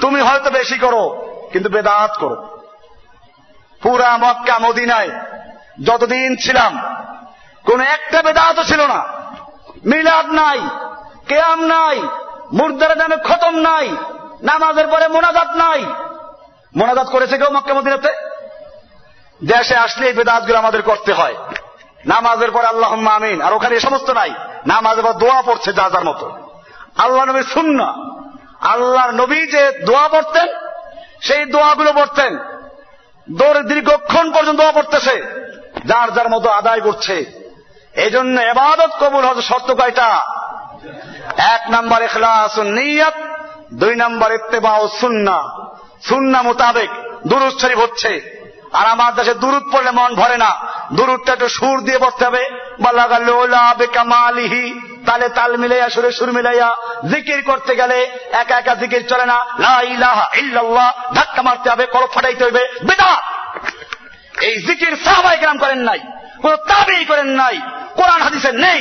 তুমি 0.00 0.20
হয়তো 0.20 0.50
বেশি 0.50 0.78
করো, 0.78 1.26
কিন্তু 1.52 1.70
বেদাত 1.70 2.16
করো। 2.20 2.58
পুরা 3.82 4.16
মক্কা, 4.16 4.58
মদিনায় 4.58 5.10
যতদিন 5.84 6.36
ছিলাম, 6.36 7.02
কোন 7.64 7.80
একটা 7.80 8.22
বেদাতও 8.22 8.64
ছিল 8.64 8.86
না। 8.86 9.04
মিলাদ 9.86 10.26
নাই, 10.26 10.60
কেয়াম 11.28 11.60
নাই, 11.60 12.02
মুর্দার 12.52 12.98
নামে 12.98 13.16
খতম 13.16 13.54
নাই, 13.54 13.88
নামাজের 14.42 14.86
পরে 14.86 15.08
মোনাজাত 15.08 15.50
নাই। 15.56 15.84
মোনাজাত 16.76 17.08
করেছে 17.08 17.38
কেউ 17.38 17.50
মক্কা, 17.50 17.74
মদিনাতে? 17.74 18.12
দেশে 19.44 19.76
আসলে 19.76 20.06
এই 20.06 20.12
বেদাতগুলো 20.12 20.58
আমাদের 20.58 20.82
করতে 20.82 21.12
হয়। 21.12 21.34
নামাজের 22.06 22.50
পরে 22.50 22.66
আল্লাহ 22.66 23.08
আমিন, 23.08 23.42
আর 23.42 23.52
ওখানে 23.52 23.76
এ 23.76 23.80
সমস্ত 23.80 24.10
নাই। 24.10 24.34
নামাজের 24.66 25.04
বা 25.04 25.12
দোয়া 25.12 25.42
পড়ছে 25.42 25.72
যা 25.72 25.90
যার 25.92 26.04
মতো। 26.04 26.32
আল্লাহ 26.96 27.24
নবী 27.24 27.42
সুন্না 27.42 27.94
আল্লাহর 28.60 29.10
নবী 29.10 29.46
যে 29.46 29.70
দোয়া 29.86 30.08
পড়তেন, 30.08 30.48
সেই 31.20 31.44
দোয়াগুলো 31.44 31.92
পড়তেন। 31.92 32.38
দৌড়ে 33.30 33.62
দীর্ঘক্ষণ 33.62 34.32
পর্যন্ত 34.32 34.60
দোয়া 34.60 34.72
পড়তেছে। 34.72 35.46
যার 35.84 36.14
যার 36.14 36.30
মতো 36.30 36.50
আদায় 36.50 36.80
করছে। 36.80 37.24
এই 37.94 38.10
জন্য 38.10 38.40
এবাদত 38.40 38.90
কবুল 39.00 39.24
হতে 39.24 39.42
শর্ত 39.42 39.74
কয়টা? 39.74 40.24
এক 41.36 41.70
নাম্বার 41.70 42.02
এখলাস 42.02 42.58
নিয়াত, 42.58 43.14
দুই 43.74 43.96
নাম্বার 43.96 44.32
ইত্তেবা 44.32 44.78
ও 44.78 44.88
সুন্না 44.88 45.42
সুন্না 46.02 46.42
মোতাবেক 46.42 46.90
শরীফ 47.58 47.78
হচ্ছে। 47.78 48.35
আর 48.72 48.86
আমার 48.86 49.14
দেশে 49.14 49.34
দুরুদ 49.34 49.64
পড়লে 49.72 49.90
মন 49.90 50.14
ভরে 50.14 50.36
না। 50.36 50.50
দুরুদটা 50.92 51.32
একটু 51.32 51.48
সুর 51.48 51.76
দিয়ে 51.80 51.98
পড়তে 51.98 52.24
হবে। 52.26 52.42
কামালিহি 53.94 54.64
তালে 55.06 55.28
তাল 55.28 55.56
মিলাইয়া, 55.56 55.88
সুরে 55.90 56.10
সুর 56.12 56.30
মিলাইয়া 56.32 56.68
জিকির 57.10 57.40
করতে 57.42 57.72
গেলে 57.76 57.98
একা 58.32 58.54
একা 58.58 58.74
জিকির 58.74 59.02
চলে 59.08 59.26
না। 59.26 59.38
ইল্লাল্লাহ, 60.34 60.88
ধাক্কা 61.14 61.42
মারতে 61.42 61.70
হবে, 61.70 61.86
কলপ 61.86 62.10
ফাটাইতে 62.12 62.44
হবে 62.44 62.62
বেদা! 62.82 63.12
এই 64.40 64.54
জিকির 64.66 64.94
সাহাবাই 65.04 65.38
গ্রাম 65.38 65.58
করেন 65.58 65.78
নাই, 65.78 66.00
কোন 66.42 66.56
তাবেই 66.56 67.04
করেন 67.04 67.26
নাই, 67.26 67.60
কোরআন 67.96 68.20
হাদিসে 68.22 68.52
নেই। 68.52 68.80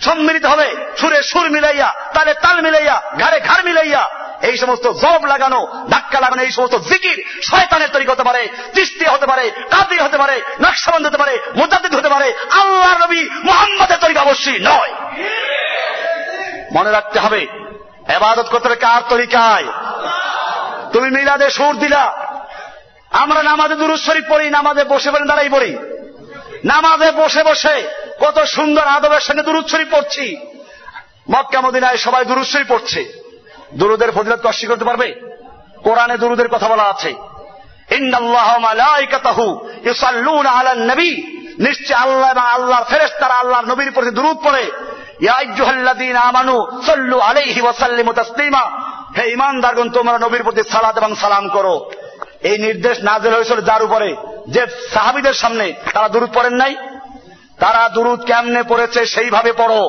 সম্মিলিত 0.00 0.44
হবে, 0.46 0.68
সুরে 0.96 1.22
সুর 1.22 1.50
মিলাইয়া, 1.50 1.88
তালে 2.14 2.34
তাল 2.34 2.56
মিলাইয়া, 2.62 2.96
ঘাড়ে 3.20 3.40
ঘাড় 3.40 3.62
মিলাইয়া 3.62 4.02
এই 4.42 4.56
সমস্ত 4.56 4.92
জব 4.92 5.24
লাগানো, 5.24 5.86
ধাক্কা 5.90 6.20
লাগানো, 6.20 6.42
এই 6.42 6.50
সমস্ত 6.50 6.74
জিকির 6.74 7.24
শয়তানের 7.42 7.88
তৈরি 7.88 8.06
হতে 8.06 8.22
পারে, 8.22 8.48
তিস্তি 8.74 9.04
হতে 9.04 9.26
পারে 9.26 9.50
কাদি 9.50 9.98
হতে 9.98 10.18
পারে, 10.18 10.42
নকশাবন্দ 10.60 11.06
হতে 11.06 11.18
পারে, 11.18 11.38
মুজাদ্দিদ 11.56 11.94
হতে 11.94 12.08
পারে 12.08 12.34
আল্লাহ 12.50 13.04
নবী 13.04 13.28
মোহাম্মদের 13.44 13.98
তৈরি 13.98 14.18
অবশ্যই 14.18 14.58
নয়। 14.58 14.92
মনে 16.72 16.90
রাখতে 16.90 17.18
হবে, 17.18 17.46
এবাদত 18.08 18.48
করতে 18.48 18.68
হবে 18.68 18.76
কার 18.76 19.02
তরিকায়? 19.08 19.64
তুমি 20.92 21.10
মিলাদে 21.10 21.50
সুর 21.50 21.76
দিলা। 21.76 22.32
আমরা 23.10 23.42
নামাজে 23.42 23.74
দুরুজ 23.74 24.00
শরীফ 24.00 24.24
পড়ি, 24.28 24.50
নামাজে 24.50 24.84
বসে 24.84 25.10
পড়ি, 25.10 25.26
দাঁড়াই 25.26 25.48
পড়ি। 25.48 25.76
নামাজে 26.64 27.10
বসে 27.10 27.42
বসে 27.42 27.88
কত 28.20 28.44
সুন্দর 28.44 28.82
আদবের 28.82 29.20
সঙ্গে 29.20 29.42
দুরুদ 29.42 29.64
পড়ছি। 29.90 30.36
মক্কা, 31.30 31.60
মদিনায় 31.60 31.96
সবাই 31.96 32.24
দুরুদ 32.24 32.46
পড়ছে। 32.68 33.21
দুরুদের 33.76 34.12
ফজিলত 34.12 34.46
অস্বীকার 34.46 34.76
করতে 34.76 34.84
পারবে? 34.84 35.14
কোরআনে 35.84 36.18
দুরুদের 36.18 36.48
কথা 36.48 36.68
বলা 36.68 36.82
আছে। 36.82 37.14
নিশ্চয় 41.58 41.96
আল্লাহ 41.96 42.30
এবং 42.30 42.42
আল্লাহর 42.42 42.84
ফেরেস 42.84 43.10
তারা 43.20 43.34
আল্লাহর 43.34 43.64
নবীর 43.64 43.92
প্রতি 43.92 44.10
দুরুদ 44.10 44.36
পড়ে 44.36 44.70
আমানু 46.16 46.82
সল্লু 46.86 47.20
আলাইহি 47.20 47.60
ওয়াসাল্লিম 47.60 48.12
তাসলিমা। 48.12 48.82
হে 49.18 49.30
ইমানদারগণ 49.30 49.88
তোমরা 49.88 50.18
নবীর 50.18 50.42
প্রতি 50.42 50.62
সালাত 50.62 50.98
এবং 50.98 51.14
সালাম 51.14 51.48
করো। 51.48 51.90
এই 52.42 52.58
নির্দেশ 52.58 52.98
নাজেল 53.02 53.34
হয়েছিল 53.34 53.60
যার 53.60 53.82
উপরে? 53.82 54.16
যে 54.48 54.66
সাহাবিদের 54.94 55.34
সামনে। 55.34 55.72
তারা 55.94 56.08
দুরুদ 56.08 56.30
পড়েন 56.34 56.52
নাই? 56.52 56.76
তারা 57.60 57.88
দুরুদ 57.88 58.24
কেমনে 58.24 58.62
পড়েছে 58.62 59.06
সেইভাবে 59.06 59.52
পড়ো। 59.52 59.88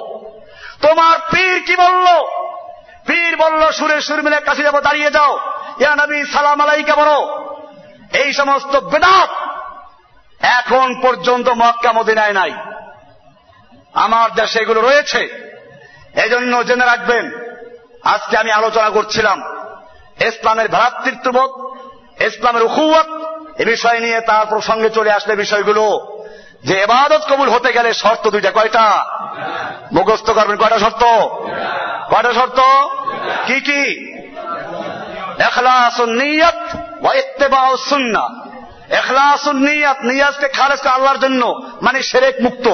তোমার 0.82 1.20
পীর 1.32 1.64
কি 1.68 1.76
বলল? 1.76 2.06
পীর 3.08 3.38
বলল 3.38 3.72
সুরে 3.72 4.02
সুর 4.02 4.24
মিলে 4.24 4.40
কাছে 4.40 4.64
যাব, 4.64 4.80
দাঁড়িয়ে 4.80 5.12
যাও। 5.12 5.40
ইয়া 5.80 5.96
নবী, 5.96 6.24
সালাম 6.24 6.62
আলাইকে 6.62 6.94
বলো। 6.94 7.46
এই 8.14 8.34
সমস্ত 8.34 8.76
বেদাত 8.76 9.30
এখন 10.42 11.02
পর্যন্ত 11.02 11.50
মক্কা, 11.50 11.92
মদিনায় 11.92 12.34
নাই। 12.34 12.54
আমার 13.94 14.34
দেশে 14.34 14.60
এগুলো 14.60 14.82
রয়েছে। 14.82 15.44
এজন্য 16.16 16.66
জেনে 16.66 16.86
রাখবেন, 16.86 17.32
আজকে 18.04 18.38
আমি 18.38 18.52
আলোচনা 18.52 18.90
করছিলাম 18.90 19.44
ইসলামের 20.20 20.70
ভ্রাতৃত্ববোধ, 20.70 21.52
ইসলামের 22.22 22.64
উখুয়াত 22.64 23.08
এ 23.60 23.66
বিষয় 23.66 24.00
নিয়ে, 24.00 24.22
তার 24.22 24.46
প্রসঙ্গে 24.46 24.90
চলে 24.90 25.12
আসলে 25.12 25.36
বিষয়গুলো। 25.36 26.13
যে 26.64 26.80
এবাদত 26.80 27.22
কবুল 27.30 27.50
হতে 27.50 27.74
গেলে 27.74 27.94
শর্ত 27.94 28.30
দুইটা, 28.30 28.52
কয়টা? 28.52 29.06
মুখস্থ 29.92 30.32
করবেন, 30.32 30.58
কয়টা 30.58 30.80
শর্ত? 30.80 31.04
কয়টা 32.14 32.34
শর্ত? 32.34 32.60
কি 33.48 33.62
কি? 33.62 34.14
এখলাসুন 35.40 36.10
নিয়ত 36.10 36.76
ওয়া 37.02 37.14
ইত্তেবাউ 37.14 37.78
সুন্নাহ। 37.78 38.48
এখলাসুন 38.90 39.70
নিয়ত, 39.70 39.98
নিয়াজকে 40.02 40.48
করে 40.48 40.90
আল্লাহর 40.90 41.18
জন্য 41.18 41.62
মানে 41.82 42.04
সেরেক 42.04 42.36
মুক্ত। 42.42 42.68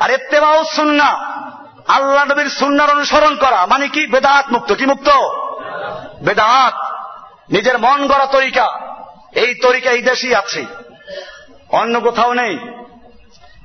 আর 0.00 0.10
ইত্তেবাউ 0.10 0.64
সুন্নাহ, 0.64 1.42
আল্লাহ 1.88 2.24
নবীর 2.24 2.48
সুন্নার 2.48 2.90
অনুসরণ 2.90 3.36
করা 3.36 3.66
মানে 3.66 3.88
কি? 3.88 4.06
বেদাত 4.06 4.52
মুক্ত। 4.52 4.74
কি 4.74 4.86
মুক্ত? 4.86 5.08
বেদাত। 6.22 6.74
নিজের 7.50 7.78
মন 7.78 8.06
গড়া 8.06 8.26
তরিকা। 8.26 8.68
এই 9.32 9.54
তরিকা 9.54 9.90
এই 9.90 10.02
দেশেই 10.02 10.34
আছে। 10.34 10.66
অন্য 11.68 12.00
কোথাও 12.00 12.34
নেই। 12.34 12.81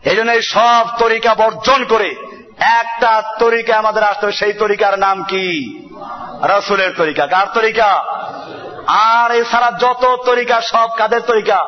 এই 0.07 0.15
জন্য 0.15 0.41
সব 0.41 0.87
তরিকা 0.99 1.35
বর্জন 1.35 1.85
করে 1.85 2.15
একটা 2.59 3.23
তরিকা 3.39 3.77
আমাদের 3.77 4.03
আসতে 4.03 4.31
সেই 4.31 4.53
তরিকার 4.53 4.99
নাম 4.99 5.23
কি? 5.23 5.79
রসুলের 6.43 6.93
তরিকা। 6.97 7.27
কার 7.27 7.47
তরিকা? 7.53 8.03
আর 8.87 9.31
এছাড়া 9.31 9.71
যত 9.71 10.23
তরিকা, 10.25 10.61
সব 10.61 10.89
কাদের 10.97 11.21
তরিকা? 11.21 11.65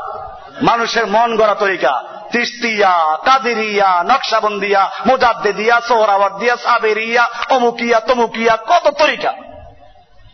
মানুষের 0.61 1.07
মন 1.07 1.37
গড়া 1.37 1.55
তরিকা। 1.55 2.03
তিস্তিয়া, 2.31 3.17
কাদিরিয়া, 3.25 4.03
নকশাবন্দিয়া, 4.03 4.89
মুজাদ্দেদিয়া, 5.05 5.81
সোহরাওয়ার্দিয়া, 5.81 6.57
সাবেরিয়া, 6.57 7.29
অমুকিয়া, 7.49 7.99
তমুকিয়া, 7.99 8.57
কত 8.57 8.89
তরিকা? 8.89 9.33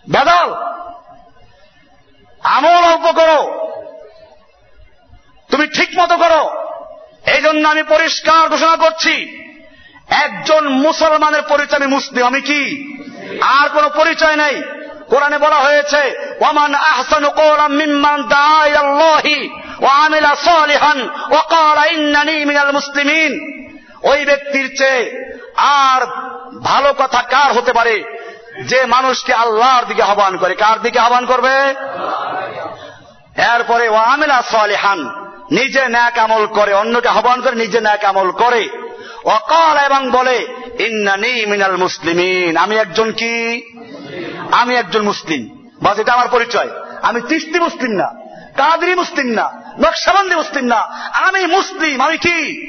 বেদাল! 0.09 0.53
আমল 2.43 2.74
জন্য 7.55 7.67
আমি 7.67 7.83
পরিষ্কার 7.83 8.49
ঘোষণা 8.49 8.75
করছি, 8.75 9.39
একজন 10.09 10.67
মুসলমানের 10.67 11.41
পরিচয় 11.41 11.79
আমি 11.79 11.87
মুসলিম, 11.87 12.25
আমি 12.25 12.41
কি? 12.41 12.61
আর 13.41 13.69
কোন 13.69 13.89
পরিচয় 13.89 14.35
নেই। 14.35 14.61
কোরআনে 15.09 15.37
বলা 15.37 15.55
হয়েছে 15.55 16.01
ওমান 16.39 16.75
আহসানু 16.75 17.29
কওলাম 17.29 17.71
মিম্মান 17.71 18.23
দাআ 18.23 18.67
ইলাল্লাহি 18.67 19.49
ওয়া 19.81 19.93
আমিলা 19.93 20.35
সালিহান 20.35 21.09
ওয়া 21.29 21.41
ক্বালা 21.41 21.85
ইন্নানি 21.85 22.45
মিনাল 22.45 22.71
মুসলিমিন। 22.71 23.33
ওই 24.03 24.25
ব্যক্তির 24.25 24.75
চেয়ে 24.77 25.33
আর 25.57 26.01
ভালো 26.59 26.93
কথা 26.97 27.21
কার 27.21 27.53
হতে 27.53 27.73
পারে? 27.73 28.03
যে 28.63 28.85
মানুষকে 28.85 29.33
আল্লাহর 29.33 29.85
দিকে 29.85 30.03
আহ্বান 30.03 30.37
করে। 30.37 30.55
কার 30.55 30.81
দিকে 30.81 30.99
আহ্বান 30.99 31.25
করবে? 31.25 31.55
এরপরে 33.55 33.89
ও 33.89 33.95
আমিলা 33.95 34.41
সালিহান 34.41 35.24
নিজে 35.51 35.89
ন্যাক 35.89 36.17
আমল 36.17 36.45
করে, 36.45 36.73
অন্যকে 36.73 37.07
আহ্বান 37.07 37.41
করে 37.41 37.55
নিজে 37.55 37.81
ন্যাক 37.81 38.05
আমল 38.05 38.31
করে। 38.31 38.69
অকাল 39.23 39.77
এবং 39.77 40.11
বলে, 40.11 40.47
ইন্নানি 40.79 41.45
মিনাল 41.45 41.77
মুসলিমিন। 41.77 42.57
আমি 42.57 42.77
একজন 42.77 43.11
কি? 43.11 43.63
আমি 44.51 44.75
একজন 44.75 45.01
মুসলিম। 45.01 45.69
বাস, 45.81 45.99
এটা 45.99 46.13
আমার 46.13 46.27
পরিচয়। 46.27 46.69
আমি 47.01 47.21
তিস্তি 47.21 47.59
মুসলিম 47.59 47.91
না, 47.91 48.07
কাদরি 48.57 48.95
মুসলিম 48.95 49.27
না, 49.27 49.61
নকশাবন্দি 49.79 50.35
মুসলিম 50.35 50.65
না। 50.65 50.75
আমি 51.13 51.45
মুসলিম, 51.45 52.01
আমি 52.01 52.17
কি? 52.17 52.67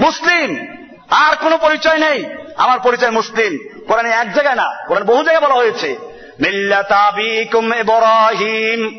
মুসলিম। 0.00 0.66
আর 1.10 1.36
কোন 1.36 1.56
পরিচয় 1.56 1.98
নেই। 1.98 2.24
আমার 2.56 2.80
পরিচয় 2.80 3.10
মুসলিম। 3.10 3.58
কোরআনে 3.88 4.10
এক 4.10 4.32
জায়গায় 4.32 4.56
না, 4.56 4.74
কোরআন 4.88 5.04
বহু 5.04 5.24
জায়গায় 5.24 5.50
বলা 5.50 5.54
হয়েছে, 5.54 5.96
মিল্লাতা 6.40 6.96
আবিকুম 6.96 7.74
ইব্রাহিম। 7.74 8.98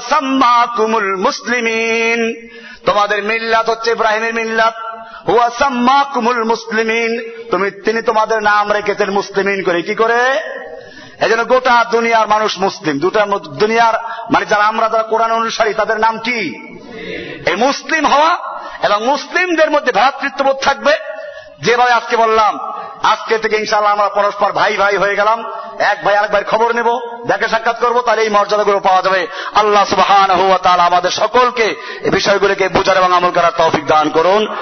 সাম্মাকুমুল 0.00 1.16
মুসলিমিন। 1.16 2.48
তোমাদের 2.86 3.22
মিল্লাত 3.22 3.70
হচ্ছে 3.70 3.90
ইব্রাহিমের 3.90 4.34
মিল্লাত। 4.34 4.74
হুয়া 5.28 5.50
সাম্মাকুমুল 5.50 6.44
মুসলিমিন। 6.44 7.30
তুমি, 7.50 7.70
তিনি 7.70 8.02
তোমাদের 8.02 8.42
নাম 8.42 8.72
রেখেছেন 8.72 9.10
মুসলিমিন 9.10 9.62
করে। 9.62 9.82
কি 9.82 9.94
করে? 9.94 10.40
এই 11.20 11.30
জন্য 11.30 11.44
গোটা 11.44 11.84
দুনিয়ার 11.90 12.28
মানুষ 12.28 12.58
মুসলিম। 12.58 12.98
দুটা 12.98 13.26
দুনিয়ার 13.48 13.94
মানে 14.30 14.46
যারা 14.46 14.64
আমরা 14.64 14.88
যারা 14.88 15.02
কোরআন 15.02 15.32
অনুসারী, 15.32 15.74
তাদের 15.74 16.00
নাম 16.00 16.18
কি? 16.18 16.68
এই 17.50 17.56
মুসলিম 17.56 18.06
হওয়া 18.06 18.60
এবং 18.82 19.06
মুসলিমদের 19.06 19.70
মধ্যে 19.70 19.92
ভ্রাতৃত্ববোধ 19.92 20.56
থাকবে। 20.56 20.92
যেভাবে 21.58 21.92
আজকে 21.92 22.16
বললাম 22.16 22.58
আজকে 23.02 23.38
থেকে 23.38 23.56
ইনশাল্লাহ 23.56 23.92
আমরা 23.92 24.08
পরস্পর 24.08 24.52
ভাই 24.52 24.76
ভাই 24.76 24.96
হয়ে 24.96 25.16
গেলাম। 25.16 25.44
এক 25.78 26.04
ভাই 26.04 26.16
আরেক 26.16 26.30
ভাই 26.30 26.44
খবর 26.44 26.72
নেব। 26.72 26.98
দেখে 27.26 27.48
সাক্ষাৎ 27.48 27.80
করব 27.80 28.00
তাহলে 28.00 28.22
এই 28.22 28.28
মর্যাদাগুলো 28.28 28.80
পাওয়া 28.80 29.02
যাবে। 29.02 29.26
আল্লাহ 29.54 29.84
সুবাহ 29.84 30.26
আমাদের 30.78 31.10
সকলকে 31.10 31.64
এই 32.00 32.10
বিষয়গুলিকে 32.10 32.68
বুঝার 32.68 32.96
এবং 32.96 33.12
আমল 33.12 33.30
করার 33.30 33.52
তৌফিক 33.56 33.86
দান 33.86 34.10
করুন। 34.10 34.56